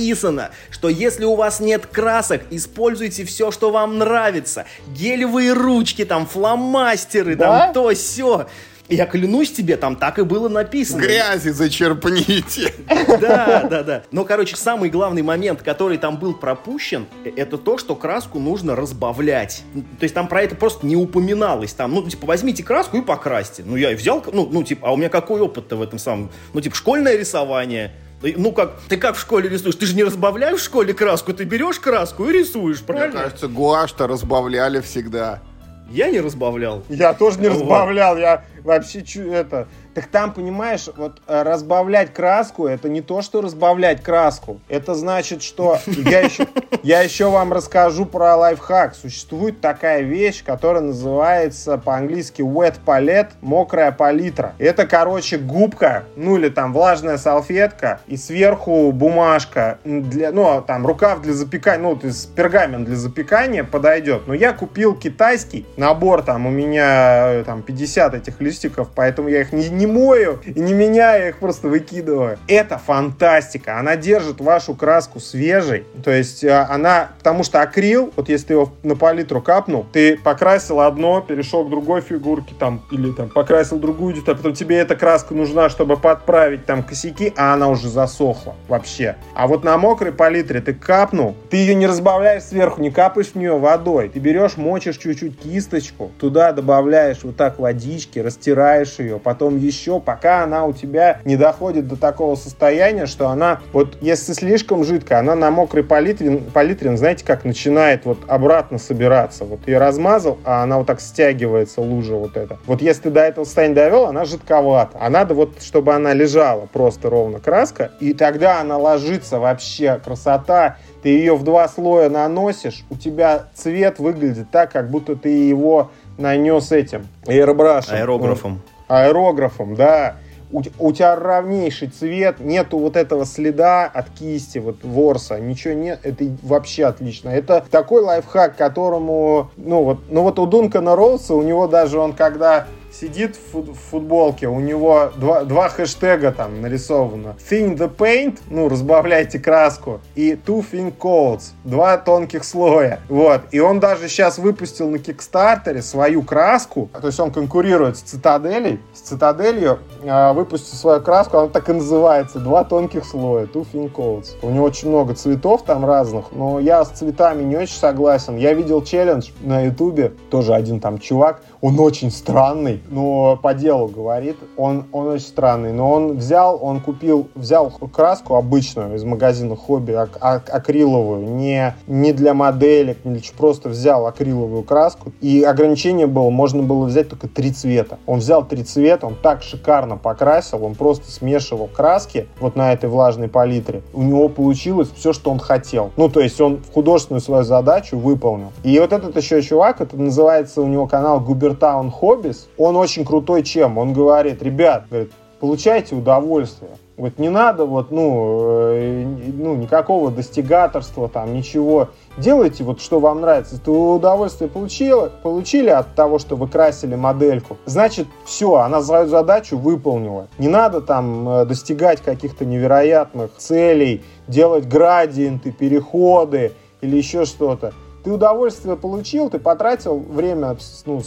что 0.69 0.89
если 0.89 1.25
у 1.25 1.35
вас 1.35 1.59
нет 1.59 1.85
красок, 1.85 2.43
используйте 2.49 3.25
все, 3.25 3.51
что 3.51 3.71
вам 3.71 3.97
нравится. 3.97 4.65
Гелевые 4.87 5.53
ручки, 5.53 6.05
там, 6.05 6.25
фломастеры, 6.25 7.35
да? 7.35 7.65
там, 7.65 7.73
то, 7.73 7.93
все. 7.93 8.47
Я 8.89 9.05
клянусь 9.05 9.51
тебе, 9.51 9.77
там 9.77 9.95
так 9.95 10.19
и 10.19 10.23
было 10.23 10.49
написано. 10.49 11.01
Грязи 11.01 11.49
зачерпните. 11.49 12.73
Да, 13.19 13.63
да, 13.69 13.83
да. 13.83 14.03
Но, 14.11 14.25
короче, 14.25 14.55
самый 14.55 14.89
главный 14.89 15.21
момент, 15.21 15.61
который 15.61 15.97
там 15.97 16.17
был 16.17 16.33
пропущен, 16.33 17.05
э, 17.23 17.31
это 17.35 17.57
то, 17.57 17.77
что 17.77 17.95
краску 17.95 18.39
нужно 18.39 18.75
разбавлять. 18.75 19.63
То 19.99 20.03
есть 20.03 20.13
там 20.13 20.27
про 20.27 20.41
это 20.41 20.55
просто 20.55 20.85
не 20.85 20.95
упоминалось. 20.95 21.73
Там, 21.73 21.93
ну, 21.93 22.07
типа, 22.07 22.27
возьмите 22.27 22.63
краску 22.63 22.97
и 22.97 23.01
покрасьте. 23.01 23.63
Ну, 23.65 23.75
я 23.75 23.91
и 23.91 23.95
взял, 23.95 24.23
ну, 24.31 24.49
ну 24.51 24.63
типа, 24.63 24.89
а 24.89 24.93
у 24.93 24.97
меня 24.97 25.09
какой 25.09 25.39
опыт-то 25.41 25.75
в 25.77 25.81
этом 25.81 25.99
самом? 25.99 26.31
Ну, 26.53 26.61
типа, 26.61 26.75
школьное 26.75 27.17
рисование, 27.17 27.93
ну 28.37 28.51
как, 28.51 28.79
ты 28.87 28.97
как 28.97 29.15
в 29.15 29.19
школе 29.19 29.49
рисуешь? 29.49 29.75
Ты 29.75 29.85
же 29.85 29.95
не 29.95 30.03
разбавляешь 30.03 30.59
в 30.59 30.63
школе 30.63 30.93
краску, 30.93 31.33
ты 31.33 31.43
берешь 31.43 31.79
краску 31.79 32.25
и 32.25 32.33
рисуешь, 32.33 32.81
правильно? 32.81 33.15
Мне 33.15 33.23
кажется, 33.23 33.47
гуашь-то 33.47 34.07
разбавляли 34.07 34.79
всегда. 34.81 35.41
Я 35.89 36.09
не 36.09 36.21
разбавлял. 36.21 36.83
Я 36.89 37.13
тоже 37.13 37.39
не 37.39 37.49
разбавлял. 37.49 38.17
Я 38.17 38.45
вообще 38.63 39.03
это... 39.31 39.67
Так 39.93 40.07
там, 40.07 40.33
понимаешь, 40.33 40.89
вот 40.97 41.21
э, 41.27 41.43
разбавлять 41.43 42.13
краску, 42.13 42.65
это 42.65 42.89
не 42.89 43.01
то, 43.01 43.21
что 43.21 43.41
разбавлять 43.41 44.01
краску. 44.01 44.59
Это 44.67 44.95
значит, 44.95 45.43
что... 45.43 45.77
Я 45.85 46.21
еще, 46.21 46.47
я 46.83 47.01
еще 47.01 47.29
вам 47.29 47.53
расскажу 47.53 48.05
про 48.05 48.35
лайфхак. 48.35 48.95
Существует 48.95 49.61
такая 49.61 50.01
вещь, 50.01 50.43
которая 50.43 50.81
называется 50.81 51.77
по-английски 51.77 52.41
wet 52.41 52.75
palette, 52.85 53.29
мокрая 53.41 53.91
палитра. 53.91 54.53
Это, 54.57 54.87
короче, 54.87 55.37
губка, 55.37 56.05
ну 56.15 56.37
или 56.37 56.49
там 56.49 56.73
влажная 56.73 57.17
салфетка, 57.17 58.01
и 58.07 58.17
сверху 58.17 58.91
бумажка, 58.91 59.77
для, 59.83 60.31
ну, 60.31 60.63
там, 60.65 60.87
рукав 60.87 61.21
для 61.21 61.33
запекания, 61.33 61.83
ну, 61.83 61.95
то 61.95 62.07
есть 62.07 62.33
пергамент 62.33 62.85
для 62.85 62.95
запекания 62.95 63.63
подойдет. 63.63 64.23
Но 64.27 64.33
я 64.33 64.53
купил 64.53 64.95
китайский 64.95 65.65
набор, 65.77 66.23
там, 66.23 66.47
у 66.47 66.49
меня 66.49 67.27
э, 67.27 67.43
там 67.43 67.61
50 67.61 68.15
этих 68.15 68.41
листиков, 68.41 68.89
поэтому 68.93 69.29
я 69.29 69.41
их 69.41 69.51
не, 69.53 69.69
не 69.69 69.82
мою 69.85 70.39
и 70.45 70.59
не 70.59 70.73
меняю, 70.73 71.23
я 71.23 71.29
их 71.29 71.37
просто 71.37 71.67
выкидываю. 71.67 72.37
Это 72.47 72.77
фантастика. 72.77 73.79
Она 73.79 73.95
держит 73.95 74.41
вашу 74.41 74.75
краску 74.75 75.19
свежей. 75.19 75.85
То 76.03 76.11
есть 76.11 76.43
э, 76.43 76.51
она, 76.51 77.11
потому 77.17 77.43
что 77.43 77.61
акрил, 77.61 78.11
вот 78.15 78.29
если 78.29 78.47
ты 78.47 78.53
его 78.53 78.71
на 78.83 78.95
палитру 78.95 79.41
капнул, 79.41 79.85
ты 79.91 80.17
покрасил 80.17 80.81
одно, 80.81 81.21
перешел 81.21 81.65
к 81.65 81.69
другой 81.69 82.01
фигурке, 82.01 82.53
там, 82.57 82.81
или 82.91 83.11
там 83.11 83.29
покрасил 83.29 83.77
другую 83.77 84.13
деталь, 84.13 84.35
потом 84.35 84.53
тебе 84.53 84.77
эта 84.77 84.95
краска 84.95 85.33
нужна, 85.33 85.69
чтобы 85.69 85.97
подправить 85.97 86.65
там 86.65 86.83
косяки, 86.83 87.33
а 87.35 87.53
она 87.53 87.69
уже 87.69 87.89
засохла 87.89 88.55
вообще. 88.67 89.15
А 89.35 89.47
вот 89.47 89.63
на 89.63 89.77
мокрой 89.77 90.11
палитре 90.11 90.61
ты 90.61 90.73
капнул, 90.73 91.35
ты 91.49 91.57
ее 91.57 91.75
не 91.75 91.87
разбавляешь 91.87 92.43
сверху, 92.43 92.81
не 92.81 92.91
капаешь 92.91 93.31
в 93.31 93.35
нее 93.35 93.57
водой. 93.57 94.09
Ты 94.09 94.19
берешь, 94.19 94.57
мочишь 94.57 94.97
чуть-чуть 94.97 95.39
кисточку, 95.39 96.11
туда 96.19 96.51
добавляешь 96.51 97.23
вот 97.23 97.35
так 97.35 97.59
водички, 97.59 98.19
растираешь 98.19 98.99
ее, 98.99 99.19
потом 99.19 99.57
еще, 99.57 99.72
пока 99.99 100.43
она 100.43 100.65
у 100.65 100.73
тебя 100.73 101.19
не 101.25 101.37
доходит 101.37 101.87
до 101.87 101.95
такого 101.95 102.35
состояния, 102.35 103.05
что 103.05 103.29
она, 103.29 103.59
вот 103.71 103.97
если 104.01 104.33
слишком 104.33 104.83
жидкая, 104.83 105.19
она 105.19 105.35
на 105.35 105.51
мокрой 105.51 105.83
палитре, 105.83 106.37
палитре 106.53 106.95
знаете, 106.97 107.25
как 107.25 107.45
начинает 107.45 108.05
вот 108.05 108.19
обратно 108.27 108.77
собираться. 108.77 109.45
Вот 109.45 109.67
ее 109.67 109.77
размазал, 109.77 110.37
а 110.43 110.63
она 110.63 110.77
вот 110.77 110.87
так 110.87 111.01
стягивается, 111.01 111.81
лужа 111.81 112.15
вот 112.15 112.37
эта. 112.37 112.57
Вот 112.65 112.81
если 112.81 113.03
ты 113.03 113.09
до 113.09 113.21
этого 113.21 113.45
состояния 113.45 113.75
довел, 113.75 114.05
она 114.05 114.25
жидковата. 114.25 114.97
А 114.99 115.09
надо 115.09 115.33
вот, 115.33 115.61
чтобы 115.61 115.93
она 115.93 116.13
лежала 116.13 116.67
просто 116.71 117.09
ровно 117.09 117.39
краска, 117.39 117.91
и 117.99 118.13
тогда 118.13 118.59
она 118.59 118.77
ложится 118.77 119.39
вообще 119.39 119.99
красота 120.03 120.77
ты 121.03 121.09
ее 121.09 121.35
в 121.35 121.43
два 121.43 121.67
слоя 121.67 122.09
наносишь, 122.09 122.85
у 122.89 122.95
тебя 122.95 123.47
цвет 123.53 123.99
выглядит 123.99 124.49
так, 124.51 124.71
как 124.71 124.89
будто 124.89 125.17
ты 125.17 125.29
его 125.29 125.91
нанес 126.17 126.71
этим 126.71 127.07
аэробрашем. 127.27 127.95
Аэрографом. 127.95 128.61
Аэрографом, 128.87 129.75
да. 129.75 130.17
У, 130.51 130.61
у 130.77 130.91
тебя 130.91 131.15
равнейший 131.15 131.87
цвет, 131.87 132.39
нету 132.39 132.77
вот 132.77 132.95
этого 132.95 133.25
следа 133.25 133.85
от 133.85 134.11
кисти, 134.11 134.59
вот 134.59 134.83
ворса, 134.83 135.39
ничего 135.39 135.73
нет, 135.73 136.01
это 136.03 136.25
вообще 136.43 136.85
отлично. 136.85 137.29
Это 137.29 137.65
такой 137.71 138.03
лайфхак, 138.03 138.55
которому, 138.55 139.49
ну 139.57 139.83
вот, 139.83 139.99
ну 140.11 140.21
вот 140.21 140.37
у 140.37 140.45
Дункана 140.45 140.95
Роуса, 140.95 141.33
у 141.33 141.41
него 141.41 141.67
даже 141.67 141.97
он 141.97 142.13
когда 142.13 142.67
сидит 142.99 143.37
в 143.51 143.73
футболке, 143.73 144.47
у 144.47 144.59
него 144.59 145.11
два, 145.15 145.43
два 145.43 145.69
хэштега 145.69 146.31
там 146.31 146.61
нарисовано. 146.61 147.35
Thin 147.49 147.75
the 147.77 147.93
paint, 147.93 148.39
ну, 148.49 148.69
разбавляйте 148.69 149.39
краску, 149.39 150.01
и 150.15 150.33
two 150.33 150.63
thin 150.71 150.93
coats, 150.95 151.51
два 151.63 151.97
тонких 151.97 152.43
слоя. 152.43 152.99
Вот. 153.09 153.41
И 153.51 153.59
он 153.59 153.79
даже 153.79 154.07
сейчас 154.07 154.37
выпустил 154.37 154.89
на 154.89 154.99
Кикстартере 154.99 155.81
свою 155.81 156.21
краску, 156.23 156.89
то 156.99 157.07
есть 157.07 157.19
он 157.19 157.31
конкурирует 157.31 157.97
с 157.97 158.01
Цитаделей, 158.01 158.79
с 158.93 158.99
Цитаделью 158.99 159.79
э, 160.03 160.33
выпустил 160.33 160.77
свою 160.77 161.01
краску, 161.01 161.37
она 161.37 161.49
так 161.49 161.69
и 161.69 161.73
называется, 161.73 162.39
два 162.39 162.63
тонких 162.63 163.05
слоя, 163.05 163.45
two 163.45 163.65
thin 163.73 163.91
coats. 163.91 164.35
У 164.41 164.49
него 164.49 164.65
очень 164.65 164.89
много 164.89 165.15
цветов 165.15 165.63
там 165.63 165.85
разных, 165.85 166.31
но 166.31 166.59
я 166.59 166.85
с 166.85 166.89
цветами 166.89 167.43
не 167.43 167.57
очень 167.57 167.75
согласен. 167.75 168.37
Я 168.37 168.53
видел 168.53 168.83
челлендж 168.83 169.29
на 169.41 169.61
ютубе, 169.61 170.13
тоже 170.29 170.53
один 170.53 170.79
там 170.79 170.99
чувак, 170.99 171.41
он 171.63 171.79
очень 171.79 172.11
странный, 172.11 172.81
но 172.89 173.39
по 173.41 173.53
делу 173.53 173.87
говорит, 173.87 174.35
он, 174.57 174.83
он 174.91 175.07
очень 175.07 175.25
странный. 175.25 175.71
Но 175.71 175.91
он 175.91 176.17
взял, 176.17 176.59
он 176.61 176.81
купил, 176.81 177.29
взял 177.35 177.69
краску 177.69 178.35
обычную 178.35 178.95
из 178.95 179.05
магазина 179.05 179.55
хобби, 179.55 179.93
ак, 179.93 180.17
ак, 180.19 180.53
акриловую, 180.53 181.25
не, 181.25 181.73
не 181.87 182.11
для 182.11 182.33
моделек, 182.33 183.05
не 183.05 183.21
просто 183.37 183.69
взял 183.69 184.05
акриловую 184.05 184.63
краску. 184.63 185.13
И 185.21 185.41
ограничение 185.43 186.05
было, 186.05 186.29
можно 186.29 186.63
было 186.63 186.83
взять 186.83 187.07
только 187.07 187.29
три 187.29 187.53
цвета. 187.53 187.97
Он 188.07 188.19
взял 188.19 188.45
три 188.45 188.65
цвета, 188.65 189.07
он 189.07 189.15
так 189.15 189.41
шикарно 189.41 189.95
покрасил, 189.95 190.65
он 190.65 190.75
просто 190.75 191.09
смешивал 191.09 191.67
краски 191.67 192.27
вот 192.41 192.57
на 192.57 192.73
этой 192.73 192.89
влажной 192.89 193.29
палитре. 193.29 193.83
У 193.93 194.03
него 194.03 194.27
получилось 194.27 194.89
все, 194.93 195.13
что 195.13 195.31
он 195.31 195.39
хотел. 195.39 195.91
Ну, 195.95 196.09
то 196.09 196.19
есть 196.19 196.41
он 196.41 196.59
художественную 196.73 197.21
свою 197.21 197.45
задачу 197.45 197.97
выполнил. 197.97 198.51
И 198.63 198.77
вот 198.79 198.91
этот 198.91 199.15
еще 199.15 199.41
чувак, 199.41 199.79
это 199.79 199.95
называется 199.95 200.59
у 200.59 200.67
него 200.67 200.87
канал 200.87 201.21
Губер 201.21 201.52
Town 201.57 201.91
Hobbies, 202.01 202.47
он 202.57 202.75
очень 202.75 203.05
крутой 203.05 203.43
чем? 203.43 203.77
Он 203.77 203.93
говорит, 203.93 204.41
ребят, 204.41 204.85
говорит, 204.89 205.11
получайте 205.39 205.95
удовольствие. 205.95 206.71
Вот 206.95 207.17
не 207.17 207.29
надо 207.29 207.65
вот, 207.65 207.89
ну, 207.89 208.69
э, 208.75 209.03
ну, 209.33 209.55
никакого 209.55 210.11
достигаторства 210.11 211.09
там, 211.09 211.33
ничего. 211.33 211.89
Делайте 212.17 212.63
вот, 212.63 212.79
что 212.79 212.99
вам 212.99 213.21
нравится. 213.21 213.59
Вы 213.65 213.95
удовольствие 213.95 214.49
получили, 214.49 215.09
получили 215.23 215.69
от 215.69 215.95
того, 215.95 216.19
что 216.19 216.35
вы 216.35 216.47
красили 216.47 216.95
модельку, 216.95 217.57
значит, 217.65 218.07
все, 218.25 218.55
она 218.55 218.81
свою 218.81 219.07
задачу 219.07 219.57
выполнила. 219.57 220.27
Не 220.37 220.47
надо 220.47 220.81
там 220.81 221.27
э, 221.27 221.45
достигать 221.45 222.01
каких-то 222.01 222.45
невероятных 222.45 223.31
целей, 223.37 224.03
делать 224.27 224.67
градиенты, 224.67 225.51
переходы 225.51 226.51
или 226.81 226.95
еще 226.95 227.25
что-то. 227.25 227.73
Ты 228.03 228.11
удовольствие 228.11 228.75
получил, 228.75 229.29
ты 229.29 229.39
потратил 229.39 229.97
время 229.97 230.57
ну, 230.85 231.01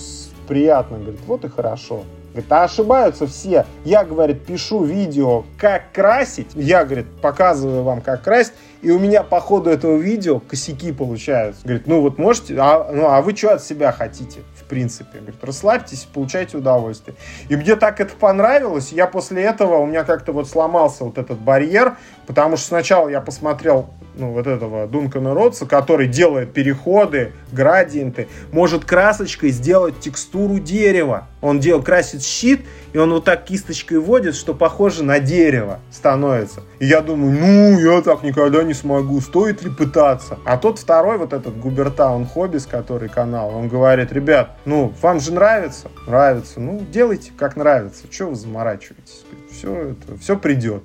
приятно. 0.47 0.99
Говорит, 0.99 1.21
вот 1.27 1.45
и 1.45 1.49
хорошо. 1.49 2.05
Говорит, 2.33 2.53
а 2.53 2.65
ошибаются 2.65 3.27
все. 3.27 3.65
Я, 3.85 4.05
говорит, 4.05 4.45
пишу 4.45 4.85
видео, 4.85 5.45
как 5.59 5.93
красить. 5.93 6.49
Я, 6.55 6.85
говорит, 6.85 7.07
показываю 7.23 7.83
вам, 7.83 8.01
как 8.01 8.23
красить. 8.23 8.53
И 8.83 8.91
у 8.91 8.99
меня 8.99 9.23
по 9.23 9.41
ходу 9.41 9.71
этого 9.71 9.97
видео 9.97 10.41
косяки 10.41 10.93
получаются. 10.93 11.63
Говорит, 11.65 11.87
ну 11.87 12.01
вот 12.01 12.19
можете, 12.19 12.57
а, 12.59 12.91
ну 12.93 13.09
а 13.09 13.21
вы 13.23 13.35
что 13.35 13.55
от 13.55 13.63
себя 13.63 13.93
хотите? 13.93 14.41
В 14.55 14.65
принципе. 14.65 15.19
Говорит, 15.19 15.43
расслабьтесь, 15.43 16.07
получайте 16.13 16.59
удовольствие. 16.59 17.17
И 17.49 17.57
мне 17.57 17.77
так 17.77 18.01
это 18.01 18.15
понравилось. 18.15 18.93
Я 18.93 19.07
после 19.07 19.43
этого, 19.43 19.77
у 19.79 19.87
меня 19.87 20.05
как-то 20.05 20.33
вот 20.33 20.49
сломался 20.49 21.05
вот 21.05 21.19
этот 21.19 21.39
барьер. 21.39 21.97
Потому 22.27 22.57
что 22.57 22.67
сначала 22.67 23.09
я 23.09 23.21
посмотрел 23.21 23.89
ну, 24.17 24.33
вот 24.33 24.47
этого 24.47 24.87
Дункана 24.87 25.35
Ротса, 25.35 25.67
который 25.67 26.09
делает 26.09 26.53
переходы, 26.53 27.33
градиенты, 27.53 28.29
может 28.51 28.85
красочкой 28.85 29.51
сделать 29.51 30.01
текстуру 30.01 30.59
дерева. 30.59 31.29
Он 31.41 31.61
делает, 31.61 31.85
красит 31.85 32.23
щит, 32.23 32.63
и 32.93 32.99
он 32.99 33.13
вот 33.13 33.25
так 33.25 33.45
кисточкой 33.45 33.99
вводит, 33.99 34.35
что 34.35 34.55
похоже 34.55 35.05
на 35.05 35.21
дерево 35.21 35.81
становится. 35.91 36.63
И 36.81 36.87
я 36.87 37.01
думаю, 37.01 37.39
ну, 37.39 37.79
я 37.79 38.01
так 38.03 38.23
никогда 38.23 38.65
не 38.67 38.75
смогу, 38.75 39.21
стоит 39.21 39.63
ли 39.63 39.71
пытаться? 39.71 40.39
А 40.45 40.59
тот 40.59 40.79
второй, 40.79 41.19
вот 41.19 41.33
этот 41.33 41.59
Губертаун 41.59 42.27
Хоббис, 42.27 42.67
который 42.67 43.09
канал, 43.09 43.55
он 43.55 43.69
говорит, 43.69 44.13
ребят, 44.13 44.59
ну, 44.65 44.93
вам 45.01 45.21
же 45.21 45.33
нравится? 45.33 45.91
Нравится. 46.07 46.61
Ну, 46.61 46.81
делайте, 46.81 47.33
как 47.37 47.57
нравится. 47.57 48.05
Чего 48.11 48.31
вы 48.31 48.37
заморачиваетесь? 48.37 49.25
Все 49.51 49.91
это, 49.91 50.19
все 50.19 50.37
придет. 50.37 50.83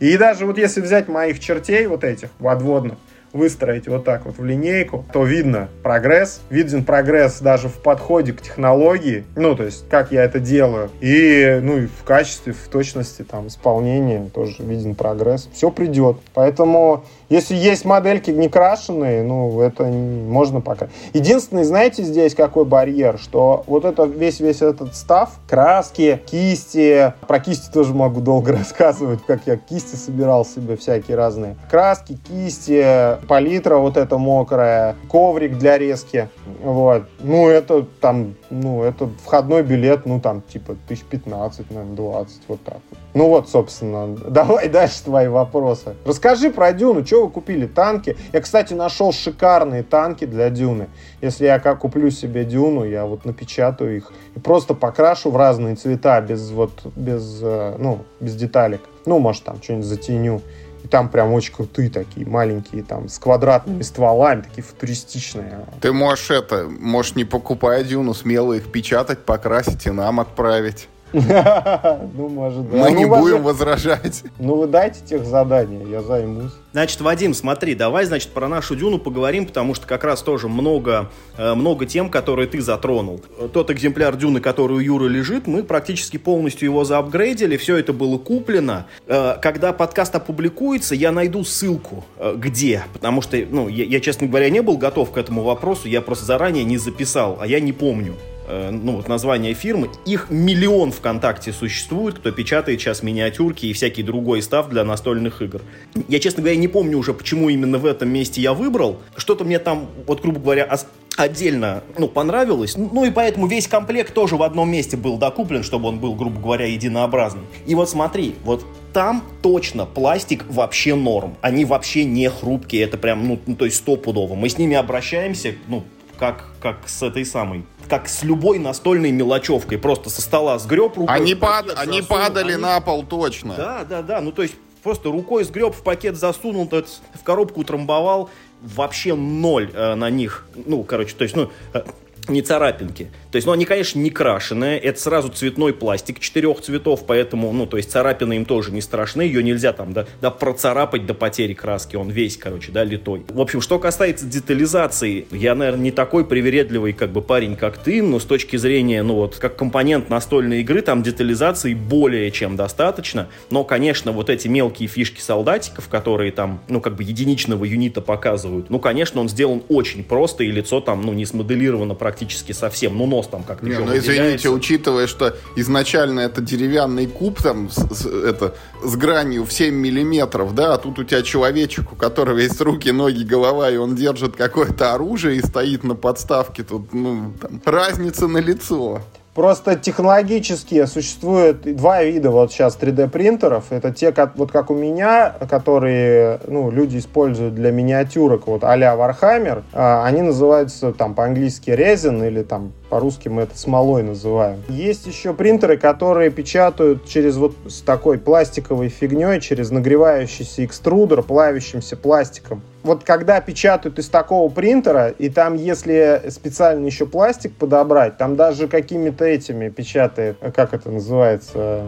И 0.00 0.16
даже 0.18 0.46
вот 0.46 0.58
если 0.58 0.80
взять 0.80 1.08
моих 1.08 1.40
чертей 1.40 1.86
вот 1.86 2.04
этих 2.04 2.30
подводных, 2.32 2.98
выстроить 3.34 3.88
вот 3.88 4.04
так 4.04 4.24
вот 4.24 4.38
в 4.38 4.44
линейку, 4.44 5.04
то 5.12 5.24
видно 5.24 5.68
прогресс, 5.82 6.40
виден 6.48 6.84
прогресс 6.84 7.40
даже 7.40 7.68
в 7.68 7.82
подходе 7.82 8.32
к 8.32 8.40
технологии, 8.40 9.24
ну, 9.36 9.54
то 9.54 9.64
есть, 9.64 9.86
как 9.90 10.12
я 10.12 10.24
это 10.24 10.40
делаю, 10.40 10.90
и, 11.00 11.58
ну, 11.62 11.78
и 11.78 11.86
в 11.86 12.04
качестве, 12.04 12.54
в 12.54 12.68
точности, 12.68 13.22
там, 13.22 13.48
исполнения 13.48 14.30
тоже 14.32 14.62
виден 14.62 14.94
прогресс. 14.94 15.48
Все 15.52 15.70
придет. 15.70 16.16
Поэтому 16.32 17.04
если 17.28 17.54
есть 17.54 17.84
модельки 17.84 18.30
не 18.30 18.48
крашеные, 18.48 19.22
ну, 19.22 19.60
это 19.60 19.84
можно 19.84 20.60
пока. 20.60 20.88
Единственный, 21.12 21.64
знаете, 21.64 22.02
здесь 22.02 22.34
какой 22.34 22.64
барьер, 22.64 23.18
что 23.18 23.64
вот 23.66 23.84
это 23.84 24.04
весь 24.04 24.40
весь 24.40 24.62
этот 24.62 24.94
став, 24.94 25.30
краски, 25.48 26.20
кисти, 26.26 27.14
про 27.26 27.40
кисти 27.40 27.72
тоже 27.72 27.94
могу 27.94 28.20
долго 28.20 28.52
рассказывать, 28.58 29.20
как 29.26 29.40
я 29.46 29.56
кисти 29.56 29.96
собирал 29.96 30.44
себе 30.44 30.76
всякие 30.76 31.16
разные. 31.16 31.56
Краски, 31.70 32.18
кисти, 32.28 33.18
палитра 33.28 33.76
вот 33.76 33.96
эта 33.96 34.18
мокрая, 34.18 34.96
коврик 35.08 35.58
для 35.58 35.78
резки. 35.78 36.28
Вот. 36.62 37.04
Ну, 37.20 37.48
это 37.48 37.86
там, 38.00 38.34
ну, 38.54 38.82
это 38.82 39.08
входной 39.24 39.62
билет, 39.62 40.06
ну, 40.06 40.20
там, 40.20 40.42
типа, 40.42 40.76
тысяч 40.88 41.02
пятнадцать, 41.04 41.70
наверное, 41.70 41.96
двадцать, 41.96 42.42
вот 42.48 42.62
так 42.62 42.78
вот. 42.90 42.98
Ну 43.14 43.28
вот, 43.28 43.48
собственно, 43.48 44.16
давай 44.30 44.68
дальше 44.68 45.04
твои 45.04 45.28
вопросы. 45.28 45.94
Расскажи 46.04 46.50
про 46.50 46.72
Дюну, 46.72 47.04
что 47.04 47.24
вы 47.24 47.30
купили? 47.30 47.66
Танки? 47.66 48.16
Я, 48.32 48.40
кстати, 48.40 48.74
нашел 48.74 49.12
шикарные 49.12 49.82
танки 49.82 50.24
для 50.24 50.50
Дюны. 50.50 50.88
Если 51.20 51.46
я 51.46 51.58
как 51.58 51.80
куплю 51.80 52.10
себе 52.10 52.44
Дюну, 52.44 52.84
я 52.84 53.06
вот 53.06 53.24
напечатаю 53.24 53.96
их 53.96 54.12
и 54.34 54.38
просто 54.38 54.74
покрашу 54.74 55.30
в 55.30 55.36
разные 55.36 55.76
цвета, 55.76 56.20
без 56.20 56.50
вот, 56.50 56.72
без, 56.96 57.40
э, 57.42 57.76
ну, 57.78 58.00
без 58.20 58.34
деталек. 58.36 58.80
Ну, 59.06 59.18
может, 59.18 59.44
там 59.44 59.62
что-нибудь 59.62 59.86
затеню. 59.86 60.40
И 60.84 60.86
там 60.86 61.08
прям 61.08 61.32
очень 61.32 61.52
крутые 61.52 61.88
такие, 61.88 62.26
маленькие, 62.26 62.82
там, 62.82 63.08
с 63.08 63.18
квадратными 63.18 63.82
стволами, 63.82 64.42
такие 64.42 64.62
футуристичные. 64.62 65.66
Ты 65.80 65.92
можешь 65.94 66.30
это, 66.30 66.68
можешь 66.68 67.16
не 67.16 67.24
покупая 67.24 67.82
дюну, 67.82 68.12
смело 68.12 68.52
их 68.52 68.70
печатать, 68.70 69.24
покрасить 69.24 69.86
и 69.86 69.90
нам 69.90 70.20
отправить. 70.20 70.88
Ну, 71.14 72.28
может, 72.28 72.70
да. 72.70 72.76
Мы 72.76 72.92
не 72.92 73.06
ну, 73.06 73.18
будем 73.18 73.42
возражать. 73.42 74.24
Ну, 74.38 74.56
вы 74.56 74.66
дайте 74.66 75.00
тех 75.04 75.24
задания, 75.24 75.86
я 75.86 76.02
займусь. 76.02 76.52
Значит, 76.72 77.00
Вадим, 77.00 77.34
смотри, 77.34 77.76
давай, 77.76 78.04
значит, 78.04 78.30
про 78.30 78.48
нашу 78.48 78.74
Дюну 78.74 78.98
поговорим, 78.98 79.46
потому 79.46 79.74
что 79.74 79.86
как 79.86 80.02
раз 80.02 80.22
тоже 80.22 80.48
много, 80.48 81.08
э, 81.38 81.54
много 81.54 81.86
тем, 81.86 82.10
которые 82.10 82.48
ты 82.48 82.60
затронул. 82.60 83.22
Тот 83.52 83.70
экземпляр 83.70 84.16
Дюны, 84.16 84.40
который 84.40 84.78
у 84.78 84.80
Юры 84.80 85.08
лежит, 85.08 85.46
мы 85.46 85.62
практически 85.62 86.16
полностью 86.16 86.68
его 86.68 86.82
заапгрейдили, 86.84 87.56
все 87.56 87.76
это 87.76 87.92
было 87.92 88.18
куплено. 88.18 88.86
Э, 89.06 89.36
когда 89.40 89.72
подкаст 89.72 90.16
опубликуется, 90.16 90.96
я 90.96 91.12
найду 91.12 91.44
ссылку, 91.44 92.04
э, 92.18 92.34
где, 92.36 92.82
потому 92.92 93.22
что, 93.22 93.36
ну, 93.48 93.68
я, 93.68 93.84
я, 93.84 94.00
честно 94.00 94.26
говоря, 94.26 94.50
не 94.50 94.60
был 94.60 94.76
готов 94.76 95.12
к 95.12 95.16
этому 95.16 95.42
вопросу, 95.44 95.86
я 95.86 96.00
просто 96.00 96.24
заранее 96.24 96.64
не 96.64 96.78
записал, 96.78 97.38
а 97.40 97.46
я 97.46 97.60
не 97.60 97.72
помню. 97.72 98.14
Э, 98.46 98.70
ну, 98.70 98.96
вот 98.96 99.08
название 99.08 99.54
фирмы. 99.54 99.90
Их 100.04 100.28
миллион 100.30 100.92
ВКонтакте 100.92 101.52
существует, 101.52 102.18
кто 102.18 102.30
печатает 102.30 102.80
сейчас 102.80 103.02
миниатюрки 103.02 103.66
и 103.66 103.72
всякий 103.72 104.02
другой 104.02 104.42
став 104.42 104.68
для 104.68 104.84
настольных 104.84 105.40
игр. 105.42 105.62
Я, 106.08 106.18
честно 106.18 106.42
говоря, 106.42 106.58
не 106.58 106.68
помню 106.68 106.98
уже, 106.98 107.14
почему 107.14 107.48
именно 107.48 107.78
в 107.78 107.86
этом 107.86 108.10
месте 108.10 108.40
я 108.40 108.52
выбрал. 108.52 109.00
Что-то 109.16 109.44
мне 109.44 109.58
там, 109.58 109.88
вот, 110.06 110.20
грубо 110.20 110.40
говоря, 110.40 110.78
отдельно, 111.16 111.82
ну, 111.96 112.08
понравилось. 112.08 112.76
Ну, 112.76 113.04
и 113.04 113.10
поэтому 113.10 113.46
весь 113.46 113.66
комплект 113.66 114.12
тоже 114.12 114.36
в 114.36 114.42
одном 114.42 114.70
месте 114.70 114.96
был 114.96 115.16
докуплен, 115.16 115.62
чтобы 115.62 115.88
он 115.88 115.98
был, 115.98 116.14
грубо 116.14 116.40
говоря, 116.40 116.66
единообразным. 116.66 117.46
И 117.66 117.74
вот 117.74 117.88
смотри, 117.88 118.34
вот 118.44 118.64
там 118.92 119.24
точно 119.42 119.86
пластик 119.86 120.44
вообще 120.48 120.94
норм. 120.94 121.36
Они 121.40 121.64
вообще 121.64 122.04
не 122.04 122.28
хрупкие, 122.28 122.82
это 122.84 122.98
прям, 122.98 123.26
ну, 123.26 123.40
ну 123.46 123.56
то 123.56 123.64
есть 123.64 123.78
стопудово. 123.78 124.34
Мы 124.34 124.48
с 124.48 124.58
ними 124.58 124.76
обращаемся, 124.76 125.54
ну, 125.68 125.84
как, 126.18 126.52
как 126.60 126.88
с 126.88 127.02
этой 127.02 127.24
самой 127.24 127.64
как 127.88 128.08
с 128.08 128.22
любой 128.22 128.58
настольной 128.58 129.10
мелочевкой. 129.10 129.78
Просто 129.78 130.10
со 130.10 130.22
стола 130.22 130.58
сгреб 130.58 130.96
рукой. 130.96 131.14
Они, 131.14 131.34
пад... 131.34 131.72
они 131.76 132.02
падали 132.02 132.52
они... 132.52 132.62
на 132.62 132.80
пол 132.80 133.04
точно. 133.04 133.54
Да, 133.56 133.84
да, 133.88 134.02
да. 134.02 134.20
Ну, 134.20 134.32
то 134.32 134.42
есть 134.42 134.54
просто 134.82 135.10
рукой 135.10 135.44
сгреб 135.44 135.74
в 135.74 135.82
пакет, 135.82 136.16
засунул, 136.16 136.68
в 136.68 137.22
коробку 137.22 137.60
утрамбовал. 137.60 138.30
Вообще 138.62 139.14
ноль 139.14 139.70
э, 139.74 139.94
на 139.94 140.08
них. 140.08 140.46
Ну, 140.54 140.84
короче, 140.84 141.14
то 141.14 141.24
есть, 141.24 141.36
ну, 141.36 141.50
э, 141.74 141.82
не 142.28 142.42
царапинки. 142.42 143.10
То 143.30 143.36
есть, 143.36 143.46
ну, 143.46 143.52
они, 143.52 143.64
конечно, 143.64 143.98
не 143.98 144.10
крашеные, 144.10 144.78
это 144.78 145.00
сразу 145.00 145.28
цветной 145.28 145.72
пластик 145.72 146.18
четырех 146.20 146.60
цветов, 146.60 147.04
поэтому, 147.06 147.52
ну, 147.52 147.66
то 147.66 147.76
есть, 147.76 147.90
царапины 147.90 148.34
им 148.34 148.44
тоже 148.44 148.72
не 148.72 148.80
страшны, 148.80 149.22
ее 149.22 149.42
нельзя 149.42 149.72
там, 149.72 149.92
да, 149.92 150.06
да, 150.20 150.30
процарапать 150.30 151.06
до 151.06 151.14
потери 151.14 151.54
краски, 151.54 151.96
он 151.96 152.10
весь, 152.10 152.36
короче, 152.36 152.72
да, 152.72 152.84
литой. 152.84 153.22
В 153.28 153.40
общем, 153.40 153.60
что 153.60 153.78
касается 153.78 154.26
детализации, 154.26 155.26
я, 155.30 155.54
наверное, 155.54 155.84
не 155.84 155.90
такой 155.90 156.24
привередливый, 156.24 156.92
как 156.92 157.10
бы, 157.10 157.22
парень, 157.22 157.56
как 157.56 157.78
ты, 157.78 158.02
но 158.02 158.18
с 158.18 158.24
точки 158.24 158.56
зрения, 158.56 159.02
ну, 159.02 159.14
вот, 159.14 159.36
как 159.36 159.56
компонент 159.56 160.10
настольной 160.10 160.60
игры, 160.60 160.82
там 160.82 161.02
детализации 161.02 161.74
более 161.74 162.30
чем 162.30 162.56
достаточно, 162.56 163.28
но, 163.50 163.64
конечно, 163.64 164.12
вот 164.12 164.30
эти 164.30 164.48
мелкие 164.48 164.88
фишки 164.88 165.20
солдатиков, 165.20 165.88
которые 165.88 166.32
там, 166.32 166.60
ну, 166.68 166.80
как 166.80 166.96
бы, 166.96 167.02
единичного 167.02 167.64
юнита 167.64 168.00
показывают, 168.00 168.70
ну, 168.70 168.78
конечно, 168.78 169.20
он 169.20 169.28
сделан 169.28 169.62
очень 169.68 170.04
просто, 170.04 170.44
и 170.44 170.50
лицо 170.50 170.80
там, 170.80 171.02
ну, 171.02 171.12
не 171.12 171.26
смоделировано 171.26 171.94
практически 171.94 172.13
совсем, 172.52 172.96
ну, 172.96 173.06
нос 173.06 173.24
нос 173.24 173.30
там 173.30 173.42
как-то 173.42 173.66
Не, 173.66 173.78
ну 173.78 173.96
извините, 173.96 174.48
учитывая, 174.48 175.06
что 175.06 175.34
изначально 175.56 176.20
это 176.20 176.40
деревянный 176.40 177.06
куб 177.06 177.42
там 177.42 177.70
с, 177.70 177.76
с, 177.76 178.06
это, 178.06 178.54
с 178.82 178.96
гранью 178.96 179.44
в 179.44 179.52
7 179.52 179.74
миллиметров, 179.74 180.54
да, 180.54 180.74
а 180.74 180.78
тут 180.78 180.98
у 180.98 181.04
тебя 181.04 181.22
человечек, 181.22 181.92
у 181.92 181.96
которого 181.96 182.38
есть 182.38 182.60
руки, 182.60 182.90
ноги, 182.90 183.24
голова, 183.24 183.70
и 183.70 183.76
он 183.76 183.94
держит 183.94 184.36
какое-то 184.36 184.94
оружие 184.94 185.38
и 185.38 185.42
стоит 185.42 185.84
на 185.84 185.94
подставке, 185.94 186.62
тут, 186.62 186.92
ну, 186.92 187.32
там, 187.40 187.60
разница 187.64 188.26
на 188.26 188.38
лицо. 188.38 189.02
Просто 189.34 189.74
технологически 189.74 190.86
существует 190.86 191.62
два 191.76 192.04
вида 192.04 192.30
вот 192.30 192.52
сейчас 192.52 192.78
3D 192.80 193.08
принтеров. 193.08 193.64
Это 193.70 193.92
те, 193.92 194.12
как, 194.12 194.36
вот 194.36 194.52
как 194.52 194.70
у 194.70 194.74
меня, 194.74 195.34
которые 195.50 196.38
ну, 196.46 196.70
люди 196.70 196.98
используют 196.98 197.54
для 197.56 197.72
миниатюрок, 197.72 198.46
вот 198.46 198.62
а-ля 198.62 198.94
Warhammer. 198.94 199.64
А, 199.72 200.04
они 200.04 200.22
называются 200.22 200.92
там 200.92 201.14
по-английски 201.14 201.70
resin 201.70 202.24
или 202.24 202.44
там 202.44 202.72
по-русски 202.88 203.28
мы 203.28 203.42
это 203.42 203.58
смолой 203.58 204.04
называем. 204.04 204.62
Есть 204.68 205.06
еще 205.08 205.34
принтеры, 205.34 205.78
которые 205.78 206.30
печатают 206.30 207.04
через 207.08 207.36
вот 207.36 207.56
с 207.66 207.80
такой 207.80 208.18
пластиковой 208.18 208.88
фигней, 208.88 209.40
через 209.40 209.72
нагревающийся 209.72 210.64
экструдер, 210.64 211.22
плавящимся 211.22 211.96
пластиком 211.96 212.62
вот 212.84 213.02
когда 213.02 213.40
печатают 213.40 213.98
из 213.98 214.08
такого 214.08 214.48
принтера, 214.50 215.08
и 215.08 215.30
там, 215.30 215.54
если 215.54 216.22
специально 216.28 216.86
еще 216.86 217.06
пластик 217.06 217.56
подобрать, 217.56 218.18
там 218.18 218.36
даже 218.36 218.68
какими-то 218.68 219.24
этими 219.24 219.70
печатает, 219.70 220.36
как 220.54 220.74
это 220.74 220.90
называется, 220.90 221.82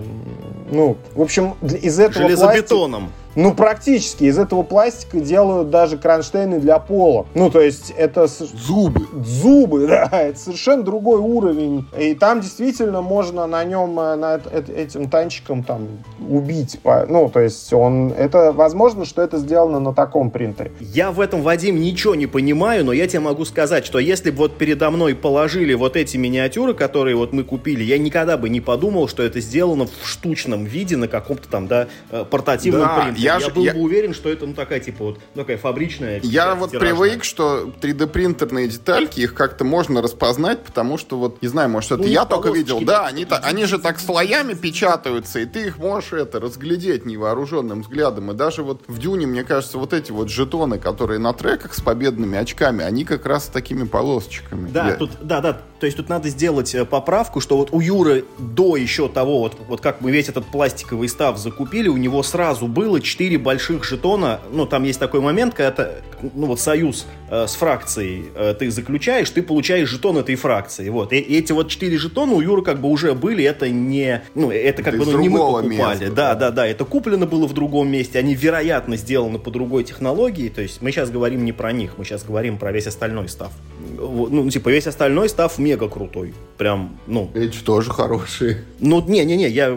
ну, 0.72 0.96
в 1.14 1.20
общем, 1.20 1.54
из 1.62 2.00
этого 2.00 2.26
Железобетоном. 2.26 3.02
Пластика, 3.02 3.25
ну, 3.36 3.54
практически. 3.54 4.24
Из 4.24 4.38
этого 4.38 4.62
пластика 4.62 5.20
делают 5.20 5.68
даже 5.68 5.98
кронштейны 5.98 6.58
для 6.58 6.78
пола. 6.78 7.26
Ну, 7.34 7.50
то 7.50 7.60
есть 7.60 7.92
это... 7.96 8.26
Зубы. 8.26 9.06
Зубы, 9.22 9.86
да. 9.88 10.08
Это 10.10 10.38
совершенно 10.38 10.82
другой 10.82 11.20
уровень. 11.20 11.84
И 11.98 12.14
там 12.14 12.40
действительно 12.40 13.02
можно 13.02 13.46
на 13.46 13.62
нем, 13.64 14.00
э, 14.00 14.16
на 14.16 14.40
этим 14.74 15.10
танчиком 15.10 15.62
там 15.62 15.86
убить. 16.18 16.80
Ну, 17.08 17.28
то 17.28 17.40
есть 17.40 17.72
он... 17.74 18.12
Это 18.12 18.52
возможно, 18.52 19.04
что 19.04 19.20
это 19.20 19.36
сделано 19.36 19.80
на 19.80 19.92
таком 19.92 20.30
принтере. 20.30 20.72
Я 20.80 21.10
в 21.10 21.20
этом, 21.20 21.42
Вадим, 21.42 21.78
ничего 21.78 22.14
не 22.14 22.26
понимаю, 22.26 22.86
но 22.86 22.92
я 22.92 23.06
тебе 23.06 23.20
могу 23.20 23.44
сказать, 23.44 23.84
что 23.84 23.98
если 23.98 24.30
бы 24.30 24.38
вот 24.38 24.56
передо 24.56 24.90
мной 24.90 25.14
положили 25.14 25.74
вот 25.74 25.96
эти 25.96 26.16
миниатюры, 26.16 26.72
которые 26.72 27.16
вот 27.16 27.34
мы 27.34 27.44
купили, 27.44 27.84
я 27.84 27.98
никогда 27.98 28.38
бы 28.38 28.48
не 28.48 28.62
подумал, 28.62 29.08
что 29.08 29.22
это 29.22 29.40
сделано 29.40 29.86
в 29.86 30.08
штучном 30.08 30.64
виде 30.64 30.96
на 30.96 31.06
каком-то 31.06 31.48
там, 31.48 31.66
да, 31.66 31.88
э, 32.10 32.24
портативном 32.28 32.88
да, 32.88 33.02
принтере 33.02 33.25
я, 33.26 33.38
я 33.38 33.48
был 33.50 33.64
я... 33.64 33.74
бы 33.74 33.80
уверен, 33.80 34.14
что 34.14 34.28
это 34.28 34.46
ну 34.46 34.54
такая 34.54 34.80
типа 34.80 35.04
вот 35.04 35.20
ну, 35.34 35.42
такая 35.42 35.58
фабричная. 35.58 36.20
Я 36.22 36.54
вот 36.54 36.70
тиражная. 36.70 36.94
привык, 36.94 37.24
что 37.24 37.72
3D 37.80 38.06
принтерные 38.06 38.68
детальки 38.68 39.20
их 39.20 39.34
как-то 39.34 39.64
можно 39.64 40.02
распознать, 40.02 40.62
потому 40.64 40.98
что 40.98 41.18
вот 41.18 41.42
не 41.42 41.48
знаю, 41.48 41.68
может 41.68 41.92
это 41.92 42.02
ну, 42.02 42.08
я 42.08 42.24
только 42.24 42.50
видел, 42.50 42.80
да, 42.80 43.06
они 43.06 43.24
та, 43.24 43.38
они 43.38 43.64
же 43.66 43.78
так 43.78 43.98
слоями 43.98 44.54
печатаются, 44.54 45.40
и 45.40 45.46
ты 45.46 45.66
их 45.66 45.78
можешь 45.78 46.12
это 46.12 46.40
разглядеть 46.40 47.04
невооруженным 47.04 47.82
взглядом, 47.82 48.30
и 48.30 48.34
даже 48.34 48.62
вот 48.62 48.82
в 48.86 48.98
Дюне 48.98 49.26
мне 49.26 49.44
кажется 49.44 49.78
вот 49.78 49.92
эти 49.92 50.12
вот 50.12 50.30
жетоны, 50.30 50.78
которые 50.78 51.18
на 51.18 51.32
треках 51.32 51.74
с 51.74 51.80
победными 51.80 52.38
очками, 52.38 52.84
они 52.84 53.04
как 53.04 53.26
раз 53.26 53.46
с 53.46 53.48
такими 53.48 53.84
полосочками. 53.84 54.68
Да, 54.70 54.88
я... 54.88 54.94
тут 54.94 55.10
да 55.20 55.40
да, 55.40 55.60
то 55.80 55.86
есть 55.86 55.96
тут 55.96 56.08
надо 56.08 56.28
сделать 56.28 56.74
э, 56.74 56.84
поправку, 56.84 57.40
что 57.40 57.56
вот 57.56 57.70
у 57.72 57.80
Юры 57.80 58.24
до 58.38 58.76
еще 58.76 59.08
того 59.08 59.40
вот 59.40 59.56
вот 59.68 59.80
как 59.80 60.00
мы 60.00 60.10
весь 60.10 60.28
этот 60.28 60.46
пластиковый 60.46 61.08
став 61.08 61.38
закупили, 61.38 61.88
у 61.88 61.96
него 61.96 62.22
сразу 62.22 62.66
было 62.66 63.00
4 63.00 63.15
больших 63.36 63.84
жетона, 63.84 64.40
ну, 64.52 64.66
там 64.66 64.84
есть 64.84 65.00
такой 65.00 65.20
момент, 65.20 65.54
когда 65.54 65.70
ты, 65.70 65.88
ну, 66.34 66.46
вот 66.46 66.60
союз 66.60 67.06
э, 67.30 67.46
с 67.46 67.54
фракцией 67.54 68.26
э, 68.34 68.54
ты 68.58 68.70
заключаешь, 68.70 69.30
ты 69.30 69.42
получаешь 69.42 69.88
жетон 69.88 70.18
этой 70.18 70.36
фракции, 70.36 70.88
вот. 70.88 71.12
И, 71.12 71.18
и 71.18 71.38
эти 71.38 71.52
вот 71.52 71.68
4 71.68 71.98
жетона 71.98 72.32
у 72.32 72.40
Юры 72.40 72.62
как 72.62 72.80
бы 72.80 72.88
уже 72.88 73.14
были, 73.14 73.44
это 73.44 73.68
не, 73.68 74.22
ну, 74.34 74.50
это 74.50 74.82
как 74.82 74.94
это 74.94 75.04
бы, 75.04 75.12
ну, 75.12 75.18
не 75.20 75.28
мы 75.28 75.38
покупали. 75.38 76.00
Места, 76.00 76.14
да, 76.14 76.34
да, 76.34 76.50
да, 76.50 76.66
это 76.66 76.84
куплено 76.84 77.26
было 77.26 77.46
в 77.46 77.54
другом 77.54 77.88
месте, 77.88 78.18
они, 78.18 78.34
вероятно, 78.34 78.96
сделаны 78.96 79.38
по 79.38 79.50
другой 79.50 79.84
технологии, 79.84 80.48
то 80.48 80.62
есть 80.62 80.82
мы 80.82 80.92
сейчас 80.92 81.10
говорим 81.10 81.44
не 81.44 81.52
про 81.52 81.72
них, 81.72 81.94
мы 81.96 82.04
сейчас 82.04 82.24
говорим 82.24 82.58
про 82.58 82.72
весь 82.72 82.86
остальной 82.86 83.28
став. 83.28 83.52
Ну, 83.98 84.50
типа, 84.50 84.68
весь 84.68 84.86
остальной 84.86 85.28
став 85.28 85.58
мега 85.58 85.88
крутой. 85.88 86.34
Прям, 86.58 86.98
ну... 87.06 87.30
Эти 87.34 87.58
тоже 87.58 87.90
хорошие. 87.90 88.64
Ну, 88.80 89.02
не-не-не, 89.06 89.48
я 89.48 89.76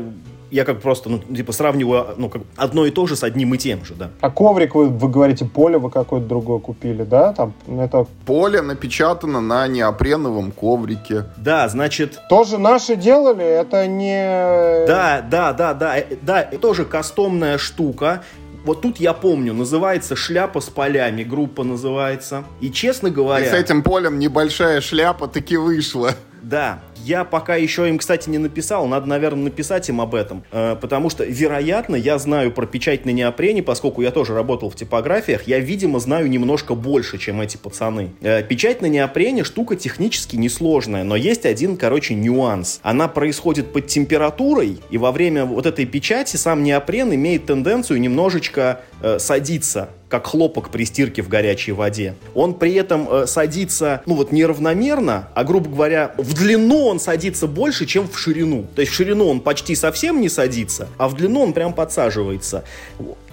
я 0.52 0.66
как 0.66 0.82
просто, 0.82 1.10
ну, 1.10 1.20
типа, 1.20 1.52
сравниваю, 1.52 2.16
ну, 2.18 2.30
как 2.30 2.42
одно 2.56 2.86
и 2.86 2.92
то 2.92 3.08
же 3.08 3.16
с 3.16 3.24
одним 3.24 3.54
и 3.54 3.58
тем 3.58 3.86
же, 3.86 3.94
да. 3.94 4.10
А 4.22 4.30
коврик, 4.30 4.76
вы, 4.76 4.90
вы 4.90 5.10
говорите, 5.10 5.46
поле 5.46 5.78
вы 5.78 5.90
какое-то 5.92 6.28
другое 6.28 6.60
купили, 6.60 7.04
да? 7.04 7.34
Там, 7.34 7.54
это... 7.68 8.06
Поле 8.26 8.62
напечатано 8.62 9.42
на 9.42 9.68
неопреновом 9.68 10.52
коврике. 10.52 11.26
Да, 11.38 11.68
значит... 11.70 12.20
Тоже 12.30 12.58
наши 12.58 12.96
делали, 12.96 13.46
это 13.46 13.88
не... 13.88 14.86
Да, 14.88 15.26
да, 15.30 15.54
да, 15.54 15.74
да, 15.74 15.98
э, 15.98 16.18
да, 16.22 16.42
это 16.42 16.60
тоже 16.60 16.86
кастомная 16.86 17.58
штука, 17.58 18.24
Вот 18.66 18.82
тут 18.82 19.00
я 19.00 19.14
помню, 19.14 19.54
называется 19.54 20.16
«Шляпа 20.16 20.60
с 20.60 20.70
полями», 20.70 21.24
группа 21.24 21.64
называется. 21.64 22.44
И, 22.60 22.72
честно 22.72 23.10
говоря... 23.10 23.46
И 23.46 23.50
с 23.50 23.54
этим 23.54 23.84
полем 23.84 24.20
небольшая 24.20 24.82
шляпа 24.82 25.28
таки 25.28 25.58
вышла. 25.58 26.14
Да, 26.42 26.80
я 27.10 27.24
пока 27.24 27.56
еще 27.56 27.90
им, 27.90 27.98
кстати, 27.98 28.30
не 28.30 28.38
написал. 28.38 28.86
Надо, 28.86 29.08
наверное, 29.08 29.46
написать 29.46 29.90
им 29.90 30.00
об 30.00 30.14
этом. 30.14 30.44
Э, 30.52 30.76
потому 30.80 31.10
что, 31.10 31.26
вероятно, 31.26 31.96
я 31.96 32.20
знаю 32.20 32.52
про 32.52 32.68
печать 32.68 33.06
на 33.06 33.10
неопрене, 33.10 33.64
поскольку 33.64 34.04
я 34.04 34.12
тоже 34.12 34.36
работал 34.36 34.70
в 34.70 34.76
типографиях. 34.76 35.48
Я, 35.48 35.60
видимо, 35.60 36.00
знаю 36.00 36.30
немножко 36.30 36.76
больше, 36.76 37.18
чем 37.18 37.42
эти 37.42 37.58
пацаны. 37.58 38.12
Э, 38.22 38.44
печать 38.44 38.82
на 38.82 38.86
неопрене 38.86 39.44
штука 39.44 39.76
технически 39.76 40.36
несложная, 40.36 41.04
но 41.04 41.16
есть 41.16 41.48
один, 41.48 41.78
короче, 41.78 42.14
нюанс. 42.14 42.80
Она 42.84 43.08
происходит 43.08 43.74
под 43.74 43.88
температурой, 43.88 44.78
и 44.92 44.98
во 45.00 45.12
время 45.12 45.46
вот 45.46 45.66
этой 45.66 45.86
печати 45.86 46.36
сам 46.36 46.64
неопрен 46.64 47.14
имеет 47.16 47.48
тенденцию 47.48 48.00
немножечко 48.00 48.82
э, 49.02 49.18
садиться 49.18 49.90
как 50.10 50.26
хлопок 50.28 50.70
при 50.70 50.84
стирке 50.86 51.22
в 51.22 51.30
горячей 51.30 51.72
воде. 51.72 52.16
Он 52.34 52.56
при 52.56 52.74
этом 52.74 53.08
э, 53.10 53.28
садится, 53.28 54.02
ну 54.06 54.16
вот 54.16 54.32
неравномерно, 54.32 55.30
а 55.36 55.44
грубо 55.44 55.70
говоря, 55.70 56.14
в 56.18 56.34
длину 56.34 56.86
он 56.88 56.99
садится 57.00 57.48
больше, 57.48 57.86
чем 57.86 58.08
в 58.08 58.18
ширину. 58.18 58.66
То 58.76 58.82
есть 58.82 58.92
в 58.92 58.96
ширину 58.96 59.28
он 59.28 59.40
почти 59.40 59.76
совсем 59.76 60.22
не 60.22 60.30
садится, 60.30 60.88
а 60.98 61.08
в 61.08 61.16
длину 61.16 61.42
он 61.42 61.54
прям 61.54 61.74
подсаживается. 61.74 62.64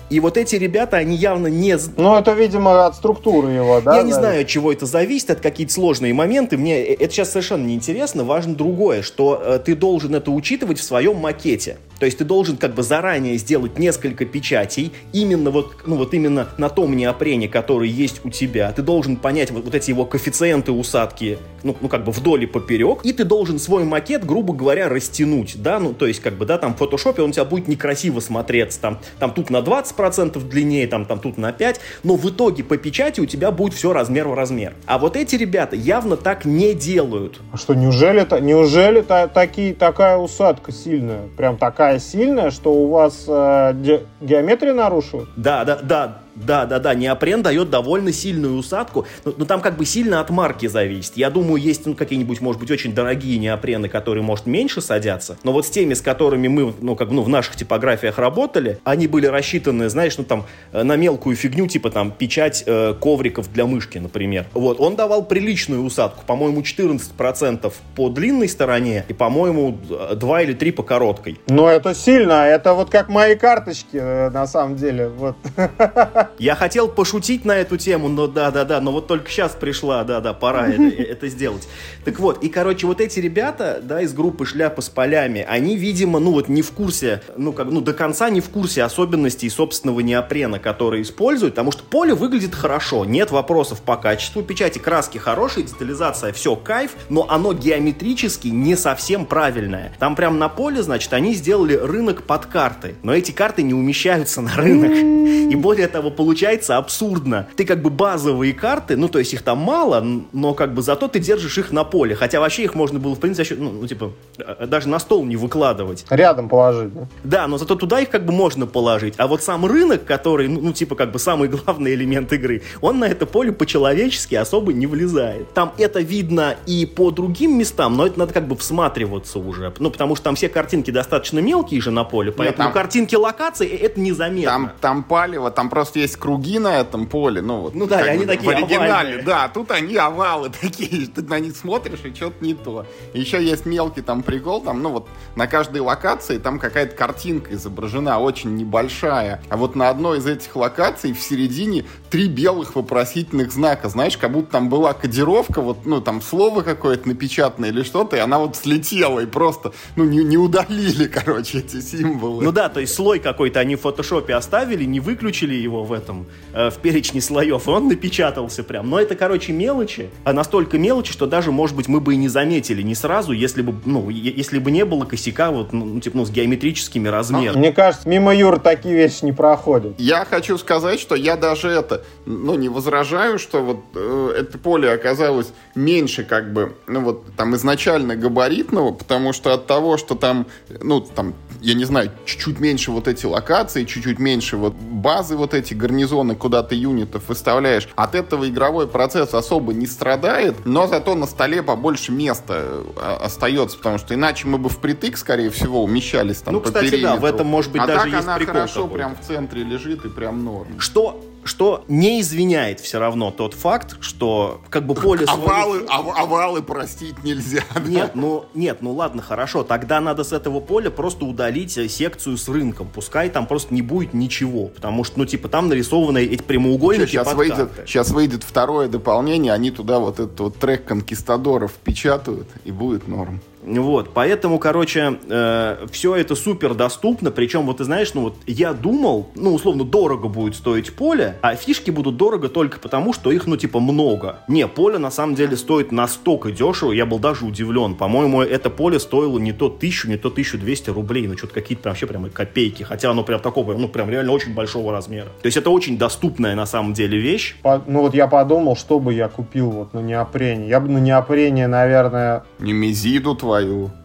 И 0.09 0.21
вот 0.21 0.37
эти 0.37 0.55
ребята, 0.55 0.99
они 0.99 1.17
явно 1.17 1.49
не... 1.49 1.77
Ну, 1.97 2.17
это, 2.17 2.33
видимо, 2.33 2.87
от 2.87 2.95
структуры 2.95 3.51
его, 3.51 3.81
да? 3.81 3.97
Я 3.97 4.03
не 4.05 4.13
знаю, 4.13 4.43
от 4.43 4.47
чего 4.47 4.73
это 4.73 4.87
зависит, 4.87 5.31
от 5.31 5.41
какие-то 5.41 5.73
сложные 5.73 6.15
моменты. 6.15 6.57
Мне 6.57 6.81
э, 6.81 6.95
это 6.95 7.13
сейчас 7.13 7.33
совершенно 7.33 7.67
не 7.67 7.75
интересно. 7.75 8.23
Важно 8.23 8.55
другое, 8.55 9.03
что 9.03 9.43
э, 9.45 9.59
ты 9.59 9.75
должен 9.75 10.15
это 10.15 10.31
учитывать 10.31 10.79
в 10.79 10.85
своем 10.85 11.17
макете. 11.17 11.79
То 11.99 12.07
есть 12.07 12.19
ты 12.19 12.25
должен 12.25 12.57
как 12.57 12.75
бы 12.75 12.83
заранее 12.83 13.37
сделать 13.39 13.79
несколько 13.79 14.25
печатей, 14.25 14.93
именно 15.13 15.51
вот, 15.51 15.77
ну 15.87 15.97
вот 15.97 16.15
именно 16.15 16.49
на 16.59 16.69
том 16.69 16.97
неопрене, 16.97 17.49
который 17.49 17.89
есть 17.89 18.21
у 18.25 18.31
тебя. 18.31 18.73
Ты 18.73 18.83
должен 18.83 19.17
понять 19.17 19.51
вот, 19.51 19.65
вот 19.65 19.75
эти 19.75 19.91
его 19.91 20.05
коэффициенты 20.05 20.73
усадки, 20.73 21.39
ну, 21.63 21.77
ну 21.81 21.89
как 21.89 22.05
бы 22.05 22.13
вдоль 22.13 22.45
и 22.45 22.47
поперек, 22.47 23.05
и 23.05 23.13
ты 23.13 23.25
должен 23.25 23.59
свой 23.59 23.85
макет, 23.85 24.25
грубо 24.25 24.53
говоря, 24.53 24.89
растянуть, 24.89 25.61
да, 25.63 25.79
ну 25.79 25.95
то 25.95 26.07
есть 26.07 26.21
как 26.21 26.35
бы, 26.35 26.45
да, 26.45 26.59
там 26.59 26.75
в 26.75 26.79
фотошопе 26.79 27.23
он 27.23 27.31
у 27.31 27.33
тебя 27.33 27.45
будет 27.45 27.69
некрасиво 27.69 28.21
смотреться, 28.21 28.81
там, 28.81 28.99
там 29.19 29.33
тут 29.33 29.51
на 29.51 29.59
20% 29.59 30.39
длиннее, 30.49 30.87
там, 30.87 31.07
там 31.07 31.19
тут 31.19 31.39
на 31.39 31.53
5, 31.53 31.81
но 32.03 32.17
в 32.17 32.29
итоге 32.29 32.63
по 32.65 32.77
печати 32.77 33.21
у 33.21 33.27
тебя 33.27 33.51
будет 33.51 33.75
все 33.75 33.93
размер 33.93 34.29
в 34.29 34.35
размер. 34.35 34.75
А 34.87 34.99
вот 34.99 35.17
эти 35.17 35.37
ребята 35.37 35.77
явно 35.77 36.17
так 36.17 36.45
не 36.45 36.75
делают. 36.75 37.41
А 37.53 37.57
что, 37.57 37.75
неужели, 37.75 38.27
неужели 38.41 39.03
-то, 39.03 39.29
такие, 39.33 39.75
такая 39.75 40.17
усадка 40.17 40.73
сильная? 40.73 41.23
Прям 41.37 41.57
такая 41.57 41.86
такая 41.87 42.01
сильная, 42.01 42.51
что 42.51 42.73
у 42.73 42.89
вас 42.89 43.27
э, 43.29 43.73
ге 43.75 44.07
геометрия 44.21 44.75
нарушилась? 44.75 45.29
Да, 45.37 45.65
да, 45.65 45.79
да. 45.83 46.19
Да, 46.37 46.67
да, 46.67 46.79
да, 46.79 46.95
неопрен 46.95 47.43
дает 47.43 47.71
довольно 47.71 48.13
сильную 48.13 48.57
усадку, 48.57 49.07
но, 49.25 49.33
но 49.37 49.45
там 49.47 49.61
как 49.61 49.77
бы 49.77 49.87
сильно 49.87 50.21
от 50.21 50.31
марки 50.31 50.67
зависит. 50.67 51.17
Я 51.17 51.31
думаю, 51.31 51.63
есть 51.63 51.87
ну, 51.87 51.95
какие-нибудь, 51.95 52.41
может 52.41 52.61
быть, 52.61 52.71
очень 52.71 52.95
дорогие 52.95 53.39
неопрены, 53.39 53.89
которые, 53.89 54.23
может, 54.23 54.47
меньше 54.47 54.81
садятся, 54.81 55.39
но 55.43 55.53
вот 55.53 55.67
с 55.67 55.71
теми, 55.71 55.95
с 55.95 56.03
которыми 56.03 56.49
мы, 56.49 56.75
ну, 56.81 56.95
как 56.95 57.11
ну, 57.11 57.23
в 57.23 57.29
наших 57.29 57.57
типографиях 57.57 58.19
работали, 58.19 58.79
они 58.85 59.07
были 59.07 59.27
рассчитаны, 59.27 59.89
знаешь, 59.89 60.19
ну, 60.19 60.25
там, 60.25 60.45
э, 60.73 60.83
на 60.83 60.97
мелкую 60.97 61.37
фигню, 61.37 61.67
типа, 61.67 61.91
там, 61.91 62.11
печать 62.11 62.65
э, 62.67 62.95
ковриков 63.01 63.51
для 63.53 63.67
мышки, 63.67 63.99
например. 63.99 64.47
Вот, 64.53 64.79
он 64.79 64.97
давал 64.97 65.25
приличную 65.25 65.83
усадку, 65.83 66.23
по-моему, 66.27 66.61
14% 66.61 67.73
по 67.95 68.09
длинной 68.11 68.49
стороне 68.49 69.05
и, 69.09 69.15
по-моему, 69.15 69.79
2 70.15 70.43
или 70.43 70.53
3 70.53 70.73
по 70.73 70.83
короткой. 70.83 71.41
Но 71.49 71.71
это 71.71 71.95
сильно, 71.95 72.47
это 72.47 72.75
вот 72.75 72.91
как 72.91 73.09
мои 73.09 73.37
карточки, 73.37 73.97
э, 73.97 74.31
на 74.31 74.47
самом 74.47 74.77
деле, 74.77 75.09
вот. 75.09 75.37
Я 76.39 76.55
хотел 76.55 76.89
пошутить 76.89 77.45
на 77.45 77.57
эту 77.57 77.77
тему, 77.77 78.09
но 78.09 78.27
да-да-да, 78.27 78.81
но 78.81 78.93
вот 78.93 79.07
только 79.07 79.31
сейчас 79.31 79.53
пришла, 79.53 80.05
да-да, 80.05 80.33
пора 80.33 80.69
это, 80.69 80.83
это 81.03 81.29
сделать. 81.29 81.67
Так 82.05 82.21
вот, 82.21 82.43
и, 82.43 82.49
короче, 82.49 82.87
вот 82.87 83.01
эти 83.01 83.21
ребята, 83.21 83.81
да, 83.83 84.01
из 84.03 84.13
группы 84.13 84.47
«Шляпа 84.47 84.83
с 84.83 84.89
полями», 84.89 85.45
они, 85.49 85.77
видимо, 85.77 86.19
ну 86.19 86.33
вот 86.33 86.49
не 86.49 86.63
в 86.63 86.73
курсе, 86.73 87.23
ну 87.37 87.53
как, 87.53 87.69
ну 87.69 87.81
до 87.81 87.93
конца 87.93 88.31
не 88.31 88.41
в 88.41 88.49
курсе 88.49 88.83
особенностей 88.83 89.49
собственного 89.49 90.01
неопрена, 90.01 90.59
который 90.59 91.03
используют, 91.03 91.55
потому 91.55 91.73
что 91.73 91.85
поле 91.85 92.15
выглядит 92.15 92.55
хорошо, 92.55 93.05
нет 93.05 93.31
вопросов 93.31 93.81
по 93.83 93.97
качеству 93.97 94.43
печати, 94.43 94.79
краски 94.79 95.19
хорошие, 95.19 95.67
детализация, 95.67 96.33
все, 96.33 96.57
кайф, 96.57 96.93
но 97.09 97.27
оно 97.29 97.53
геометрически 97.53 98.49
не 98.49 98.77
совсем 98.77 99.27
правильное. 99.27 99.93
Там 99.99 100.15
прям 100.15 100.39
на 100.39 100.49
поле, 100.49 100.83
значит, 100.83 101.13
они 101.13 101.35
сделали 101.35 101.75
рынок 101.75 102.23
под 102.23 102.47
карты, 102.47 102.95
но 103.03 103.15
эти 103.15 103.33
карты 103.33 103.63
не 103.63 103.75
умещаются 103.75 104.41
на 104.41 104.55
рынок. 104.55 104.93
И 104.93 105.55
более 105.57 105.89
того, 105.89 106.11
получается 106.17 106.77
абсурдно. 106.77 107.49
Ты 107.57 107.65
как 107.65 107.83
бы 107.83 107.91
базовые 107.91 108.53
карты, 108.53 108.97
ну, 108.97 109.09
то 109.09 109.19
есть 109.19 109.33
их 109.33 109.43
там 109.43 109.59
мало, 109.59 110.05
но 110.33 110.55
как 110.55 110.75
бы 110.75 110.83
зато 110.83 111.09
ты 111.09 111.19
держишь 111.19 111.59
их 111.59 111.73
на 111.73 111.85
поле. 111.85 112.15
Хотя 112.15 112.41
вообще 112.41 112.65
их 112.65 112.75
можно 112.75 112.99
было, 112.99 113.15
в 113.15 113.21
принципе, 113.21 113.55
ну, 113.57 113.71
ну 113.73 113.87
типа, 113.87 114.13
э, 114.39 114.67
даже 114.67 114.89
на 114.89 114.99
стол 114.99 115.25
не 115.25 115.37
выкладывать. 115.37 116.05
Рядом 116.11 116.49
положить, 116.49 116.95
да? 116.95 117.09
Да, 117.25 117.47
но 117.47 117.59
зато 117.59 117.75
туда 117.75 118.01
их 118.01 118.11
как 118.11 118.25
бы 118.25 118.33
можно 118.33 118.67
положить. 118.67 119.15
А 119.19 119.27
вот 119.27 119.43
сам 119.43 119.67
рынок, 119.67 120.05
который, 120.05 120.49
ну, 120.49 120.61
ну 120.61 120.73
типа, 120.73 120.95
как 120.95 121.13
бы 121.13 121.19
самый 121.19 121.49
главный 121.67 121.95
элемент 121.95 122.33
игры, 122.33 122.63
он 122.81 122.99
на 122.99 123.05
это 123.05 123.27
поле 123.27 123.53
по-человечески 123.53 124.35
особо 124.35 124.73
не 124.73 124.87
влезает. 124.87 125.53
Там 125.55 125.73
это 125.79 126.01
видно 126.01 126.57
и 126.67 126.87
по 126.87 127.11
другим 127.11 127.59
местам, 127.59 127.97
но 127.97 128.07
это 128.07 128.19
надо 128.19 128.33
как 128.33 128.49
бы 128.49 128.57
всматриваться 128.57 129.39
уже. 129.39 129.73
Ну, 129.79 129.91
потому 129.91 130.17
что 130.17 130.25
там 130.25 130.35
все 130.35 130.49
картинки 130.49 130.91
достаточно 130.91 131.41
мелкие 131.41 131.81
же 131.81 131.91
на 131.91 132.05
поле, 132.05 132.33
поэтому 132.33 132.47
Нет, 132.47 132.57
там, 132.57 132.73
картинки 132.73 133.15
локации 133.15 133.69
э, 133.69 133.87
это 133.87 134.01
незаметно. 134.01 134.51
Там, 134.51 134.73
там 134.81 135.05
палево, 135.05 135.51
там 135.51 135.71
просто 135.71 135.99
есть 135.99 136.06
круги 136.15 136.59
на 136.59 136.79
этом 136.79 137.07
поле, 137.07 137.41
ну 137.41 137.63
вот. 137.63 137.75
Ну 137.75 137.87
да, 137.87 138.05
и 138.07 138.09
они 138.11 138.25
бы, 138.25 138.27
такие 138.27 138.53
В 138.53 138.55
оригинале, 138.55 138.91
овальные. 138.91 139.23
да, 139.25 139.49
тут 139.49 139.71
они 139.71 139.97
овалы 139.97 140.51
такие, 140.61 141.07
ты 141.07 141.23
на 141.23 141.41
них 141.41 141.57
смотришь 141.57 142.01
и 142.05 142.15
что-то 142.15 142.45
не 142.45 142.55
то. 142.55 142.87
Еще 143.15 143.43
есть 143.43 143.65
мелкий 143.65 144.03
там 144.03 144.23
прикол, 144.23 144.61
там, 144.61 144.83
ну 144.83 144.91
вот 144.91 145.09
на 145.35 145.47
каждой 145.47 145.81
локации 145.81 146.39
там 146.39 146.59
какая-то 146.59 146.95
картинка 146.95 147.55
изображена, 147.55 148.19
очень 148.21 148.55
небольшая. 148.57 149.43
А 149.49 149.57
вот 149.57 149.75
на 149.75 149.89
одной 149.89 150.19
из 150.19 150.27
этих 150.27 150.55
локаций 150.55 151.13
в 151.13 151.21
середине 151.21 151.85
три 152.11 152.29
белых 152.29 152.77
вопросительных 152.77 153.53
знака, 153.53 153.89
знаешь, 153.89 154.17
как 154.17 154.33
будто 154.33 154.53
там 154.53 154.69
была 154.69 154.93
кодировка, 154.93 155.61
вот, 155.63 155.87
ну 155.87 156.01
там 156.01 156.21
слово 156.21 156.63
какое-то 156.63 157.09
напечатанное 157.09 157.71
или 157.71 157.83
что-то, 157.83 158.17
и 158.17 158.19
она 158.19 158.39
вот 158.39 158.57
слетела 158.57 159.21
и 159.21 159.27
просто, 159.27 159.73
ну 159.97 160.05
не, 160.05 160.23
не 160.23 160.37
удалили, 160.37 161.07
короче, 161.15 161.59
эти 161.59 161.81
символы. 161.81 162.45
Ну 162.45 162.53
да, 162.53 162.69
то 162.69 162.81
есть 162.81 162.95
слой 162.95 163.19
какой-то 163.19 163.61
они 163.61 163.77
в 163.77 163.81
фотошопе 163.81 164.35
оставили, 164.35 164.85
не 164.85 165.01
выключили 165.01 165.55
его 165.55 165.85
в 165.85 165.93
этом, 165.97 166.27
э, 166.53 166.71
в 166.71 166.77
перечне 166.79 167.21
слоев, 167.21 167.67
и 167.67 167.71
он 167.71 167.89
напечатался 167.89 168.63
прям. 168.63 168.89
Но 168.89 169.01
это, 169.01 169.17
короче, 169.17 169.53
мелочи, 169.53 170.11
а 170.25 170.33
настолько 170.33 170.79
мелочи, 170.79 171.13
что 171.13 171.27
даже, 171.27 171.51
может 171.51 171.75
быть, 171.77 171.89
мы 171.89 172.01
бы 172.01 172.15
и 172.15 172.17
не 172.17 172.29
заметили 172.29 172.83
не 172.83 172.95
сразу, 172.95 173.33
если 173.33 173.63
бы, 173.63 173.75
ну, 173.85 174.09
если 174.11 174.59
бы 174.59 174.71
не 174.71 174.85
было 174.85 175.05
косяка 175.05 175.51
вот, 175.51 175.73
ну, 175.73 175.85
ну 175.85 176.01
типа, 176.01 176.19
ну, 176.19 176.25
с 176.25 176.31
геометрическими 176.31 177.09
размерами. 177.09 177.59
Мне 177.59 177.73
кажется, 177.73 178.09
мимо 178.09 178.35
Юр 178.35 178.61
такие 178.61 178.95
вещи 178.95 179.25
не 179.25 179.33
проходят. 179.33 179.95
Я 179.99 180.25
хочу 180.25 180.59
сказать, 180.59 181.01
что 181.01 181.15
я 181.15 181.37
даже 181.37 181.69
это, 181.69 182.05
ну, 182.27 182.55
не 182.55 182.69
возражаю, 182.69 183.39
что 183.39 183.63
вот 183.63 183.85
э, 183.95 184.35
это 184.41 184.59
поле 184.59 184.91
оказалось 184.91 185.53
меньше, 185.75 186.25
как 186.25 186.53
бы, 186.53 186.77
ну, 186.87 187.01
вот, 187.01 187.35
там, 187.37 187.55
изначально 187.57 188.17
габаритного, 188.17 188.93
потому 188.93 189.33
что 189.33 189.53
от 189.53 189.67
того, 189.67 189.97
что 189.97 190.15
там, 190.15 190.47
ну, 190.81 191.01
там, 191.01 191.35
я 191.61 191.75
не 191.75 191.85
знаю, 191.85 192.11
чуть-чуть 192.25 192.61
меньше 192.61 192.91
вот 192.91 193.09
эти 193.09 193.27
локации, 193.27 193.85
чуть-чуть 193.85 194.19
меньше 194.19 194.57
вот 194.57 194.75
базы 194.75 195.37
вот 195.37 195.55
эти 195.55 195.75
гарнизоны, 195.87 196.35
куда 196.35 196.63
ты 196.63 196.75
юнитов 196.75 197.29
выставляешь. 197.29 197.89
От 197.95 198.15
этого 198.15 198.49
игровой 198.49 198.89
процесс 198.89 199.35
особо 199.35 199.73
не 199.73 199.87
страдает, 199.87 200.65
но 200.65 200.87
зато 200.87 201.15
на 201.15 201.27
столе 201.27 201.63
побольше 201.63 202.13
места 202.13 202.83
а, 202.97 203.21
остается, 203.23 203.77
потому 203.77 203.99
что 203.99 204.15
иначе 204.15 204.49
мы 204.49 204.59
бы 204.59 204.69
впритык, 204.69 205.17
скорее 205.17 205.51
всего, 205.51 205.83
умещались 205.85 206.39
там 206.39 206.55
Ну, 206.55 206.61
по 206.61 206.67
кстати, 206.69 206.91
периметру. 206.91 207.15
да, 207.15 207.21
в 207.21 207.25
этом 207.25 207.47
может 207.47 207.71
быть 207.73 207.83
а 207.83 207.87
даже 207.87 208.01
так 208.01 208.09
есть 208.09 208.25
она 208.25 208.37
прикол 208.37 208.55
хорошо 208.55 208.89
прям 208.89 209.17
в 209.17 209.21
центре 209.27 209.63
лежит 209.63 210.05
и 210.05 210.09
прям 210.09 210.45
норм. 210.45 210.81
Что 210.81 211.21
что 211.47 211.85
не 211.89 212.21
извиняет 212.21 212.81
все 212.81 212.99
равно 212.99 213.31
тот 213.31 213.55
факт, 213.55 213.97
что 214.01 214.61
как 214.71 214.87
бы 214.87 214.95
поле... 214.95 215.25
Овалы, 215.29 215.85
ов, 215.85 216.19
овалы 216.19 216.63
простить 216.63 217.23
нельзя. 217.25 217.63
Нет, 217.87 218.13
да? 218.15 218.21
ну, 218.21 218.45
нет, 218.55 218.79
ну 218.81 218.93
ладно, 218.93 219.23
хорошо. 219.23 219.63
Тогда 219.63 220.01
надо 220.01 220.25
с 220.25 220.33
этого 220.33 220.61
поля 220.61 220.91
просто 220.91 221.25
удалить 221.25 221.77
э, 221.79 221.89
секцию 221.89 222.37
с 222.37 222.49
рынком. 222.49 222.89
Пускай 222.93 223.31
там 223.31 223.47
просто 223.47 223.75
не 223.75 223.83
будет 223.83 224.15
ничего. 224.15 224.67
Потому 224.69 225.05
что, 225.05 225.19
ну, 225.19 225.27
типа, 225.27 225.49
там 225.49 225.69
нарисованы 225.69 226.25
эти 226.25 226.43
прямоугольники 226.43 227.11
сейчас 227.11 227.33
выйдет, 227.35 227.71
сейчас 227.87 228.11
выйдет 228.11 228.43
второе 228.43 228.89
дополнение, 228.89 229.53
они 229.53 229.71
туда 229.71 229.99
вот 229.99 230.21
этот 230.21 230.39
вот 230.41 230.57
трек 230.57 230.85
конкистадоров 230.85 231.73
печатают, 231.73 232.49
и 232.65 232.73
будет 232.73 233.09
норм. 233.09 233.41
Вот, 233.67 234.11
поэтому, 234.15 234.59
короче, 234.59 235.19
э, 235.29 235.87
все 235.91 236.15
это 236.15 236.37
супер 236.37 236.75
доступно, 236.75 237.33
причем, 237.33 237.67
вот 237.67 237.79
ты 237.79 237.85
знаешь, 237.85 238.15
ну 238.15 238.23
вот 238.23 238.37
я 238.47 238.73
думал, 238.73 239.29
ну, 239.35 239.53
условно, 239.53 239.85
дорого 239.85 240.29
будет 240.29 240.55
стоить 240.55 240.95
поле, 240.95 241.37
а 241.43 241.57
фишки 241.57 241.91
будут 241.91 242.17
дорого 242.17 242.49
только 242.49 242.79
потому, 242.79 243.13
что 243.13 243.33
их, 243.33 243.47
ну, 243.47 243.57
типа, 243.57 243.81
много. 243.81 244.39
Не, 244.47 244.69
поле 244.69 244.99
на 244.99 245.11
самом 245.11 245.35
деле 245.35 245.57
стоит 245.57 245.91
настолько 245.91 246.53
дешево, 246.53 246.93
я 246.93 247.07
был 247.07 247.19
даже 247.19 247.45
удивлен. 247.45 247.97
По-моему, 247.97 248.43
это 248.43 248.71
поле 248.71 249.01
стоило 249.01 249.39
не 249.39 249.53
то 249.53 249.69
тысячу, 249.69 250.09
не 250.09 250.17
то 250.17 250.29
1200 250.29 250.91
рублей, 250.91 251.27
ну, 251.27 251.37
что-то 251.37 251.55
какие-то 251.55 251.89
вообще 251.89 252.07
прям 252.07 252.31
копейки, 252.31 252.85
хотя 252.85 253.11
оно 253.11 253.25
прям 253.25 253.41
такого, 253.41 253.75
ну, 253.75 253.89
прям 253.89 254.09
реально 254.11 254.31
очень 254.31 254.55
большого 254.55 254.93
размера. 254.93 255.29
То 255.43 255.47
есть 255.47 255.57
это 255.57 255.71
очень 255.71 255.99
доступная 255.99 256.55
на 256.55 256.67
самом 256.67 256.93
деле 256.93 257.19
вещь. 257.19 257.57
По, 257.63 257.83
ну, 257.87 258.03
вот 258.03 258.15
я 258.15 258.29
подумал, 258.29 258.77
что 258.77 259.01
бы 259.01 259.13
я 259.13 259.29
купил 259.29 259.71
вот 259.71 259.93
на 259.93 260.01
неопрене. 260.01 260.69
Я 260.69 260.79
бы 260.79 260.89
на 260.89 260.99
неопрене, 260.99 261.67
наверное... 261.67 262.45
Немезиду 262.61 263.35
твою. 263.35 263.56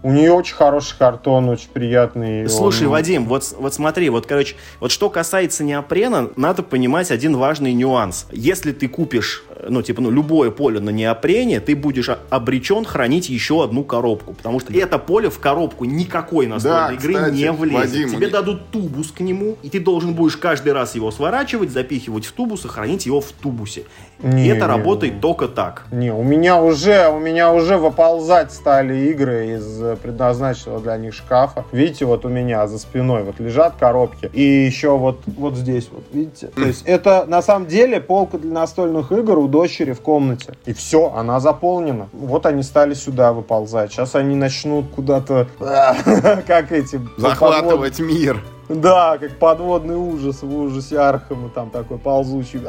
У 0.03 0.11
нее 0.11 0.31
очень 0.31 0.55
хороший 0.55 0.97
картон, 0.97 1.49
очень 1.49 1.69
приятный. 1.69 2.47
Слушай, 2.49 2.83
он... 2.83 2.91
Вадим, 2.91 3.25
вот, 3.27 3.53
вот 3.57 3.73
смотри, 3.73 4.09
вот, 4.09 4.25
короче, 4.25 4.55
вот 4.79 4.91
что 4.91 5.09
касается 5.09 5.63
неопрена, 5.63 6.29
надо 6.35 6.63
понимать 6.63 7.11
один 7.11 7.35
важный 7.35 7.73
нюанс. 7.73 8.27
Если 8.31 8.71
ты 8.71 8.87
купишь, 8.87 9.43
ну, 9.67 9.81
типа, 9.81 10.01
ну, 10.01 10.11
любое 10.11 10.51
поле 10.51 10.79
на 10.79 10.89
неопрене, 10.89 11.59
ты 11.59 11.75
будешь 11.75 12.09
обречен 12.29 12.85
хранить 12.85 13.29
еще 13.29 13.63
одну 13.63 13.83
коробку, 13.83 14.33
потому 14.33 14.59
что 14.59 14.73
это 14.73 14.97
поле 14.97 15.29
в 15.29 15.39
коробку 15.39 15.85
никакой 15.85 16.47
настольной 16.47 16.89
да, 16.89 16.93
игры 16.93 17.13
кстати, 17.13 17.35
не 17.35 17.51
влезет. 17.51 17.91
Вадим, 17.91 18.09
Тебе 18.09 18.25
не... 18.27 18.31
дадут 18.31 18.69
тубус 18.71 19.11
к 19.11 19.19
нему, 19.19 19.57
и 19.61 19.69
ты 19.69 19.79
должен 19.79 20.13
будешь 20.13 20.37
каждый 20.37 20.73
раз 20.73 20.95
его 20.95 21.11
сворачивать, 21.11 21.71
запихивать 21.71 22.25
в 22.25 22.31
тубус 22.31 22.65
и 22.65 22.67
хранить 22.67 23.05
его 23.05 23.21
в 23.21 23.31
тубусе. 23.31 23.83
Не, 24.23 24.45
и 24.45 24.47
это 24.47 24.65
не, 24.65 24.67
работает 24.67 25.15
не. 25.15 25.19
только 25.19 25.47
так. 25.47 25.83
Не, 25.91 26.11
у 26.11 26.23
меня 26.23 26.61
уже, 26.61 27.09
у 27.09 27.19
меня 27.19 27.51
уже 27.51 27.77
выползать 27.77 28.51
стали 28.51 29.09
игры 29.09 29.55
из 29.55 29.97
предназначенного 29.99 30.79
для 30.79 30.97
них 30.97 31.13
шкафа. 31.13 31.65
Видите, 31.71 32.05
вот 32.05 32.25
у 32.25 32.29
меня 32.29 32.67
за 32.67 32.79
спиной 32.79 33.23
вот 33.23 33.39
лежат 33.39 33.75
коробки. 33.79 34.29
И 34.33 34.41
еще 34.41 34.97
вот, 34.97 35.21
вот 35.25 35.55
здесь 35.55 35.89
вот, 35.91 36.03
видите? 36.11 36.47
То 36.47 36.61
есть 36.61 36.83
это 36.85 37.25
на 37.27 37.41
самом 37.41 37.67
деле 37.67 37.99
полка 37.99 38.37
для 38.37 38.51
настольных 38.51 39.11
игр 39.11 39.37
у 39.39 39.47
дочери 39.47 39.93
в 39.93 40.01
комнате. 40.01 40.53
И 40.65 40.73
все, 40.73 41.13
она 41.15 41.39
заполнена. 41.39 42.09
Вот 42.13 42.45
они 42.45 42.63
стали 42.63 42.93
сюда 42.93 43.33
выползать. 43.33 43.91
Сейчас 43.91 44.15
они 44.15 44.35
начнут 44.35 44.85
куда-то, 44.95 45.47
как 45.59 46.71
эти... 46.71 46.99
Захватывать 47.17 47.99
мир. 47.99 48.41
Да, 48.75 49.17
как 49.17 49.37
подводный 49.37 49.95
ужас 49.95 50.41
в 50.41 50.55
ужасе 50.57 50.97
Архама, 50.97 51.49
там 51.49 51.69
такой 51.69 51.97
ползучий. 51.97 52.61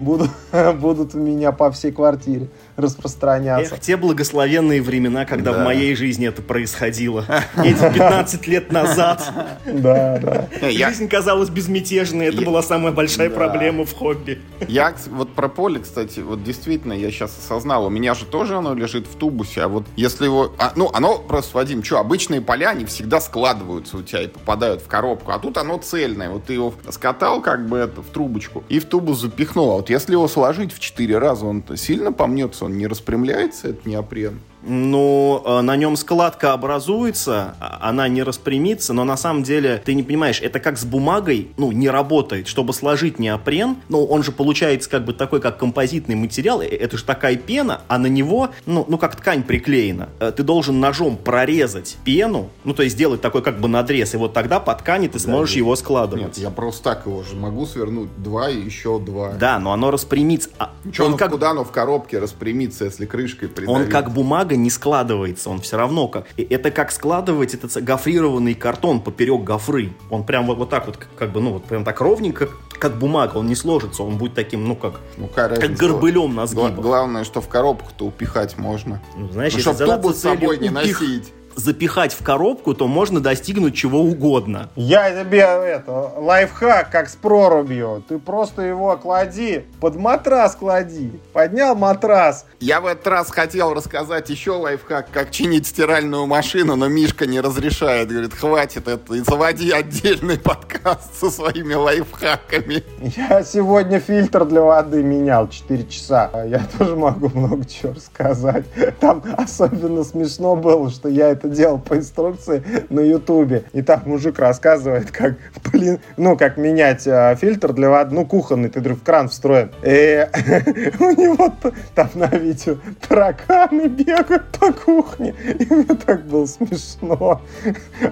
Будут, 0.00 0.30
будут 0.80 1.14
у 1.14 1.18
меня 1.18 1.52
по 1.52 1.70
всей 1.70 1.92
квартире 1.92 2.48
распространяться. 2.76 3.74
Эх, 3.74 3.80
те 3.80 3.96
благословенные 3.96 4.82
времена, 4.82 5.24
когда 5.24 5.52
да. 5.52 5.60
в 5.60 5.64
моей 5.64 5.94
жизни 5.94 6.28
это 6.28 6.42
происходило. 6.42 7.24
Эти 7.56 7.78
15 7.78 8.46
лет 8.46 8.72
назад. 8.72 9.22
Да, 9.64 10.18
да. 10.18 10.48
Жизнь 10.70 11.08
казалась 11.08 11.48
безмятежной, 11.48 12.26
это 12.26 12.42
была 12.42 12.62
самая 12.62 12.92
большая 12.92 13.30
проблема 13.30 13.84
в 13.84 13.92
хобби. 13.92 14.40
Я 14.68 14.94
вот 15.10 15.34
про 15.34 15.48
поле, 15.48 15.80
кстати, 15.80 16.20
вот 16.20 16.42
действительно, 16.42 16.92
я 16.92 17.10
сейчас 17.10 17.36
осознал, 17.38 17.86
у 17.86 17.90
меня 17.90 18.14
же 18.14 18.24
тоже 18.24 18.56
оно 18.56 18.74
лежит 18.74 19.06
в 19.06 19.16
тубусе, 19.16 19.62
а 19.62 19.68
вот 19.68 19.84
если 19.96 20.24
его... 20.24 20.54
А, 20.58 20.72
ну, 20.76 20.90
оно 20.92 21.18
просто, 21.18 21.56
Вадим, 21.56 21.82
что, 21.82 21.98
обычные 21.98 22.40
поля, 22.40 22.70
они 22.70 22.84
всегда 22.84 23.20
складываются 23.20 23.96
у 23.96 24.02
тебя 24.02 24.22
и 24.22 24.28
попадают 24.28 24.82
в 24.82 24.86
коробку, 24.86 25.32
а 25.32 25.38
тут 25.38 25.56
оно 25.58 25.78
цельное. 25.78 26.30
Вот 26.30 26.44
ты 26.44 26.54
его 26.54 26.74
скатал 26.90 27.40
как 27.40 27.66
бы 27.66 27.78
это 27.78 28.02
в 28.02 28.06
трубочку 28.06 28.64
и 28.68 28.78
в 28.78 28.84
тубус 28.84 29.20
запихнул. 29.20 29.70
А 29.70 29.74
вот 29.76 29.90
если 29.90 30.12
его 30.12 30.28
сложить 30.28 30.72
в 30.72 30.78
четыре 30.78 31.18
раза, 31.18 31.46
он 31.46 31.64
сильно 31.76 32.12
помнется, 32.12 32.65
он 32.66 32.76
не 32.76 32.86
распрямляется, 32.86 33.68
это 33.68 33.88
неопрен 33.88 34.40
ну, 34.62 35.42
э, 35.44 35.60
на 35.60 35.76
нем 35.76 35.96
складка 35.96 36.52
образуется, 36.52 37.54
а, 37.60 37.78
она 37.88 38.08
не 38.08 38.22
распрямится, 38.22 38.92
но 38.92 39.04
на 39.04 39.16
самом 39.16 39.42
деле, 39.42 39.80
ты 39.84 39.94
не 39.94 40.02
понимаешь, 40.02 40.40
это 40.40 40.60
как 40.60 40.78
с 40.78 40.84
бумагой, 40.84 41.48
ну, 41.56 41.72
не 41.72 41.88
работает. 41.88 42.48
Чтобы 42.48 42.72
сложить 42.72 43.18
неопрен, 43.18 43.76
ну, 43.88 44.04
он 44.04 44.22
же 44.22 44.32
получается 44.32 44.90
как 44.90 45.04
бы 45.04 45.12
такой, 45.12 45.40
как 45.40 45.58
композитный 45.58 46.16
материал, 46.16 46.60
э, 46.60 46.66
это 46.66 46.96
же 46.98 47.04
такая 47.04 47.36
пена, 47.36 47.82
а 47.88 47.98
на 47.98 48.06
него, 48.06 48.50
ну, 48.66 48.84
ну 48.88 48.98
как 48.98 49.16
ткань 49.16 49.42
приклеена. 49.42 50.08
Э, 50.20 50.32
ты 50.34 50.42
должен 50.42 50.80
ножом 50.80 51.16
прорезать 51.16 51.96
пену, 52.04 52.50
ну, 52.64 52.74
то 52.74 52.82
есть 52.82 52.96
сделать 52.96 53.20
такой 53.20 53.42
как 53.42 53.60
бы 53.60 53.68
надрез, 53.68 54.14
и 54.14 54.16
вот 54.16 54.32
тогда 54.32 54.60
по 54.60 54.74
ткани 54.74 55.08
ты 55.08 55.18
сможешь 55.18 55.54
да, 55.54 55.58
его 55.58 55.76
складывать. 55.76 56.24
Нет, 56.24 56.38
я 56.38 56.50
просто 56.50 56.82
так 56.82 57.06
его 57.06 57.22
же 57.22 57.36
могу 57.36 57.66
свернуть 57.66 58.08
два 58.18 58.50
и 58.50 58.60
еще 58.60 58.98
два. 58.98 59.32
Да, 59.32 59.58
но 59.58 59.72
оно 59.72 59.90
распрямится. 59.90 60.50
А 60.58 60.70
Что, 60.92 61.06
он 61.06 61.16
как... 61.16 61.30
куда 61.30 61.50
оно 61.50 61.64
в 61.64 61.70
коробке 61.70 62.18
распрямится, 62.18 62.84
если 62.84 63.06
крышкой 63.06 63.48
придавить? 63.48 63.86
Он 63.86 63.88
как 63.88 64.12
бумага 64.12 64.45
не 64.54 64.70
складывается, 64.70 65.50
он 65.50 65.60
все 65.60 65.76
равно 65.76 66.06
как... 66.08 66.26
И 66.36 66.42
это 66.42 66.70
как 66.70 66.92
складывать 66.92 67.54
этот 67.54 67.82
гофрированный 67.82 68.54
картон 68.54 69.00
поперек 69.00 69.42
гофры. 69.42 69.92
Он 70.10 70.24
прям 70.24 70.46
вот, 70.46 70.58
вот 70.58 70.70
так 70.70 70.86
вот, 70.86 70.98
как 71.18 71.32
бы, 71.32 71.40
ну 71.40 71.54
вот 71.54 71.64
прям 71.64 71.84
так 71.84 72.00
ровненько, 72.00 72.48
как 72.78 72.98
бумага, 72.98 73.38
он 73.38 73.46
не 73.46 73.56
сложится, 73.56 74.02
он 74.02 74.18
будет 74.18 74.34
таким, 74.34 74.68
ну 74.68 74.76
как, 74.76 75.00
ну, 75.16 75.26
как 75.26 75.58
горбылем 75.76 76.34
на 76.34 76.46
сгибах. 76.46 76.74
Главное, 76.74 77.24
что 77.24 77.40
в 77.40 77.48
коробку-то 77.48 78.06
упихать 78.06 78.58
можно. 78.58 79.02
Ну, 79.16 79.30
знаешь, 79.30 79.52
ну, 79.54 79.58
если 79.58 79.84
тубус 79.84 80.16
с 80.16 80.20
собой 80.20 80.58
не 80.58 80.70
носить 80.70 81.32
запихать 81.56 82.12
в 82.12 82.22
коробку, 82.22 82.74
то 82.74 82.86
можно 82.86 83.20
достигнуть 83.20 83.74
чего 83.74 84.00
угодно. 84.00 84.68
Я 84.76 85.10
тебе 85.10 85.40
это, 85.40 86.12
лайфхак, 86.16 86.90
как 86.90 87.08
с 87.08 87.16
прорубью. 87.16 88.04
Ты 88.08 88.18
просто 88.18 88.62
его 88.62 88.96
клади, 88.96 89.64
под 89.80 89.96
матрас 89.96 90.54
клади. 90.54 91.10
Поднял 91.32 91.74
матрас. 91.74 92.46
Я 92.60 92.80
в 92.80 92.86
этот 92.86 93.06
раз 93.06 93.30
хотел 93.30 93.74
рассказать 93.74 94.30
еще 94.30 94.52
лайфхак, 94.52 95.10
как 95.10 95.30
чинить 95.30 95.66
стиральную 95.66 96.26
машину, 96.26 96.76
но 96.76 96.88
Мишка 96.88 97.26
не 97.26 97.40
разрешает. 97.40 98.08
Говорит, 98.08 98.34
хватит 98.34 98.86
это, 98.86 99.14
и 99.14 99.20
заводи 99.20 99.70
отдельный 99.70 100.38
подкаст 100.38 101.18
со 101.18 101.30
своими 101.30 101.74
лайфхаками. 101.74 102.84
Я 103.16 103.42
сегодня 103.42 103.98
фильтр 103.98 104.44
для 104.44 104.62
воды 104.62 105.02
менял 105.02 105.48
4 105.48 105.86
часа. 105.86 106.30
Я 106.46 106.66
тоже 106.78 106.96
могу 106.96 107.30
много 107.34 107.64
чего 107.64 107.94
рассказать. 107.94 108.66
Там 109.00 109.22
особенно 109.36 110.04
смешно 110.04 110.54
было, 110.54 110.90
что 110.90 111.08
я 111.08 111.28
это 111.28 111.45
это 111.46 111.56
делал 111.56 111.78
по 111.78 111.96
инструкции 111.96 112.62
на 112.90 113.00
ютубе. 113.00 113.64
И 113.72 113.82
там 113.82 114.02
мужик 114.06 114.38
рассказывает, 114.38 115.10
как, 115.10 115.36
блин, 115.72 116.00
ну, 116.16 116.36
как 116.36 116.56
менять 116.56 117.06
э, 117.06 117.36
фильтр 117.40 117.72
для 117.72 117.90
воды, 117.90 118.14
ну, 118.14 118.26
кухонный, 118.26 118.68
ты 118.68 118.80
вдруг 118.80 118.98
в 118.98 119.02
кран 119.02 119.28
встроен. 119.28 119.70
И 119.82 120.26
у 120.98 121.10
него 121.12 121.52
там 121.94 122.10
на 122.14 122.26
видео 122.26 122.76
тараканы 123.06 123.88
бегают 123.88 124.44
по 124.58 124.72
кухне. 124.72 125.34
И 125.58 125.72
мне 125.72 125.84
так 125.84 126.26
было 126.26 126.46
смешно. 126.46 127.40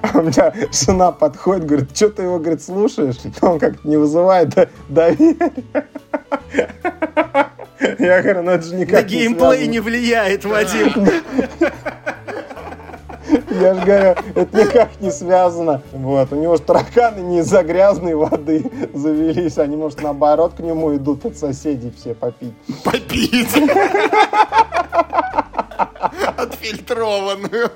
А 0.03 0.18
у 0.18 0.22
меня 0.22 0.53
жена 0.72 1.12
подходит, 1.12 1.66
говорит, 1.66 1.97
что 1.97 2.09
ты 2.09 2.22
его, 2.22 2.39
говорит, 2.39 2.62
слушаешь? 2.62 3.16
Он 3.41 3.59
как-то 3.59 3.87
не 3.87 3.97
вызывает 3.97 4.55
доверия. 4.89 5.53
Я 7.99 8.22
говорю, 8.22 8.43
ну 8.43 8.53
это 8.53 8.64
же 8.64 8.76
никак 8.76 9.03
На 9.03 9.03
геймплей 9.03 9.66
не 9.66 9.80
влияет, 9.80 10.45
Вадим. 10.45 10.93
Я 13.51 13.74
же 13.74 13.80
говорю, 13.85 14.14
это 14.35 14.64
никак 14.64 15.01
не 15.01 15.11
связано. 15.11 15.82
Вот, 15.93 16.32
у 16.32 16.37
него 16.37 16.57
же 16.57 16.62
тараканы 16.62 17.20
не 17.20 17.41
из-за 17.41 17.62
грязной 17.62 18.14
воды 18.14 18.70
завелись, 18.93 19.59
они, 19.59 19.76
может, 19.76 20.03
наоборот, 20.03 20.55
к 20.57 20.61
нему 20.61 20.95
идут 20.97 21.24
от 21.24 21.37
соседей 21.37 21.93
все 21.97 22.14
попить. 22.14 22.55
Попить! 22.85 23.55
Отфильтрованную. 26.37 27.70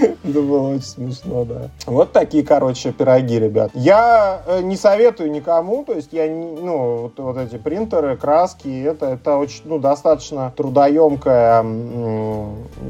Это 0.24 0.40
было 0.40 0.74
очень 0.74 0.82
смешно, 0.82 1.44
да. 1.44 1.70
Вот 1.86 2.12
такие, 2.12 2.44
короче, 2.44 2.92
пироги, 2.92 3.38
ребят. 3.38 3.70
Я 3.74 4.42
э, 4.46 4.60
не 4.62 4.76
советую 4.76 5.30
никому, 5.30 5.84
то 5.84 5.92
есть 5.92 6.12
я, 6.12 6.26
ну, 6.30 7.02
вот, 7.02 7.18
вот 7.18 7.36
эти 7.36 7.56
принтеры, 7.56 8.16
краски, 8.16 8.82
это, 8.82 9.06
это 9.06 9.36
очень, 9.36 9.62
ну, 9.64 9.78
достаточно 9.78 10.52
трудоемкая 10.56 11.64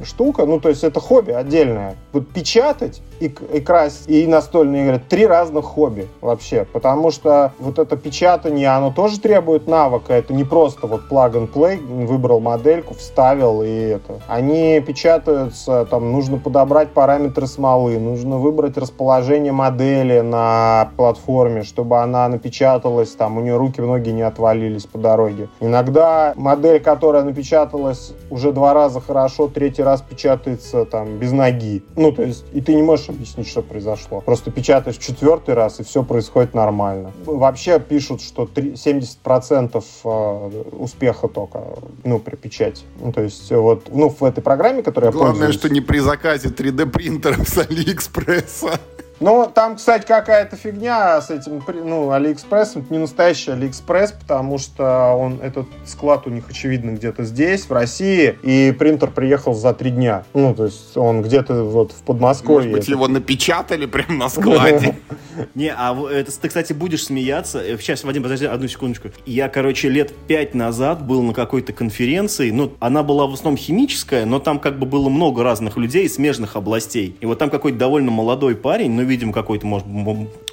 штука, 0.04 0.46
ну, 0.46 0.60
то 0.60 0.68
есть 0.68 0.84
это 0.84 1.00
хобби 1.00 1.32
отдельное. 1.32 1.96
Вот 2.12 2.28
печатать 2.28 3.02
и, 3.20 3.26
и 3.26 3.60
красить, 3.60 4.08
и 4.08 4.26
настольные 4.26 4.84
игры, 4.84 5.00
три 5.08 5.26
разных 5.26 5.64
хобби 5.64 6.08
вообще, 6.20 6.66
потому 6.72 7.10
что 7.10 7.52
вот 7.58 7.78
это 7.78 7.96
печатание, 7.96 8.68
оно 8.68 8.92
тоже 8.92 9.20
требует 9.20 9.66
навыка, 9.66 10.12
это 10.14 10.32
не 10.32 10.44
просто 10.44 10.86
вот 10.86 11.02
plug 11.10 11.32
and 11.32 11.52
play, 11.52 11.78
выбрал 12.06 12.40
модельку, 12.40 12.94
вставил 12.94 13.62
и 13.62 13.68
это. 13.68 14.20
Они 14.28 14.80
печатаются, 14.80 15.86
там 15.86 16.12
нужно 16.12 16.38
подобрать 16.38 16.90
параметры 17.00 17.46
смолы, 17.46 17.98
нужно 17.98 18.36
выбрать 18.36 18.76
расположение 18.76 19.52
модели 19.52 20.20
на 20.20 20.90
платформе, 20.98 21.62
чтобы 21.62 22.02
она 22.02 22.28
напечаталась, 22.28 23.12
там 23.12 23.38
у 23.38 23.40
нее 23.40 23.56
руки 23.56 23.80
многие 23.80 24.10
не 24.10 24.20
отвалились 24.20 24.84
по 24.84 24.98
дороге. 24.98 25.48
Иногда 25.60 26.34
модель, 26.36 26.78
которая 26.78 27.22
напечаталась 27.22 28.12
уже 28.28 28.52
два 28.52 28.74
раза 28.74 29.00
хорошо, 29.00 29.48
третий 29.48 29.82
раз 29.82 30.02
печатается 30.02 30.84
там 30.84 31.16
без 31.16 31.32
ноги. 31.32 31.82
Ну, 31.96 32.12
то 32.12 32.22
есть, 32.22 32.44
и 32.52 32.60
ты 32.60 32.74
не 32.74 32.82
можешь 32.82 33.08
объяснить, 33.08 33.48
что 33.48 33.62
произошло. 33.62 34.20
Просто 34.20 34.50
печатаешь 34.50 34.98
четвертый 34.98 35.54
раз, 35.54 35.80
и 35.80 35.84
все 35.84 36.02
происходит 36.02 36.52
нормально. 36.52 37.12
Вообще 37.24 37.80
пишут, 37.80 38.20
что 38.20 38.44
70% 38.44 39.82
э, 40.04 40.62
успеха 40.78 41.28
только, 41.28 41.62
ну, 42.04 42.18
при 42.18 42.36
печати. 42.36 42.82
Ну, 43.00 43.10
то 43.10 43.22
есть, 43.22 43.50
вот, 43.50 43.88
ну, 43.90 44.10
в 44.10 44.22
этой 44.22 44.42
программе, 44.42 44.82
которая 44.82 45.10
Главное, 45.12 45.32
пользуюсь... 45.32 45.54
что 45.54 45.70
не 45.70 45.80
при 45.80 46.00
заказе 46.00 46.50
3D 46.50 46.89
принтеров 46.90 47.48
с 47.48 47.58
Алиэкспресса. 47.58 48.80
Ну, 49.20 49.50
там, 49.54 49.76
кстати, 49.76 50.06
какая-то 50.06 50.56
фигня 50.56 51.20
с 51.20 51.30
этим, 51.30 51.62
ну, 51.84 52.10
Алиэкспрессом. 52.10 52.82
Это 52.82 52.92
не 52.92 52.98
настоящий 52.98 53.50
Алиэкспресс, 53.50 54.12
потому 54.12 54.56
что 54.56 55.12
он, 55.12 55.40
этот 55.42 55.66
склад 55.84 56.26
у 56.26 56.30
них, 56.30 56.44
очевидно, 56.48 56.92
где-то 56.92 57.24
здесь, 57.24 57.66
в 57.66 57.72
России, 57.72 58.38
и 58.42 58.72
принтер 58.72 59.10
приехал 59.10 59.52
за 59.52 59.74
три 59.74 59.90
дня. 59.90 60.24
Ну, 60.32 60.54
то 60.54 60.64
есть 60.64 60.96
он 60.96 61.20
где-то 61.20 61.64
вот 61.64 61.92
в 61.92 62.02
Подмосковье. 62.02 62.70
Может 62.70 62.72
быть, 62.72 62.88
его 62.88 63.08
напечатали 63.08 63.84
прямо 63.84 64.14
на 64.14 64.28
складе? 64.30 64.96
Не, 65.54 65.74
а 65.76 65.94
это 66.10 66.40
ты, 66.40 66.48
кстати, 66.48 66.72
будешь 66.72 67.04
смеяться. 67.04 67.62
Сейчас, 67.78 68.02
э, 68.02 68.06
Вадим, 68.06 68.22
подожди 68.22 68.46
одну 68.46 68.68
секундочку. 68.68 69.08
Я, 69.26 69.50
короче, 69.50 69.90
лет 69.90 70.14
пять 70.28 70.54
назад 70.54 71.06
был 71.06 71.22
на 71.22 71.34
какой-то 71.34 71.74
конференции. 71.74 72.50
Ну, 72.50 72.72
она 72.80 73.02
была 73.02 73.26
в 73.26 73.34
основном 73.34 73.58
химическая, 73.58 74.24
но 74.24 74.38
там 74.38 74.58
как 74.58 74.78
бы 74.78 74.86
было 74.86 75.10
много 75.10 75.42
разных 75.42 75.76
людей 75.76 76.06
из 76.06 76.14
смежных 76.14 76.56
областей. 76.56 77.16
И 77.20 77.26
вот 77.26 77.38
там 77.38 77.50
какой-то 77.50 77.76
довольно 77.76 78.10
молодой 78.10 78.56
парень, 78.56 78.92
ну, 78.92 79.09
видимо, 79.10 79.32
какой-то, 79.32 79.66
может, 79.66 79.86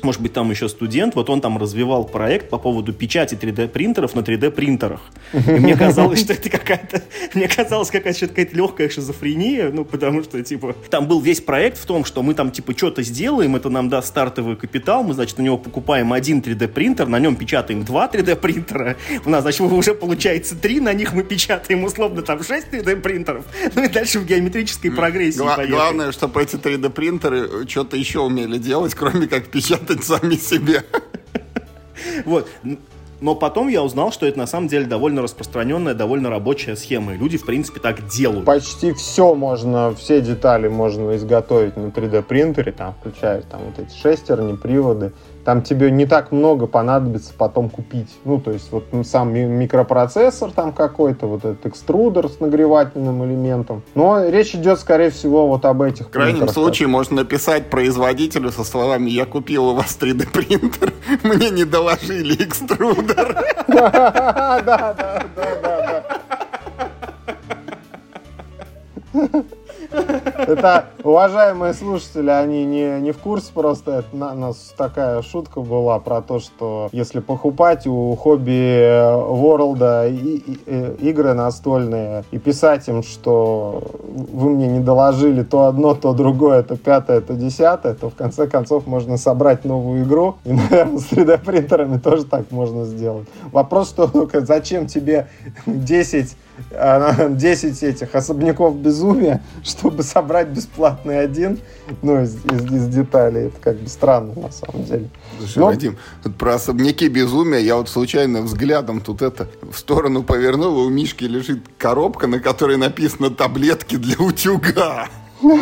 может 0.03 0.21
быть, 0.21 0.33
там 0.33 0.51
еще 0.51 0.67
студент, 0.67 1.15
вот 1.15 1.29
он 1.29 1.39
там 1.41 1.57
развивал 1.57 2.03
проект 2.05 2.49
по 2.49 2.57
поводу 2.57 2.91
печати 2.93 3.35
3D-принтеров 3.35 4.15
на 4.15 4.21
3D-принтерах. 4.21 4.99
И 5.33 5.51
мне 5.51 5.75
казалось, 5.77 6.19
что 6.19 6.33
это 6.33 6.49
какая-то, 6.49 7.01
мне 7.33 7.47
казалось, 7.47 7.89
какая-то 7.89 8.27
какая-то 8.27 8.55
легкая 8.55 8.89
шизофрения, 8.89 9.69
ну, 9.71 9.85
потому 9.85 10.23
что, 10.23 10.41
типа, 10.43 10.75
там 10.89 11.07
был 11.07 11.19
весь 11.21 11.41
проект 11.41 11.77
в 11.77 11.85
том, 11.85 12.03
что 12.05 12.23
мы 12.23 12.33
там, 12.33 12.51
типа, 12.51 12.73
что-то 12.75 13.03
сделаем, 13.03 13.55
это 13.55 13.69
нам 13.69 13.89
даст 13.89 14.07
стартовый 14.09 14.55
капитал, 14.55 15.03
мы, 15.03 15.13
значит, 15.13 15.39
у 15.39 15.41
него 15.41 15.57
покупаем 15.57 16.13
один 16.13 16.39
3D-принтер, 16.39 17.07
на 17.07 17.19
нем 17.19 17.35
печатаем 17.35 17.83
два 17.83 18.09
3D-принтера, 18.11 18.95
у 19.25 19.29
нас, 19.29 19.41
значит, 19.43 19.61
уже 19.61 19.93
получается 19.93 20.55
три, 20.55 20.79
на 20.79 20.93
них 20.93 21.13
мы 21.13 21.23
печатаем, 21.23 21.83
условно, 21.83 22.21
там 22.21 22.43
6 22.43 22.67
3D-принтеров, 22.71 23.45
ну 23.75 23.83
и 23.83 23.87
дальше 23.87 24.19
в 24.19 24.25
геометрической 24.25 24.91
прогрессии 24.91 25.39
Гла- 25.39 25.65
Главное, 25.67 26.11
чтобы 26.11 26.41
эти 26.41 26.55
3D-принтеры 26.55 27.67
что-то 27.67 27.97
еще 27.97 28.19
умели 28.19 28.46
умели 28.47 28.57
делать, 28.57 28.95
кроме 28.95 29.27
как 29.27 29.47
печатать 29.47 30.03
сами 30.03 30.35
себе. 30.35 30.83
Вот. 32.25 32.47
Но 33.19 33.33
потом 33.33 33.67
я 33.67 33.81
узнал, 33.81 34.11
что 34.11 34.27
это 34.27 34.37
на 34.37 34.45
самом 34.45 34.67
деле 34.67 34.85
довольно 34.85 35.23
распространенная, 35.23 35.95
довольно 35.95 36.29
рабочая 36.29 36.75
схема. 36.75 37.15
И 37.15 37.17
люди, 37.17 37.37
в 37.37 37.45
принципе, 37.45 37.79
так 37.79 38.07
делают. 38.07 38.45
Почти 38.45 38.93
все 38.93 39.33
можно, 39.33 39.95
все 39.95 40.21
детали 40.21 40.67
можно 40.67 41.15
изготовить 41.15 41.75
на 41.75 41.87
3D 41.87 42.21
принтере, 42.21 42.71
там, 42.71 42.93
включая 42.99 43.41
там 43.41 43.61
вот 43.65 43.79
эти 43.79 43.95
шестерни, 43.97 44.55
приводы 44.55 45.13
там 45.47 45.61
тебе 45.61 45.89
не 45.91 46.05
так 46.05 46.33
много 46.33 46.67
понадобится 46.67 47.31
потом 47.33 47.69
купить. 47.69 48.09
Ну, 48.25 48.37
то 48.37 48.51
есть 48.51 48.69
вот 48.69 48.83
сам 49.05 49.33
микропроцессор 49.33 50.51
там 50.51 50.73
какой-то, 50.73 51.27
вот 51.27 51.45
этот 51.45 51.65
экструдер 51.67 52.27
с 52.27 52.41
нагревательным 52.41 53.23
элементом. 53.23 53.81
Но 53.95 54.27
речь 54.27 54.53
идет, 54.55 54.77
скорее 54.77 55.09
всего, 55.09 55.47
вот 55.47 55.63
об 55.63 55.83
этих 55.83 56.07
В 56.07 56.09
крайнем 56.09 56.49
случае 56.49 56.89
можно 56.89 57.21
написать 57.21 57.69
производителю 57.69 58.51
со 58.51 58.65
словами 58.65 59.09
«Я 59.09 59.25
купил 59.25 59.69
у 59.69 59.73
вас 59.73 59.97
3D 59.97 60.29
принтер, 60.29 60.91
мне 61.23 61.49
не 61.49 61.63
доложили 61.63 62.43
экструдер». 62.43 63.37
Да, 63.67 64.61
да, 64.65 64.93
да, 64.93 65.23
да, 65.35 66.03
да. 69.13 69.43
Это, 70.37 70.85
уважаемые 71.03 71.73
слушатели, 71.73 72.29
они 72.29 72.65
не, 72.65 73.01
не 73.01 73.11
в 73.11 73.17
курсе 73.17 73.51
просто. 73.53 73.99
Это 73.99 74.15
на, 74.15 74.33
нас 74.33 74.73
такая 74.77 75.21
шутка 75.21 75.61
была 75.61 75.99
про 75.99 76.21
то, 76.21 76.39
что 76.39 76.89
если 76.91 77.19
покупать 77.19 77.87
у 77.87 78.15
хобби 78.15 79.11
Ворлда 79.13 80.07
и, 80.07 80.41
э, 80.65 80.95
игры 80.99 81.33
настольные 81.33 82.23
и 82.31 82.37
писать 82.37 82.87
им, 82.87 83.03
что 83.03 83.83
вы 84.07 84.49
мне 84.49 84.67
не 84.67 84.79
доложили 84.79 85.43
то 85.43 85.65
одно, 85.65 85.95
то 85.95 86.13
другое, 86.13 86.63
то 86.63 86.77
пятое, 86.77 87.21
то 87.21 87.33
десятое, 87.33 87.93
то 87.93 88.09
в 88.09 88.15
конце 88.15 88.47
концов 88.47 88.87
можно 88.87 89.17
собрать 89.17 89.65
новую 89.65 90.03
игру. 90.03 90.35
И, 90.45 90.53
наверное, 90.53 90.99
с 90.99 91.11
3D-принтерами 91.11 91.97
тоже 91.97 92.25
так 92.25 92.51
можно 92.51 92.85
сделать. 92.85 93.27
Вопрос, 93.51 93.89
что 93.89 94.09
зачем 94.41 94.87
тебе 94.87 95.27
10 95.65 96.35
10 96.71 97.83
этих 97.83 98.15
особняков 98.15 98.77
безумия, 98.77 99.43
чтобы 99.63 100.03
собрать 100.03 100.49
бесплатный 100.49 101.19
один, 101.19 101.59
ну, 102.01 102.23
из, 102.23 102.35
из, 102.45 102.71
из 102.71 102.87
деталей. 102.87 103.47
Это 103.47 103.59
как 103.61 103.77
бы 103.77 103.89
странно, 103.89 104.33
на 104.35 104.51
самом 104.51 104.85
деле. 104.85 105.09
Слушай, 105.37 105.59
Но... 105.59 105.65
Вадим, 105.67 105.97
вот 106.23 106.35
про 106.35 106.55
особняки 106.55 107.07
безумия 107.07 107.59
я 107.59 107.75
вот 107.75 107.89
случайно 107.89 108.41
взглядом 108.41 109.01
тут 109.01 109.21
это 109.21 109.47
в 109.61 109.77
сторону 109.77 110.23
повернул, 110.23 110.83
и 110.83 110.87
у 110.87 110.89
Мишки 110.89 111.25
лежит 111.25 111.59
коробка, 111.77 112.27
на 112.27 112.39
которой 112.39 112.77
написано 112.77 113.29
«таблетки 113.29 113.95
для 113.95 114.17
утюга». 114.17 115.07
Ну 115.41 115.59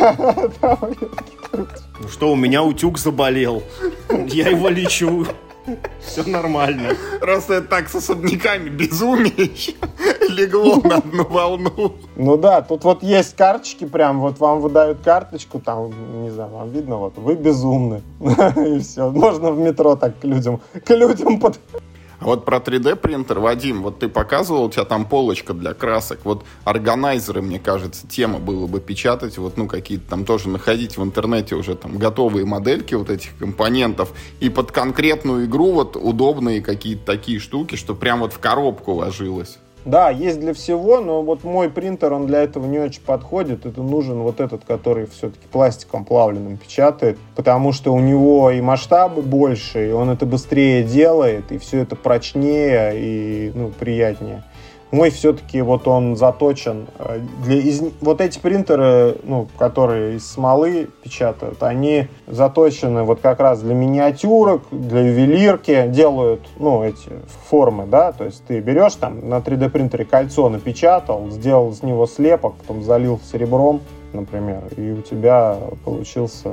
что, 2.10 2.32
у 2.32 2.36
меня 2.36 2.64
утюг 2.64 2.98
заболел. 2.98 3.64
Я 4.28 4.50
его 4.50 4.70
лечу. 4.70 5.26
Все 6.00 6.24
нормально. 6.24 6.96
Просто 7.20 7.56
это 7.56 7.68
так 7.68 7.90
с 7.90 7.96
особняками 7.96 8.70
безумие 8.70 9.50
легло 10.30 10.82
на 10.84 10.98
одну 10.98 11.26
волну. 11.26 11.94
Ну 12.16 12.38
да, 12.38 12.62
тут 12.62 12.84
вот 12.84 13.04
есть 13.04 13.36
карточки 13.36 13.86
прям, 13.86 14.20
вот 14.20 14.40
вам 14.40 14.62
выдают 14.62 15.00
карточку, 15.04 15.60
там, 15.60 16.24
не 16.24 16.30
знаю, 16.30 16.52
вам 16.52 16.70
видно, 16.70 16.98
вот, 16.98 17.18
вы 17.18 17.36
безумны. 17.36 18.02
И 18.20 18.80
все. 18.80 19.10
Можно 19.10 19.52
в 19.52 19.60
метро 19.60 19.96
так 19.96 20.20
к 20.20 20.24
людям, 20.24 20.62
к 20.86 20.90
людям 20.92 21.40
под... 21.40 21.60
А 22.20 22.26
вот 22.26 22.46
про 22.46 22.58
3D 22.58 22.96
принтер, 22.96 23.40
Вадим, 23.40 23.84
вот 23.84 24.00
ты 24.00 24.08
показывал, 24.08 24.66
у 24.66 24.70
тебя 24.70 24.86
там 24.86 25.06
полочка 25.06 25.54
для 25.54 25.74
красок. 25.74 26.20
Вот 26.24 26.46
органайзеры, 26.64 27.42
мне 27.42 27.60
кажется, 27.60 28.08
тема 28.08 28.40
было 28.40 28.68
бы 28.68 28.80
печатать, 28.80 29.38
вот, 29.38 29.58
ну, 29.58 29.68
какие-то 29.68 30.10
там 30.10 30.26
тоже 30.26 30.50
находить 30.50 30.98
в 30.98 31.04
интернете 31.04 31.56
уже 31.56 31.76
там 31.76 31.98
готовые 31.98 32.46
модельки 32.46 32.96
вот 32.96 33.10
этих 33.10 33.38
компонентов. 33.38 34.12
И 34.40 34.50
под 34.50 34.72
конкретную 34.72 35.46
игру 35.46 35.72
вот 35.74 35.96
удобные 35.96 36.62
какие-то 36.62 37.06
такие 37.06 37.40
штуки, 37.40 37.76
что 37.76 37.96
прям 37.96 38.20
вот 38.20 38.34
в 38.34 38.40
коробку 38.40 38.94
ложилось. 38.94 39.58
Да, 39.86 40.10
есть 40.10 40.40
для 40.40 40.56
всего, 40.56 41.00
но 41.00 41.22
вот 41.22 41.44
мой 41.44 41.70
принтер, 41.70 42.12
он 42.12 42.26
для 42.26 42.42
этого 42.42 42.66
не 42.66 42.80
очень 42.80 43.04
подходит. 43.04 43.68
Это 43.68 43.84
нужен 43.84 44.20
вот 44.20 44.40
этот, 44.40 44.66
который 44.66 45.06
все-таки 45.06 45.46
пластиком 45.52 46.06
плавленным 46.06 46.58
печатает, 46.58 47.20
потому 47.36 47.72
что 47.72 47.94
у 47.94 48.00
него 48.00 48.50
и 48.50 48.62
масштабы 48.62 49.22
больше, 49.22 49.90
и 49.90 49.92
он 49.92 50.10
это 50.10 50.26
быстрее 50.26 50.84
делает, 50.84 51.52
и 51.52 51.60
все 51.60 51.82
это 51.82 51.96
прочнее 51.96 52.94
и 52.96 53.52
ну, 53.54 53.70
приятнее. 53.70 54.44
Мой 54.92 55.10
все-таки 55.10 55.62
вот 55.62 55.88
он 55.88 56.16
заточен. 56.16 56.88
Э, 57.00 57.20
для, 57.44 57.58
из, 57.58 57.82
вот 58.02 58.22
эти 58.22 58.40
принтеры, 58.40 59.18
ну, 59.24 59.48
которые 59.58 60.18
из 60.18 60.28
смолы 60.28 60.90
печатают, 61.04 61.62
они 61.64 62.08
заточены 62.28 63.04
вот 63.04 63.20
как 63.20 63.40
раз 63.40 63.62
для 63.62 63.74
миниатюрок, 63.74 64.64
для 64.72 65.02
ювелирки, 65.02 65.88
делают, 65.88 66.42
ну, 66.58 66.84
эти 66.84 67.10
формы, 67.50 67.88
да, 67.88 68.12
то 68.12 68.26
есть 68.26 68.46
ты 68.46 68.60
берешь 68.60 68.96
там 68.96 69.28
на 69.28 69.40
3D 69.40 69.70
принтере 69.70 70.06
кольцо 70.06 70.50
напечатал, 70.50 71.30
сделал 71.30 71.72
из 71.72 71.82
него 71.82 72.06
слепок, 72.06 72.56
потом 72.56 72.84
залил 72.84 73.20
серебром, 73.32 73.82
например, 74.16 74.64
и 74.78 74.92
у 74.92 75.02
тебя 75.02 75.58
получился 75.84 76.52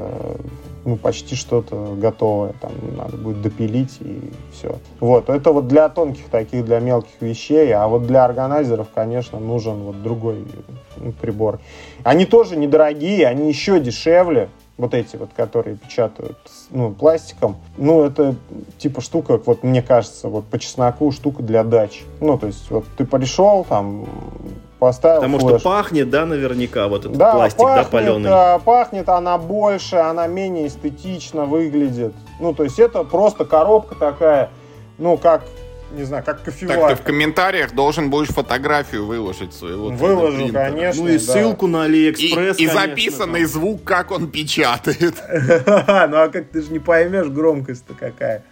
ну, 0.85 0.97
почти 0.97 1.35
что-то 1.37 1.95
готовое. 1.97 2.55
Там 2.61 2.73
надо 2.97 3.17
будет 3.17 3.43
допилить 3.43 3.99
и 4.01 4.31
все. 4.53 4.79
Вот, 5.01 5.29
это 5.29 5.53
вот 5.53 5.69
для 5.69 5.89
тонких 5.89 6.29
таких, 6.29 6.65
для 6.65 6.81
мелких 6.81 7.21
вещей, 7.21 7.73
а 7.73 7.87
вот 7.89 8.07
для 8.07 8.25
органайзеров, 8.25 8.89
конечно, 8.95 9.39
нужен 9.39 9.83
вот 9.83 10.03
другой 10.03 10.45
ну, 10.97 11.13
прибор. 11.13 11.61
Они 12.03 12.27
тоже 12.27 12.57
недорогие, 12.57 13.27
они 13.27 13.49
еще 13.49 13.81
дешевле, 13.81 14.49
вот 14.77 14.95
эти 14.95 15.17
вот, 15.17 15.31
которые 15.37 15.77
печатают 15.77 16.39
ну, 16.71 16.93
пластиком, 16.93 17.57
ну, 17.77 18.03
это 18.05 18.35
типа 18.79 19.01
штука, 19.01 19.41
вот 19.45 19.63
мне 19.63 19.83
кажется, 19.83 20.29
вот 20.29 20.45
по 20.47 20.59
чесноку 20.59 21.13
штука 21.13 21.43
для 21.43 21.63
дач. 21.63 22.03
Ну, 22.21 22.39
то 22.39 22.47
есть, 22.47 22.71
вот 22.71 22.85
ты 22.97 23.05
пришел, 23.05 23.65
там, 23.65 24.07
поставил 24.83 25.21
Потому 25.21 25.39
флешку. 25.39 25.59
что 25.61 25.69
пахнет, 25.69 26.11
да, 26.11 26.27
наверняка, 26.27 26.89
вот 26.89 27.05
этот 27.05 27.17
да, 27.17 27.35
пластик, 27.35 27.61
пахнет, 27.61 27.85
да, 27.85 27.91
паленый? 27.91 28.29
Да, 28.31 28.59
пахнет 28.59 29.09
она 29.09 29.39
больше, 29.39 29.95
она 29.95 30.27
менее 30.27 30.67
эстетично 30.67 31.45
выглядит. 31.45 32.13
Ну, 32.41 32.53
то 32.53 32.65
есть 32.65 32.81
это 32.81 33.05
просто 33.05 33.45
коробка 33.45 33.95
такая, 33.95 34.51
ну, 34.99 35.17
как 35.19 35.45
не 35.93 36.03
знаю, 36.03 36.25
как 36.25 36.39
Так 36.39 36.47
ты 36.47 36.51
кофеварка. 36.51 36.97
в 36.97 37.03
комментариях 37.03 37.75
должен 37.75 38.11
будешь 38.11 38.31
фотографию 38.31 39.07
выложить 39.07 39.55
своего. 39.55 39.91
Выложу, 39.91 40.47
3D-принтера. 40.47 40.71
конечно. 40.71 41.03
Ну 41.05 41.09
и 41.11 41.19
да. 41.19 41.33
ссылку 41.33 41.67
на 41.69 41.83
И, 41.85 41.89
Алиэкспресс, 41.89 42.59
и 42.59 42.67
конечно, 42.67 42.81
записанный 42.89 43.43
там. 43.43 43.49
звук, 43.51 43.85
как 43.85 44.11
он 44.11 44.29
печатает. 44.33 45.15
Ну 45.29 46.17
а 46.17 46.29
как 46.29 46.49
ты 46.49 46.61
же 46.61 46.73
не 46.73 46.81
поймешь, 46.81 47.29
громкость-то 47.29 47.95
какая. 47.95 48.43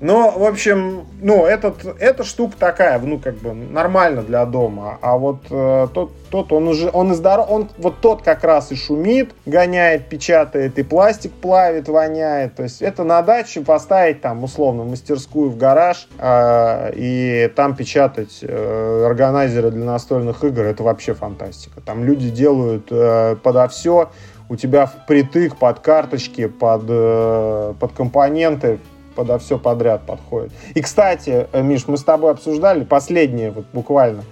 Ну, 0.00 0.30
в 0.38 0.44
общем, 0.44 1.06
ну, 1.20 1.44
этот, 1.44 1.84
эта 1.98 2.22
штука 2.22 2.56
такая, 2.56 3.00
ну, 3.00 3.18
как 3.18 3.36
бы, 3.38 3.52
нормально 3.52 4.22
для 4.22 4.44
дома. 4.46 4.98
А 5.02 5.16
вот 5.16 5.40
э, 5.50 5.88
тот, 5.92 6.12
тот, 6.30 6.52
он 6.52 6.68
уже, 6.68 6.88
он 6.92 7.10
и 7.10 7.14
здоров, 7.16 7.50
он 7.50 7.68
вот 7.78 8.00
тот 8.00 8.22
как 8.22 8.44
раз 8.44 8.70
и 8.70 8.76
шумит, 8.76 9.32
гоняет, 9.44 10.08
печатает, 10.08 10.78
и 10.78 10.84
пластик 10.84 11.32
плавит, 11.32 11.88
воняет. 11.88 12.54
То 12.54 12.62
есть 12.62 12.80
это 12.80 13.02
на 13.02 13.22
даче 13.22 13.62
поставить 13.62 14.20
там, 14.20 14.44
условно, 14.44 14.84
мастерскую 14.84 15.50
в 15.50 15.56
гараж 15.56 16.08
э, 16.18 16.92
и 16.94 17.52
там 17.56 17.74
печатать 17.74 18.38
э, 18.42 19.04
органайзеры 19.04 19.72
для 19.72 19.84
настольных 19.84 20.44
игр, 20.44 20.62
это 20.62 20.84
вообще 20.84 21.14
фантастика. 21.14 21.80
Там 21.80 22.04
люди 22.04 22.30
делают 22.30 22.86
э, 22.92 23.34
подо 23.42 23.66
все, 23.66 24.10
у 24.48 24.54
тебя 24.54 24.86
впритык 24.86 25.56
под 25.56 25.80
карточки, 25.80 26.46
под, 26.46 26.84
э, 26.88 27.74
под 27.80 27.92
компоненты, 27.92 28.78
подо 29.18 29.36
все 29.40 29.58
подряд 29.58 30.02
подходит. 30.06 30.52
И, 30.74 30.80
кстати, 30.80 31.48
э, 31.50 31.60
Миш, 31.60 31.88
мы 31.88 31.96
с 31.96 32.04
тобой 32.04 32.30
обсуждали 32.30 32.84
последнее 32.84 33.50
вот 33.50 33.64
буквально. 33.72 34.22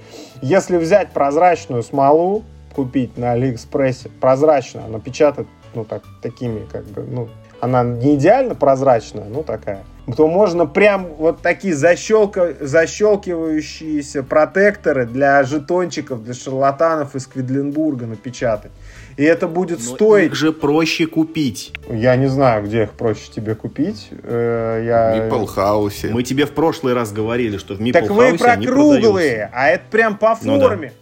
Если 0.43 0.77
взять 0.77 1.11
прозрачную 1.11 1.83
смолу, 1.83 2.45
купить 2.73 3.19
на 3.19 3.33
Алиэкспрессе, 3.33 4.11
прозрачную, 4.21 4.87
она 4.87 5.01
печатает, 5.01 5.49
ну, 5.75 5.85
так, 5.85 6.05
такими, 6.23 6.65
как 6.71 6.85
бы, 6.85 7.03
ну, 7.03 7.29
она 7.61 7.83
не 7.83 8.15
идеально 8.15 8.55
прозрачная, 8.55 9.25
ну, 9.25 9.43
такая, 9.43 9.83
то 10.17 10.29
можно 10.29 10.67
прям 10.67 11.09
вот 11.19 11.41
такие 11.41 11.75
защелка, 11.75 12.55
защелкивающиеся 12.61 14.23
протекторы 14.23 15.05
для 15.05 15.43
жетончиков, 15.43 16.23
для 16.23 16.33
шарлатанов 16.35 17.17
из 17.17 17.27
Квидленбурга 17.27 18.07
напечатать. 18.07 18.71
И 19.17 19.25
это 19.25 19.49
будет 19.49 19.79
Но 19.79 19.95
стоить... 19.95 20.27
их 20.27 20.35
же 20.35 20.53
проще 20.53 21.07
купить. 21.07 21.73
Я 21.91 22.17
не 22.17 22.27
знаю, 22.27 22.65
где 22.65 22.83
их 22.83 22.93
проще 22.93 23.33
тебе 23.35 23.55
купить. 23.55 24.09
Э, 24.11 24.83
Я... 24.85 25.29
В 25.29 25.33
Meeple 25.33 25.49
House. 25.57 26.11
Мы 26.11 26.23
тебе 26.23 26.45
в 26.45 26.53
прошлый 26.53 26.93
раз 26.93 27.13
говорили, 27.13 27.57
что 27.57 27.75
в 27.75 27.81
Meeple 27.81 27.93
Так 27.93 28.11
вы 28.11 28.37
про 28.37 28.53
они 28.53 28.67
круглые, 28.67 29.51
а 29.55 29.69
это 29.69 29.85
прям 29.91 30.19
по 30.19 30.37
Ну 30.43 30.59
да. 30.59 30.69
форме. 30.69 30.93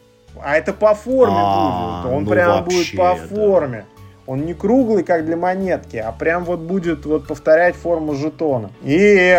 А 0.41 0.57
это 0.57 0.73
по 0.73 0.95
форме 0.95 1.37
А, 1.37 2.03
будет. 2.03 2.15
Он 2.15 2.25
ну 2.25 2.31
прям 2.31 2.51
вообще, 2.51 2.77
будет 2.77 2.97
по 2.97 3.15
да. 3.15 3.85
Он 4.27 4.47
не 4.47 4.55
круглый, 4.55 5.05
как 5.05 5.27
для 5.27 5.37
монетки, 5.37 5.97
а 5.97 6.11
прям 6.11 6.45
вот 6.45 6.61
будет 6.61 7.05
вот 7.05 7.27
повторять 7.27 7.77
форму 7.77 8.15
жетона. 8.15 8.71
И 8.83 8.99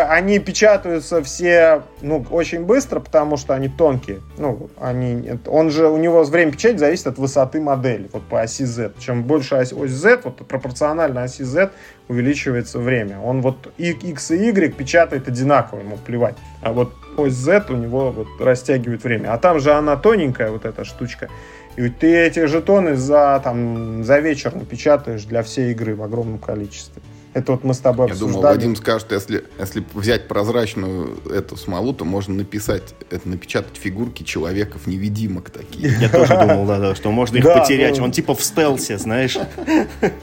они 0.10 0.38
печатаются 0.40 1.24
все, 1.24 1.82
ну, 2.02 2.24
очень 2.30 2.66
быстро, 2.66 3.00
потому 3.00 3.38
что 3.38 3.56
они 3.56 3.68
тонкие. 3.68 4.22
Ну, 4.38 4.70
они, 4.80 5.40
он 5.48 5.72
же, 5.72 5.88
у 5.88 5.98
него 5.98 6.24
время 6.24 6.52
печати 6.52 6.78
зависит 6.78 7.08
от 7.08 7.18
высоты 7.18 7.60
модели, 7.60 8.10
вот 8.14 8.24
по 8.24 8.42
оси 8.42 8.66
Z. 8.66 8.94
Чем 9.00 9.24
больше 9.24 9.56
ось, 9.56 9.74
ось 9.74 9.92
Z, 9.92 10.22
вот 10.24 10.38
пропорционально 10.48 11.24
оси 11.24 11.44
Z 11.44 11.72
увеличивается 12.08 12.78
время. 12.78 13.20
Он 13.20 13.42
вот 13.42 13.72
X 13.78 14.32
и 14.32 14.36
Y 14.36 14.74
печатает 14.76 15.28
одинаково, 15.28 15.80
ему 15.80 15.98
плевать. 15.98 16.36
А 16.62 16.72
вот 16.74 16.94
ось 17.18 17.34
Z 17.34 17.66
у 17.70 17.76
него 17.76 18.12
вот 18.12 18.28
растягивает 18.40 19.04
время. 19.04 19.34
А 19.34 19.38
там 19.38 19.60
же 19.60 19.72
она 19.74 19.96
тоненькая, 19.98 20.52
вот 20.52 20.66
эта 20.66 20.84
штучка. 20.84 21.30
И 21.78 21.90
ты 21.90 22.16
эти 22.16 22.46
жетоны 22.46 22.96
за, 22.96 23.42
там, 23.44 24.04
за 24.04 24.20
вечер 24.20 24.56
напечатаешь 24.56 25.24
для 25.26 25.44
всей 25.44 25.72
игры 25.72 25.96
в 25.96 26.04
огромном 26.04 26.40
количестве. 26.40 27.02
Это 27.34 27.52
вот 27.52 27.66
мы 27.66 27.74
с 27.74 27.80
тобой 27.80 28.08
Я 28.08 28.14
обсуждали. 28.14 28.42
думал, 28.42 28.56
Вадим 28.56 28.76
скажет, 28.78 29.12
если, 29.12 29.44
если 29.60 29.84
взять 29.94 30.30
прозрачную 30.30 31.20
эту 31.30 31.58
смолу, 31.58 31.92
то 31.92 32.06
можно 32.06 32.34
написать, 32.34 32.96
это 33.10 33.28
напечатать 33.28 33.76
фигурки 33.76 34.24
человеков-невидимок 34.24 35.50
такие. 35.50 35.94
Я 36.00 36.08
тоже 36.08 36.30
думал, 36.40 36.66
да, 36.66 36.80
да, 36.80 36.96
что 36.96 37.12
можно 37.12 37.36
их 37.36 37.44
потерять. 37.44 38.00
Он 38.00 38.14
типа 38.14 38.36
в 38.36 38.42
стелсе, 38.42 38.98
знаешь. 38.98 39.38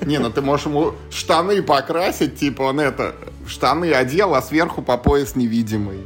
Не, 0.06 0.20
ну 0.20 0.30
ты 0.30 0.40
можешь 0.40 0.64
ему 0.64 0.92
штаны 1.10 1.62
покрасить, 1.62 2.36
типа 2.36 2.62
он 2.62 2.80
это, 2.80 3.14
штаны 3.46 3.92
одел, 3.92 4.34
а 4.34 4.40
сверху 4.40 4.80
по 4.80 4.96
пояс 4.96 5.36
невидимый. 5.36 5.98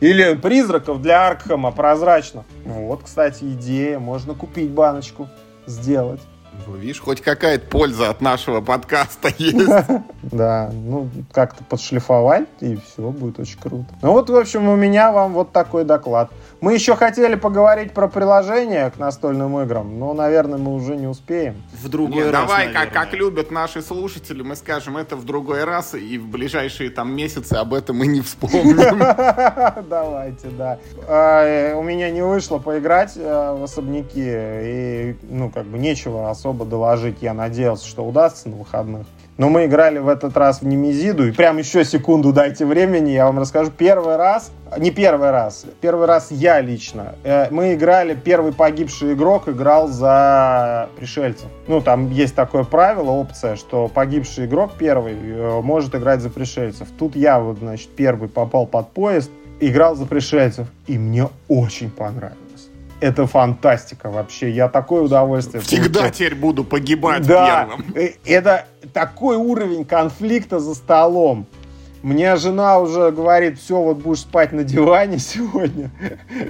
Или 0.00 0.34
призраков 0.34 1.02
для 1.02 1.26
Аркхема 1.26 1.70
прозрачно. 1.72 2.44
Вот, 2.64 3.02
кстати, 3.04 3.44
идея. 3.44 3.98
Можно 3.98 4.34
купить 4.34 4.70
баночку, 4.70 5.28
сделать. 5.66 6.20
Ну, 6.66 6.76
Видишь, 6.76 7.00
хоть 7.00 7.20
какая-то 7.20 7.66
польза 7.66 8.10
от 8.10 8.20
нашего 8.20 8.60
подкаста 8.60 9.30
есть. 9.38 9.68
Да, 10.22 10.70
ну, 10.72 11.08
как-то 11.32 11.64
подшлифовать, 11.64 12.46
и 12.60 12.76
все, 12.76 13.10
будет 13.10 13.40
очень 13.40 13.58
круто. 13.58 13.86
Ну 14.02 14.12
вот, 14.12 14.30
в 14.30 14.36
общем, 14.36 14.68
у 14.68 14.76
меня 14.76 15.10
вам 15.10 15.32
вот 15.32 15.50
такой 15.50 15.84
доклад. 15.84 16.30
Мы 16.60 16.74
еще 16.74 16.94
хотели 16.94 17.36
поговорить 17.36 17.92
про 17.92 18.06
приложение 18.06 18.90
к 18.90 18.98
настольным 18.98 19.58
играм, 19.60 19.98
но, 19.98 20.12
наверное, 20.12 20.58
мы 20.58 20.74
уже 20.74 20.94
не 20.94 21.06
успеем. 21.06 21.62
В 21.82 21.88
другой 21.88 22.16
Не, 22.16 22.30
раз, 22.30 22.42
давай, 22.42 22.66
как, 22.66 22.74
наверное. 22.74 22.92
как 23.04 23.12
любят 23.14 23.50
наши 23.50 23.80
слушатели, 23.80 24.42
мы 24.42 24.56
скажем 24.56 24.98
это 24.98 25.16
в 25.16 25.24
другой 25.24 25.64
раз, 25.64 25.94
и 25.94 26.18
в 26.18 26.26
ближайшие 26.28 26.90
там 26.90 27.16
месяцы 27.16 27.54
об 27.54 27.72
этом 27.72 27.96
мы 27.96 28.06
не 28.06 28.20
вспомним. 28.20 28.76
Давайте, 29.88 30.48
да. 30.48 30.78
Э, 31.08 31.74
У 31.74 31.82
меня 31.82 32.10
не 32.10 32.22
вышло 32.22 32.58
поиграть 32.58 33.16
э, 33.16 33.56
в 33.58 33.64
особняки, 33.64 34.22
и, 34.22 35.16
ну, 35.22 35.50
как 35.50 35.64
бы 35.64 35.78
нечего 35.78 36.28
особо 36.28 36.66
доложить. 36.66 37.18
Я 37.22 37.32
надеялся, 37.32 37.86
что 37.88 38.04
удастся 38.04 38.50
на 38.50 38.56
выходных. 38.56 39.06
Но 39.40 39.48
мы 39.48 39.64
играли 39.64 39.98
в 39.98 40.08
этот 40.10 40.36
раз 40.36 40.60
в 40.60 40.66
Немезиду, 40.66 41.26
и 41.26 41.30
прям 41.32 41.56
еще 41.56 41.82
секунду 41.82 42.30
дайте 42.30 42.66
времени, 42.66 43.12
я 43.12 43.24
вам 43.24 43.38
расскажу. 43.38 43.70
Первый 43.70 44.16
раз, 44.16 44.52
не 44.76 44.90
первый 44.90 45.30
раз, 45.30 45.64
первый 45.80 46.06
раз 46.06 46.30
я 46.30 46.60
лично. 46.60 47.14
Э, 47.24 47.48
Мы 47.50 47.72
играли, 47.72 48.14
первый 48.14 48.52
погибший 48.52 49.14
игрок 49.14 49.48
играл 49.48 49.88
за 49.88 50.90
пришельцев. 50.98 51.46
Ну, 51.68 51.80
там 51.80 52.10
есть 52.10 52.34
такое 52.34 52.64
правило, 52.64 53.12
опция, 53.12 53.56
что 53.56 53.88
погибший 53.88 54.44
игрок 54.44 54.72
первый 54.78 55.14
э, 55.14 55.60
может 55.62 55.94
играть 55.94 56.20
за 56.20 56.28
пришельцев. 56.28 56.88
Тут 56.98 57.16
я 57.16 57.40
вот, 57.40 57.60
значит, 57.60 57.88
первый 57.96 58.28
попал 58.28 58.66
под 58.66 58.90
поезд, 58.90 59.30
играл 59.58 59.96
за 59.96 60.04
пришельцев, 60.04 60.66
и 60.86 60.98
мне 60.98 61.30
очень 61.48 61.90
понравилось. 61.90 62.49
Это 63.00 63.26
фантастика 63.26 64.10
вообще. 64.10 64.50
Я 64.50 64.68
такое 64.68 65.02
удовольствие 65.02 65.62
Всегда 65.62 66.00
получил. 66.00 66.10
теперь 66.14 66.34
буду 66.34 66.64
погибать 66.64 67.26
Да, 67.26 67.66
первым. 67.68 67.84
э, 67.94 68.10
это 68.26 68.66
такой 68.92 69.36
уровень 69.36 69.84
конфликта 69.84 70.58
за 70.60 70.74
столом. 70.74 71.46
Мне 72.02 72.36
жена 72.36 72.78
уже 72.78 73.10
говорит, 73.10 73.58
все, 73.58 73.80
вот 73.80 73.98
будешь 73.98 74.20
спать 74.20 74.52
на 74.52 74.64
диване 74.64 75.18
сегодня. 75.18 75.90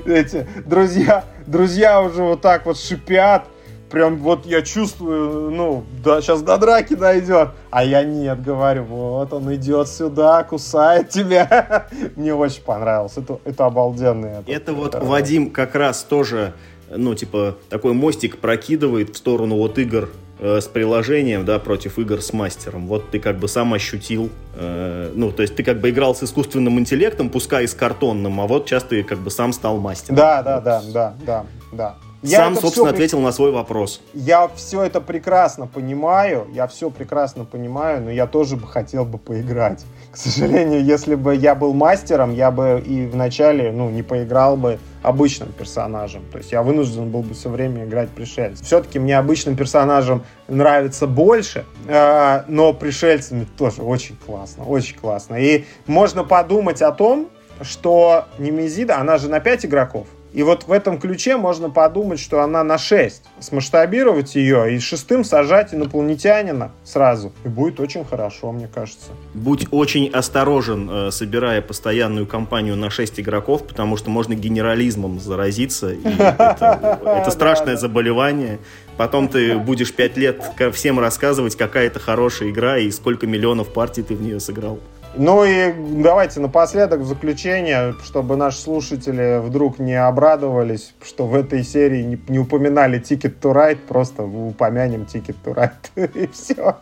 Эти 0.07 0.46
друзья, 0.66 1.24
друзья 1.46 2.01
уже 2.03 2.22
вот 2.22 2.40
так 2.40 2.66
вот 2.66 2.78
шипят. 2.78 3.46
Прям 3.91 4.18
вот 4.18 4.47
я 4.47 4.62
чувствую, 4.62 5.51
ну, 5.51 5.84
да, 6.05 6.20
сейчас 6.20 6.43
до 6.43 6.57
драки 6.59 6.95
дойдет. 6.95 7.49
А 7.70 7.84
я 7.84 8.05
нет, 8.05 8.41
говорю, 8.41 8.84
вот 8.84 9.32
он 9.32 9.53
идет 9.55 9.88
сюда, 9.88 10.45
кусает 10.45 11.09
тебя. 11.09 11.88
Мне 12.16 12.32
очень 12.32 12.62
понравилось. 12.62 13.16
Это, 13.16 13.41
это 13.45 13.66
обалденно. 13.66 14.45
Это 14.47 14.72
вот 14.74 14.95
Вадим 14.95 15.51
как 15.51 15.74
раз 15.74 16.05
тоже, 16.05 16.55
ну, 16.88 17.16
типа, 17.16 17.57
такой 17.68 17.93
мостик 17.93 18.38
прокидывает 18.38 19.11
в 19.11 19.16
сторону 19.16 19.57
вот 19.57 19.76
игр 19.78 20.09
э, 20.38 20.61
с 20.61 20.68
приложением, 20.68 21.45
да, 21.45 21.59
против 21.59 21.99
игр 21.99 22.22
с 22.22 22.32
мастером. 22.32 22.86
Вот 22.86 23.11
ты 23.11 23.18
как 23.18 23.38
бы 23.41 23.49
сам 23.49 23.74
ощутил, 23.74 24.30
э, 24.55 25.11
ну, 25.16 25.32
то 25.32 25.43
есть 25.43 25.57
ты 25.57 25.64
как 25.64 25.80
бы 25.80 25.91
играл 25.91 26.14
с 26.14 26.22
искусственным 26.22 26.78
интеллектом, 26.78 27.28
пускай 27.28 27.64
и 27.64 27.66
с 27.66 27.74
картонным, 27.74 28.41
а 28.41 28.47
вот 28.47 28.68
сейчас 28.68 28.84
ты 28.84 29.03
как 29.03 29.18
бы 29.18 29.32
сам 29.32 29.53
стал 29.53 29.78
мастером. 29.78 30.14
Да, 30.14 30.43
да, 30.45 30.61
да, 30.61 30.80
да, 30.93 31.14
да, 31.26 31.47
да. 31.72 31.97
Сам, 32.22 32.52
это 32.52 32.62
собственно, 32.62 32.88
всё 32.88 32.94
ответил 32.94 33.20
на 33.20 33.32
свой 33.32 33.50
вопрос. 33.50 34.02
Я 34.12 34.48
все 34.54 34.82
это 34.82 35.00
прекрасно 35.00 35.66
понимаю, 35.66 36.46
я 36.52 36.66
все 36.66 36.90
прекрасно 36.90 37.46
понимаю, 37.46 38.02
но 38.02 38.10
я 38.10 38.26
тоже 38.26 38.56
бы 38.56 38.66
хотел 38.66 39.06
бы 39.06 39.16
поиграть. 39.16 39.84
К 40.12 40.16
сожалению, 40.16 40.84
если 40.84 41.14
бы 41.14 41.34
я 41.34 41.54
был 41.54 41.72
мастером, 41.72 42.34
я 42.34 42.50
бы 42.50 42.82
и 42.84 43.06
вначале, 43.06 43.72
ну, 43.72 43.88
не 43.88 44.02
поиграл 44.02 44.58
бы 44.58 44.78
обычным 45.02 45.50
персонажем. 45.52 46.22
То 46.30 46.38
есть 46.38 46.52
я 46.52 46.62
вынужден 46.62 47.10
был 47.10 47.22
бы 47.22 47.32
все 47.32 47.48
время 47.48 47.84
играть 47.86 48.10
пришельцем. 48.10 48.66
Все-таки 48.66 48.98
мне 48.98 49.16
обычным 49.16 49.56
персонажем 49.56 50.22
нравится 50.46 51.06
больше, 51.06 51.64
э, 51.86 52.42
но 52.48 52.74
пришельцами 52.74 53.46
тоже 53.56 53.82
очень 53.82 54.16
классно, 54.16 54.64
очень 54.64 54.98
классно. 54.98 55.36
И 55.36 55.64
можно 55.86 56.22
подумать 56.24 56.82
о 56.82 56.92
том, 56.92 57.28
что 57.62 58.26
Немезида, 58.38 58.98
она 58.98 59.16
же 59.16 59.28
на 59.28 59.40
5 59.40 59.66
игроков. 59.66 60.06
И 60.32 60.42
вот 60.42 60.64
в 60.64 60.72
этом 60.72 60.98
ключе 61.00 61.36
можно 61.36 61.70
подумать, 61.70 62.20
что 62.20 62.42
она 62.42 62.62
на 62.62 62.78
6. 62.78 63.22
Смасштабировать 63.40 64.34
ее 64.36 64.74
и 64.74 64.78
шестым 64.78 65.24
сажать 65.24 65.74
инопланетянина 65.74 66.72
сразу. 66.84 67.32
И 67.44 67.48
будет 67.48 67.80
очень 67.80 68.04
хорошо, 68.04 68.52
мне 68.52 68.68
кажется. 68.72 69.10
Будь 69.34 69.66
очень 69.72 70.08
осторожен, 70.08 70.88
э, 70.90 71.10
собирая 71.10 71.62
постоянную 71.62 72.26
компанию 72.26 72.76
на 72.76 72.90
6 72.90 73.20
игроков, 73.20 73.66
потому 73.66 73.96
что 73.96 74.10
можно 74.10 74.34
генерализмом 74.34 75.18
заразиться. 75.18 75.92
и 75.92 76.00
это, 76.04 77.30
страшное 77.30 77.76
заболевание. 77.76 78.58
Потом 78.96 79.28
ты 79.28 79.58
будешь 79.58 79.92
5 79.92 80.16
лет 80.16 80.44
всем 80.72 81.00
рассказывать, 81.00 81.56
какая 81.56 81.86
это 81.86 81.98
хорошая 81.98 82.50
игра 82.50 82.78
и 82.78 82.90
сколько 82.90 83.26
миллионов 83.26 83.72
партий 83.72 84.02
ты 84.02 84.14
в 84.14 84.22
нее 84.22 84.38
сыграл. 84.40 84.78
Ну 85.14 85.44
и 85.44 85.72
давайте 86.02 86.40
напоследок 86.40 87.00
в 87.00 87.04
заключение, 87.04 87.94
чтобы 88.04 88.36
наши 88.36 88.58
слушатели 88.58 89.40
вдруг 89.40 89.78
не 89.78 89.94
обрадовались, 89.94 90.94
что 91.02 91.26
в 91.26 91.34
этой 91.34 91.64
серии 91.64 92.02
не, 92.02 92.20
не 92.28 92.38
упоминали 92.38 93.00
Ticket 93.00 93.34
to 93.40 93.52
Ride, 93.52 93.78
просто 93.88 94.22
упомянем 94.22 95.02
Ticket 95.02 95.36
to 95.44 95.54
Ride 95.54 96.11
и 96.14 96.28
все. 96.28 96.76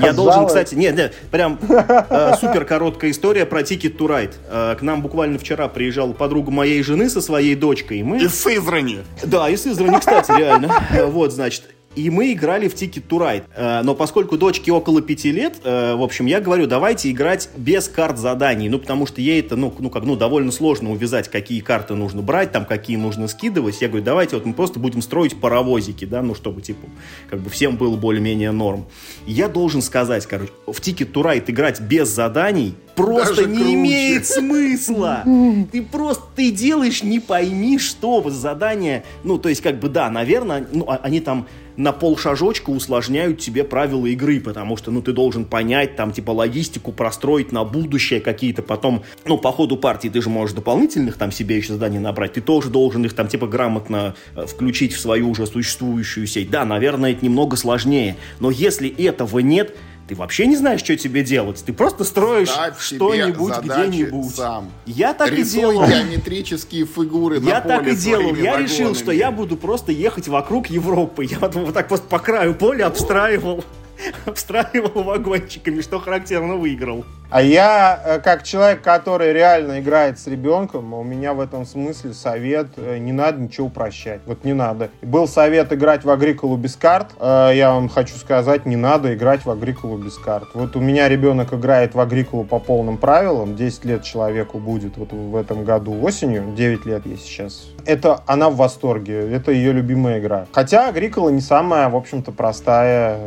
Я 0.00 0.12
должен, 0.14 0.46
кстати, 0.46 0.74
нет, 0.74 0.96
нет, 0.96 1.14
прям 1.30 1.58
э, 1.60 2.34
супер 2.40 2.64
короткая 2.64 3.10
история 3.10 3.44
про 3.44 3.60
Ticket 3.60 3.98
to 3.98 4.06
Ride. 4.06 4.34
Э, 4.48 4.76
к 4.76 4.82
нам 4.82 5.02
буквально 5.02 5.38
вчера 5.38 5.68
приезжала 5.68 6.14
подруга 6.14 6.50
моей 6.50 6.82
жены 6.82 7.10
со 7.10 7.20
своей 7.20 7.54
дочкой. 7.54 7.98
И 7.98 8.02
мы... 8.02 8.18
Из 8.18 8.34
Сызрани. 8.34 9.00
Да, 9.22 9.48
из 9.50 9.62
Сызрани, 9.62 9.98
кстати, 9.98 10.32
реально. 10.32 10.72
Вот, 11.08 11.32
значит, 11.32 11.64
и 11.98 12.10
мы 12.10 12.32
играли 12.32 12.68
в 12.68 12.74
Ticket 12.74 13.08
to 13.08 13.18
Ride. 13.18 13.44
Э, 13.56 13.82
но 13.82 13.96
поскольку 13.96 14.38
дочке 14.38 14.70
около 14.70 15.02
пяти 15.02 15.32
лет, 15.32 15.56
э, 15.64 15.96
в 15.96 16.02
общем, 16.02 16.26
я 16.26 16.40
говорю, 16.40 16.68
давайте 16.68 17.10
играть 17.10 17.48
без 17.56 17.88
карт 17.88 18.18
заданий. 18.18 18.68
Ну, 18.68 18.78
потому 18.78 19.04
что 19.04 19.20
ей 19.20 19.40
это, 19.40 19.56
ну, 19.56 19.74
ну, 19.76 19.90
как, 19.90 20.04
ну, 20.04 20.14
довольно 20.14 20.52
сложно 20.52 20.92
увязать, 20.92 21.28
какие 21.28 21.58
карты 21.58 21.94
нужно 21.94 22.22
брать, 22.22 22.52
там, 22.52 22.66
какие 22.66 22.96
нужно 22.96 23.26
скидывать. 23.26 23.80
Я 23.80 23.88
говорю, 23.88 24.04
давайте 24.04 24.36
вот 24.36 24.46
мы 24.46 24.54
просто 24.54 24.78
будем 24.78 25.02
строить 25.02 25.40
паровозики, 25.40 26.04
да, 26.04 26.22
ну, 26.22 26.36
чтобы, 26.36 26.62
типа, 26.62 26.86
как 27.28 27.40
бы 27.40 27.50
всем 27.50 27.76
было 27.76 27.96
более-менее 27.96 28.52
норм. 28.52 28.86
Я 29.26 29.48
должен 29.48 29.82
сказать, 29.82 30.24
короче, 30.26 30.52
в 30.66 30.78
Ticket 30.78 31.10
to 31.10 31.24
Ride 31.24 31.44
играть 31.48 31.80
без 31.80 32.08
заданий 32.08 32.74
просто 32.94 33.36
Даже 33.36 33.48
не 33.48 33.56
круче. 33.58 33.74
имеет 33.74 34.26
смысла. 34.26 35.22
Ты 35.72 35.82
просто 35.82 36.24
ты 36.34 36.50
делаешь 36.50 37.02
не 37.02 37.20
пойми 37.20 37.78
что 37.78 38.24
задание. 38.28 39.04
Ну, 39.24 39.38
то 39.38 39.48
есть, 39.48 39.62
как 39.62 39.78
бы, 39.78 39.88
да, 39.88 40.10
наверное, 40.10 40.66
ну, 40.72 40.84
а, 40.88 41.00
они 41.02 41.20
там 41.20 41.46
на 41.78 41.92
полшажочка 41.92 42.70
усложняют 42.70 43.38
тебе 43.38 43.62
правила 43.62 44.04
игры, 44.06 44.40
потому 44.40 44.76
что, 44.76 44.90
ну, 44.90 45.00
ты 45.00 45.12
должен 45.12 45.44
понять, 45.44 45.94
там, 45.94 46.12
типа, 46.12 46.32
логистику 46.32 46.90
простроить 46.90 47.52
на 47.52 47.64
будущее 47.64 48.20
какие-то, 48.20 48.62
потом, 48.62 49.04
ну, 49.24 49.38
по 49.38 49.52
ходу 49.52 49.76
партии 49.76 50.08
ты 50.08 50.20
же 50.20 50.28
можешь 50.28 50.56
дополнительных 50.56 51.16
там 51.16 51.30
себе 51.30 51.56
еще 51.56 51.74
заданий 51.74 52.00
набрать, 52.00 52.32
ты 52.32 52.40
тоже 52.40 52.68
должен 52.68 53.04
их 53.04 53.14
там, 53.14 53.28
типа, 53.28 53.46
грамотно 53.46 54.16
э, 54.34 54.46
включить 54.46 54.92
в 54.92 55.00
свою 55.00 55.30
уже 55.30 55.46
существующую 55.46 56.26
сеть. 56.26 56.50
Да, 56.50 56.64
наверное, 56.64 57.12
это 57.12 57.24
немного 57.24 57.56
сложнее, 57.56 58.16
но 58.40 58.50
если 58.50 58.88
этого 58.88 59.38
нет, 59.38 59.76
ты 60.08 60.14
вообще 60.14 60.46
не 60.46 60.56
знаешь, 60.56 60.80
что 60.80 60.96
тебе 60.96 61.22
делать. 61.22 61.62
Ты 61.64 61.74
просто 61.74 62.02
строишь 62.02 62.48
что-нибудь 62.78 63.58
где-нибудь. 63.58 64.34
Сам. 64.34 64.70
Я 64.86 65.12
так 65.12 65.30
Рисуй 65.30 65.42
и 65.42 65.60
делал. 65.60 65.86
геометрические 65.86 66.86
фигуры 66.86 67.38
Я 67.40 67.60
так 67.60 67.86
и 67.86 67.94
делал. 67.94 68.34
Я 68.34 68.52
вагонами. 68.52 68.62
решил, 68.62 68.94
что 68.94 69.12
я 69.12 69.30
буду 69.30 69.56
просто 69.58 69.92
ехать 69.92 70.26
вокруг 70.26 70.68
Европы. 70.68 71.26
Я 71.26 71.38
вот, 71.38 71.54
вот 71.54 71.74
так 71.74 71.88
просто 71.88 72.06
по 72.08 72.18
краю 72.18 72.54
поля 72.54 72.86
обстраивал 72.86 73.62
обстраивал 74.26 75.02
вагончиками, 75.02 75.80
что 75.80 75.98
характерно 75.98 76.56
выиграл. 76.56 77.04
А 77.30 77.42
я, 77.42 78.00
э, 78.04 78.20
как 78.20 78.42
человек, 78.42 78.80
который 78.80 79.34
реально 79.34 79.80
играет 79.80 80.18
с 80.18 80.26
ребенком, 80.26 80.94
у 80.94 81.02
меня 81.02 81.34
в 81.34 81.40
этом 81.40 81.66
смысле 81.66 82.14
совет, 82.14 82.68
э, 82.76 82.96
не 82.96 83.12
надо 83.12 83.42
ничего 83.42 83.66
упрощать. 83.66 84.22
Вот 84.24 84.44
не 84.44 84.54
надо. 84.54 84.88
Был 85.02 85.28
совет 85.28 85.70
играть 85.70 86.04
в 86.04 86.10
Агриколу 86.10 86.56
без 86.56 86.74
карт. 86.74 87.08
Э, 87.20 87.50
я 87.54 87.74
вам 87.74 87.90
хочу 87.90 88.14
сказать, 88.16 88.64
не 88.64 88.76
надо 88.76 89.14
играть 89.14 89.44
в 89.44 89.50
Агриколу 89.50 89.98
без 89.98 90.16
карт. 90.16 90.48
Вот 90.54 90.74
у 90.74 90.80
меня 90.80 91.06
ребенок 91.06 91.52
играет 91.52 91.94
в 91.94 92.00
Агриколу 92.00 92.44
по 92.44 92.58
полным 92.58 92.96
правилам. 92.96 93.56
10 93.56 93.84
лет 93.84 94.04
человеку 94.04 94.58
будет 94.58 94.96
вот 94.96 95.12
в 95.12 95.36
этом 95.36 95.64
году 95.64 96.00
осенью. 96.02 96.54
9 96.56 96.86
лет 96.86 97.04
ей 97.04 97.18
сейчас. 97.18 97.66
Это 97.84 98.22
она 98.26 98.48
в 98.48 98.56
восторге. 98.56 99.30
Это 99.30 99.52
ее 99.52 99.72
любимая 99.72 100.18
игра. 100.18 100.46
Хотя 100.52 100.88
Агрикола 100.88 101.28
не 101.28 101.42
самая, 101.42 101.90
в 101.90 101.96
общем-то, 101.96 102.32
простая. 102.32 103.18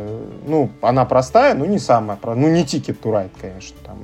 Ну, 0.44 0.61
она 0.80 1.04
простая, 1.04 1.54
но 1.54 1.66
не 1.66 1.78
самая. 1.78 2.18
Ну, 2.22 2.48
не 2.48 2.64
Ticket 2.64 2.98
to 3.02 3.12
Ride, 3.12 3.30
конечно 3.40 3.76
там. 3.84 3.98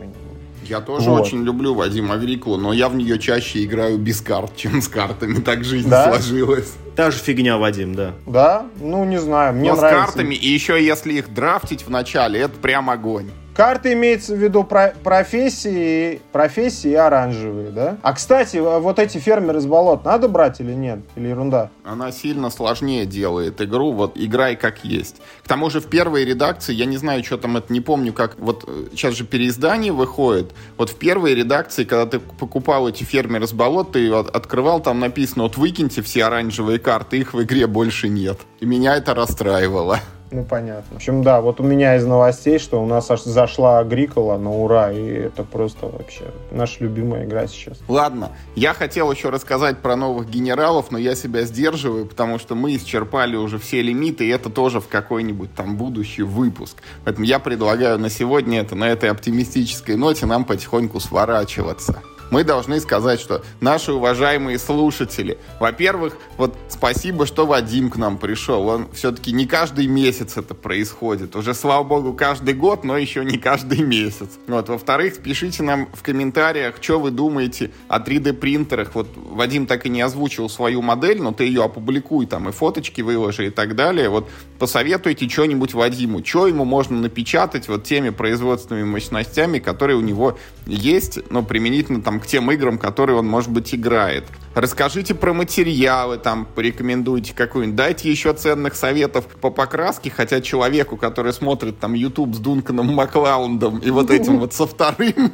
Я 0.69 0.81
тоже 0.81 1.09
вот. 1.09 1.23
очень 1.23 1.43
люблю 1.45 1.75
Вадима 1.75 2.17
Агриклу, 2.17 2.59
но 2.59 2.75
я 2.75 2.91
в 2.91 2.95
нее 2.95 3.19
чаще 3.19 3.65
играю 3.65 3.97
без 3.97 4.21
карт, 4.21 4.55
чем 4.55 4.83
с 4.83 4.89
картами. 4.89 5.41
Так 5.41 5.65
жизнь 5.65 5.89
да? 5.89 6.09
сложилась. 6.09 6.75
Та 6.95 7.11
же 7.11 7.19
фигня, 7.19 7.57
Вадим, 7.57 7.95
да. 7.95 8.13
Да? 8.27 8.67
Ну, 8.81 9.05
не 9.05 9.19
знаю, 9.19 9.55
мне 9.55 9.71
но 9.71 9.77
нравится. 9.77 10.03
с 10.03 10.07
картами, 10.07 10.35
и 10.35 10.49
еще 10.49 10.85
если 10.85 11.15
их 11.15 11.33
драфтить 11.33 11.87
в 11.87 11.91
начале, 11.91 12.41
это 12.41 12.59
прям 12.59 12.91
огонь. 12.91 13.31
Карты 13.59 13.95
имеется 13.95 14.37
в 14.37 14.39
виду 14.39 14.63
про 14.63 14.95
профессии, 15.03 16.23
профессии 16.31 16.95
оранжевые, 16.95 17.71
да? 17.71 17.99
А, 18.03 18.13
кстати, 18.13 18.59
вот 18.59 19.01
эти 19.01 19.19
фермеры 19.19 19.59
из 19.59 19.67
болот 19.67 20.05
надо 20.05 20.29
брать 20.29 20.61
или 20.61 20.73
нет? 20.73 21.01
Или 21.17 21.31
ерунда? 21.31 21.69
Она 21.83 22.13
сильно 22.13 22.51
сложнее 22.51 23.05
делает 23.05 23.61
игру, 23.61 23.91
вот 23.91 24.13
играй 24.15 24.55
как 24.55 24.85
есть. 24.85 25.17
К 25.43 25.49
тому 25.49 25.71
же 25.71 25.81
в 25.81 25.87
первой 25.87 26.25
редакции, 26.25 26.73
я 26.73 26.85
не 26.85 26.99
знаю, 26.99 27.25
что 27.25 27.37
там, 27.37 27.57
это 27.57 27.73
не 27.73 27.81
помню, 27.81 28.13
как, 28.13 28.39
вот 28.39 28.65
сейчас 28.93 29.15
же 29.15 29.25
переиздание 29.25 29.91
выходит, 29.91 30.53
вот 30.77 30.91
в 30.91 30.95
первой 30.95 31.35
редакции, 31.35 31.83
когда 31.83 32.07
ты 32.07 32.21
покупал 32.21 32.89
эти 32.89 33.03
фермеры 33.03 33.47
из 33.47 33.53
болот, 33.53 33.91
ты 33.91 34.09
открывал, 34.13 34.79
там 34.79 35.01
написано, 35.01 35.43
вот 35.43 35.57
выкиньте 35.57 36.01
все 36.03 36.27
оранжевые 36.27 36.79
карты, 36.79 37.19
их 37.19 37.35
в 37.35 37.43
игре 37.43 37.67
больше 37.67 38.09
нет. 38.09 38.39
И 38.61 38.67
меня 38.67 38.95
это 38.95 39.15
расстраивало. 39.15 39.99
Ну, 40.31 40.45
понятно. 40.45 40.85
В 40.93 40.97
общем, 40.97 41.23
да, 41.23 41.41
вот 41.41 41.61
у 41.61 41.63
меня 41.63 41.97
из 41.97 42.05
новостей, 42.05 42.59
что 42.59 42.83
у 42.83 42.87
нас 42.87 43.11
аж 43.11 43.23
зашла 43.23 43.79
Агрикола 43.79 44.37
на 44.37 44.51
ура, 44.51 44.93
и 44.93 45.03
это 45.03 45.43
просто 45.43 45.87
вообще 45.87 46.25
наша 46.51 46.85
любимая 46.85 47.25
игра 47.25 47.47
сейчас. 47.47 47.79
Ладно, 47.89 48.33
я 48.55 48.75
хотел 48.75 49.11
еще 49.11 49.31
рассказать 49.31 49.79
про 49.79 49.97
новых 49.97 50.29
генералов, 50.29 50.91
но 50.91 50.99
я 50.99 51.15
себя 51.15 51.43
сдерживаю, 51.43 52.07
потому 52.07 52.39
что 52.39 52.55
мы 52.55 52.77
исчерпали 52.77 53.37
уже 53.37 53.59
все 53.59 53.81
лимиты, 53.81 54.27
и 54.27 54.31
это 54.31 54.51
тоже 54.51 54.81
в 54.81 54.89
какой-нибудь 54.89 55.55
там 55.55 55.77
будущий 55.77 56.23
выпуск. 56.23 56.77
Поэтому 57.05 57.25
я 57.25 57.39
предлагаю 57.39 57.99
на 57.99 58.11
сегодня 58.11 58.61
это, 58.61 58.75
на 58.75 58.89
этой 58.89 59.11
оптимистической 59.11 59.97
ноте 59.97 60.27
нам 60.27 60.45
потихоньку 60.45 61.01
сворачиваться 61.01 62.03
мы 62.31 62.45
должны 62.45 62.81
сказать, 62.81 63.21
что 63.21 63.43
наши 63.61 63.93
уважаемые 63.93 64.59
слушатели, 64.59 65.39
во-первых, 65.61 66.17
вот 66.37 66.57
спасибо, 66.69 67.27
что 67.27 67.47
Вадим 67.47 67.91
к 67.91 67.97
нам 67.97 68.19
пришел. 68.19 68.69
Он 68.69 68.89
все-таки 68.93 69.33
не 69.33 69.47
каждый 69.47 69.87
месяц 69.87 70.37
это 70.37 70.55
происходит. 70.55 71.37
Уже, 71.37 71.55
слава 71.55 71.85
богу, 71.85 72.13
каждый 72.13 72.55
год, 72.55 72.85
но 72.85 72.97
еще 72.97 73.25
не 73.25 73.39
каждый 73.39 73.81
месяц. 73.81 74.39
Вот. 74.47 74.69
Во-вторых, 74.69 75.19
пишите 75.19 75.63
нам 75.63 75.89
в 75.93 76.03
комментариях, 76.03 76.77
что 76.81 76.99
вы 76.99 77.11
думаете 77.11 77.71
о 77.89 77.99
3D-принтерах. 77.99 78.95
Вот 78.95 79.09
Вадим 79.17 79.67
так 79.67 79.87
и 79.87 79.89
не 79.89 80.01
озвучил 80.01 80.49
свою 80.49 80.83
модель, 80.83 81.21
но 81.23 81.33
ты 81.33 81.45
ее 81.45 81.65
опубликуй 81.65 82.27
там 82.27 82.49
и 82.49 82.53
фоточки 82.53 83.01
выложи 83.01 83.47
и 83.47 83.51
так 83.51 83.75
далее. 83.75 84.09
Вот 84.09 84.29
посоветуйте 84.59 85.29
что-нибудь 85.29 85.75
Вадиму, 85.75 86.25
что 86.25 86.47
ему 86.47 86.65
можно 86.65 86.97
напечатать 86.97 87.69
вот 87.69 87.85
теми 87.85 88.11
производственными 88.11 88.85
мощностями, 88.85 89.59
которые 89.59 89.97
у 89.97 90.01
него 90.01 90.39
есть, 90.67 91.19
но 91.31 91.43
применительно 91.43 92.03
там 92.03 92.18
к 92.21 92.27
тем 92.27 92.51
играм, 92.53 92.79
которые 92.79 93.19
он, 93.19 93.27
может 93.27 93.51
быть, 93.51 93.75
играет. 93.75 94.25
Расскажите 94.55 95.15
про 95.15 95.33
материалы, 95.33 96.19
там, 96.19 96.47
порекомендуйте 96.47 97.33
какую-нибудь. 97.35 97.77
Дайте 97.77 98.11
еще 98.11 98.33
ценных 98.33 98.75
советов 98.75 99.27
по 99.41 99.51
покраске, 99.51 100.11
хотя 100.11 100.41
человеку, 100.41 100.97
который 100.97 101.33
смотрит 101.33 101.79
там 101.79 101.95
YouTube 101.95 102.35
с 102.35 102.39
Дунканом 102.39 102.93
Маклаундом 102.95 103.79
и 103.79 103.91
вот 103.91 104.11
этим 104.11 104.39
вот 104.39 104.55
со 104.55 104.67
вторым, 104.67 105.33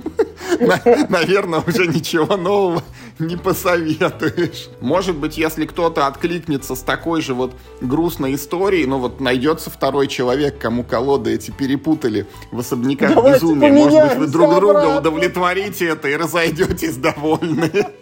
наверное, 1.09 1.63
уже 1.67 1.87
ничего 1.87 2.37
нового 2.37 2.83
не 3.19 3.37
посоветуешь. 3.37 4.69
Может 4.81 5.17
быть, 5.17 5.39
если 5.39 5.67
кто-то 5.67 6.07
откликнется 6.07 6.75
с 6.75 6.83
такой 6.83 7.21
же 7.21 7.35
вот 7.35 7.55
грустной 7.81 8.35
историей, 8.35 8.87
ну 8.87 8.99
вот 8.99 9.21
найдется 9.21 9.71
второй 9.71 10.09
человек, 10.09 10.59
кому 10.59 10.83
колоды 10.83 11.33
эти 11.33 11.51
перепутали 11.51 12.27
в 12.51 12.59
особняках 12.59 13.15
Давайте 13.15 13.41
безумия. 13.41 13.73
Может 13.73 14.09
быть, 14.09 14.19
вы 14.19 14.27
друг 14.27 14.55
друга 14.55 14.81
обратно. 14.81 14.99
удовлетворите 14.99 15.87
это 15.87 16.09
и 16.09 16.17
разойдетесь 16.17 16.97
довольны. 16.97 17.71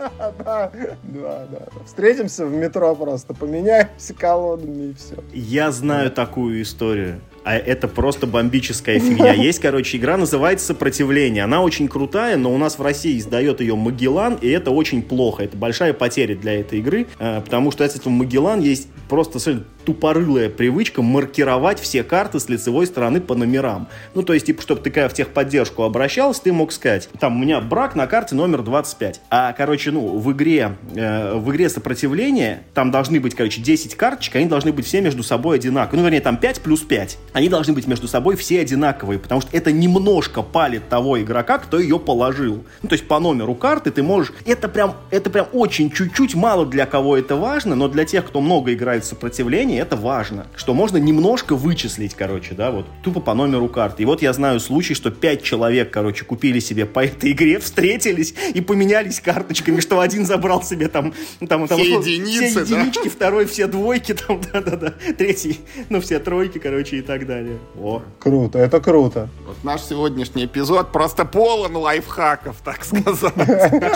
Да, 1.02 1.46
да. 1.50 1.68
Встретимся 1.84 2.46
в 2.46 2.52
метро 2.52 2.94
просто, 2.94 3.34
поменяемся 3.34 4.14
колодами 4.14 4.90
и 4.90 4.94
все. 4.94 5.22
Я 5.32 5.70
знаю 5.70 6.10
такую 6.10 6.62
историю. 6.62 7.20
А 7.44 7.54
это 7.54 7.88
просто 7.88 8.26
бомбическая 8.26 8.98
фигня. 9.00 9.32
Есть, 9.42 9.60
короче, 9.60 9.96
игра 9.96 10.16
называется 10.16 10.66
«Сопротивление». 10.66 11.44
Она 11.44 11.62
очень 11.62 11.88
крутая, 11.88 12.36
но 12.36 12.52
у 12.52 12.58
нас 12.58 12.78
в 12.78 12.82
России 12.82 13.18
издает 13.18 13.60
ее 13.60 13.74
Магеллан, 13.74 14.34
и 14.40 14.48
это 14.48 14.70
очень 14.70 15.02
плохо. 15.02 15.44
Это 15.44 15.56
большая 15.56 15.92
потеря 15.92 16.36
для 16.36 16.60
этой 16.60 16.78
игры, 16.78 17.06
э, 17.18 17.40
потому 17.40 17.70
что, 17.70 17.86
кстати, 17.86 18.06
у 18.06 18.10
Магеллан 18.10 18.60
есть 18.60 18.88
просто 19.08 19.38
тупорылая 19.84 20.48
привычка 20.48 21.02
маркировать 21.02 21.80
все 21.80 22.02
карты 22.02 22.38
с 22.40 22.48
лицевой 22.48 22.86
стороны 22.86 23.20
по 23.20 23.34
номерам. 23.34 23.88
Ну, 24.14 24.22
то 24.22 24.32
есть, 24.32 24.46
типа, 24.46 24.62
чтобы 24.62 24.80
ты 24.80 25.08
в 25.08 25.12
техподдержку 25.12 25.82
обращался, 25.82 26.42
ты 26.42 26.52
мог 26.52 26.72
сказать, 26.72 27.08
там, 27.18 27.36
у 27.36 27.38
меня 27.40 27.60
брак 27.60 27.96
на 27.96 28.06
карте 28.06 28.34
номер 28.34 28.62
25. 28.62 29.20
А, 29.30 29.52
короче, 29.52 29.90
ну, 29.90 30.18
в 30.18 30.32
игре, 30.32 30.76
э, 30.94 31.34
в 31.34 31.50
игре 31.50 31.68
сопротивления 31.68 32.62
там 32.74 32.90
должны 32.90 33.20
быть, 33.20 33.34
короче, 33.34 33.60
10 33.60 33.94
карточек, 33.96 34.36
они 34.36 34.46
должны 34.46 34.72
быть 34.72 34.86
все 34.86 35.00
между 35.00 35.22
собой 35.22 35.56
одинаковые. 35.56 36.00
Ну, 36.00 36.04
вернее, 36.04 36.20
там 36.20 36.36
5 36.36 36.60
плюс 36.60 36.80
5. 36.80 37.18
Они 37.32 37.48
должны 37.48 37.72
быть 37.72 37.86
между 37.86 38.08
собой 38.08 38.36
все 38.36 38.60
одинаковые, 38.60 39.18
потому 39.18 39.40
что 39.40 39.50
это 39.56 39.72
немножко 39.72 40.42
палит 40.42 40.88
того 40.88 41.20
игрока, 41.20 41.58
кто 41.58 41.78
ее 41.78 41.98
положил. 41.98 42.64
Ну, 42.82 42.88
то 42.88 42.94
есть 42.94 43.06
по 43.08 43.18
номеру 43.18 43.54
карты 43.54 43.90
ты 43.90 44.02
можешь... 44.02 44.32
Это 44.44 44.68
прям, 44.68 44.96
это 45.10 45.30
прям 45.30 45.46
очень 45.52 45.90
чуть-чуть, 45.90 46.34
мало 46.34 46.66
для 46.66 46.86
кого 46.86 47.16
это 47.16 47.36
важно, 47.36 47.74
но 47.74 47.88
для 47.88 48.04
тех, 48.04 48.26
кто 48.26 48.40
много 48.40 48.72
играет 48.72 49.04
в 49.04 49.06
сопротивление, 49.06 49.80
это 49.80 49.96
важно. 49.96 50.46
Что 50.56 50.74
можно 50.74 50.98
немножко 50.98 51.56
вычислить, 51.56 52.14
короче, 52.14 52.54
да, 52.54 52.70
вот 52.70 52.86
тупо 53.02 53.20
по 53.20 53.34
номеру 53.34 53.68
карты. 53.68 54.02
И 54.02 54.06
вот 54.06 54.22
я 54.22 54.32
знаю 54.32 54.60
случай, 54.60 54.94
что 54.94 55.10
пять 55.10 55.42
человек, 55.42 55.90
короче, 55.90 56.24
купили 56.24 56.58
себе 56.58 56.86
по 56.86 57.04
этой 57.04 57.32
игре, 57.32 57.58
встретились 57.60 58.34
и 58.54 58.60
поменялись 58.60 59.20
карточками, 59.20 59.80
что 59.80 60.00
один 60.00 60.26
забрал 60.26 60.62
себе 60.62 60.88
там... 60.88 61.14
там, 61.48 61.66
там 61.66 61.78
все 61.78 61.98
единицы, 61.98 62.64
все 62.64 62.76
единички, 62.76 63.04
да? 63.04 63.10
второй 63.10 63.46
все 63.46 63.66
двойки, 63.66 64.14
там, 64.26 64.40
да-да-да, 64.52 64.94
третий, 65.16 65.60
ну, 65.88 66.00
все 66.00 66.18
тройки, 66.18 66.58
короче, 66.58 66.98
и 66.98 67.02
так 67.02 67.21
далее. 67.24 67.58
О. 67.80 68.02
Круто, 68.18 68.58
это 68.58 68.80
круто. 68.80 69.28
Вот 69.46 69.56
наш 69.62 69.82
сегодняшний 69.82 70.46
эпизод 70.46 70.92
просто 70.92 71.24
полон 71.24 71.76
лайфхаков, 71.76 72.56
так 72.64 72.84
сказать. 72.84 73.32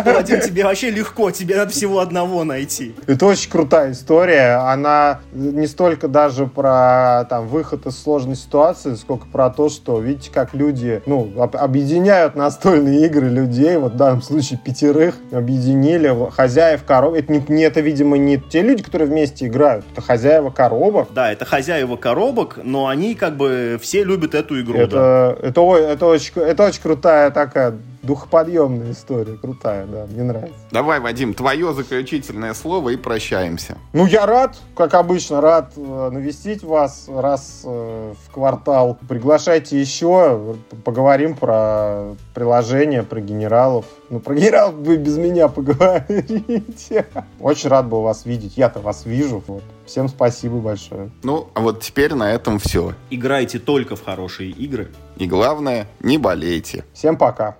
Владимир, 0.05 0.43
тебе 0.43 0.65
вообще 0.65 0.91
легко, 0.91 1.31
тебе 1.31 1.57
надо 1.57 1.71
всего 1.73 2.01
одного 2.01 2.45
найти. 2.45 2.95
Это 3.07 3.27
очень 3.27 3.51
крутая 3.51 3.93
история. 3.93 4.57
Она 4.71 5.21
не 5.33 5.67
столько 5.67 6.09
даже 6.09 6.47
про 6.47 7.27
там, 7.29 7.49
выход 7.49 7.87
из 7.87 7.99
сложной 7.99 8.37
ситуации, 8.37 8.95
сколько 8.95 9.27
про 9.27 9.51
то, 9.51 9.69
что, 9.69 9.99
видите, 10.01 10.31
как 10.33 10.55
люди 10.55 11.03
ну, 11.07 11.33
объединяют 11.37 12.37
настольные 12.37 13.07
игры 13.07 13.29
людей, 13.29 13.77
вот 13.77 13.95
в 13.95 13.97
данном 13.97 14.23
случае 14.23 14.61
пятерых 14.65 15.17
объединили, 15.33 16.15
хозяев 16.31 16.85
коров. 16.85 17.15
Это, 17.15 17.33
не, 17.33 17.45
не, 17.49 17.63
это, 17.65 17.81
видимо, 17.81 18.17
не 18.17 18.39
те 18.39 18.63
люди, 18.63 18.83
которые 18.83 19.09
вместе 19.09 19.47
играют, 19.47 19.85
это 19.93 20.01
хозяева 20.01 20.51
коробок. 20.51 21.09
Да, 21.15 21.33
это 21.33 21.45
хозяева 21.45 21.97
коробок, 21.97 22.59
но 22.63 22.87
они 22.87 23.15
как 23.17 23.37
бы 23.37 23.79
все 23.81 24.05
любят 24.05 24.35
эту 24.35 24.61
игру. 24.61 24.79
Это, 24.79 25.37
да. 25.43 25.49
это, 25.49 25.63
это, 25.63 26.07
очень, 26.07 26.33
это 26.37 26.65
очень 26.65 26.83
крутая 26.83 27.31
такая 27.31 27.75
духоподъемная 28.07 28.93
история, 28.93 29.37
крутая, 29.37 29.87
да, 29.87 30.07
мне 30.07 30.23
нравится. 30.23 30.59
Давай, 30.71 31.01
Вадим, 31.01 31.35
твое 31.35 31.75
заключительное 31.75 32.55
слово 32.55 32.91
и 32.91 32.97
прощаемся. 32.97 33.77
Ну, 33.93 34.07
я 34.07 34.25
рад, 34.25 34.57
как 34.77 34.95
обычно, 34.95 35.41
рад 35.41 35.73
э, 35.77 36.11
навестить 36.13 36.63
вас 36.63 37.09
раз 37.09 37.63
э, 37.65 38.15
в 38.25 38.33
квартал. 38.33 38.99
Приглашайте 39.09 39.79
еще, 39.79 40.57
поговорим 40.85 41.35
про 41.35 42.15
приложение, 42.35 43.03
про 43.03 43.21
генералов. 43.21 43.85
Ну, 44.09 44.21
про 44.21 44.35
генералов 44.35 44.77
вы 44.77 44.97
без 44.97 45.19
меня 45.19 45.49
поговорите. 45.57 47.07
Очень 47.41 47.71
рад 47.71 47.89
был 47.89 48.03
вас 48.03 48.25
видеть, 48.25 48.57
я-то 48.57 48.81
вас 48.81 49.05
вижу. 49.05 49.43
Вот. 49.47 49.63
Всем 49.87 50.09
спасибо 50.09 50.59
большое. 50.59 51.11
Ну, 51.23 51.49
а 51.55 51.61
вот 51.61 51.81
теперь 51.81 52.15
на 52.15 52.33
этом 52.33 52.59
все. 52.59 52.95
Играйте 53.11 53.59
только 53.59 53.97
в 53.97 54.05
хорошие 54.05 54.51
игры. 54.51 54.93
И 55.17 55.27
главное, 55.27 55.87
не 56.01 56.19
болейте. 56.19 56.85
Всем 56.93 57.17
пока. 57.17 57.57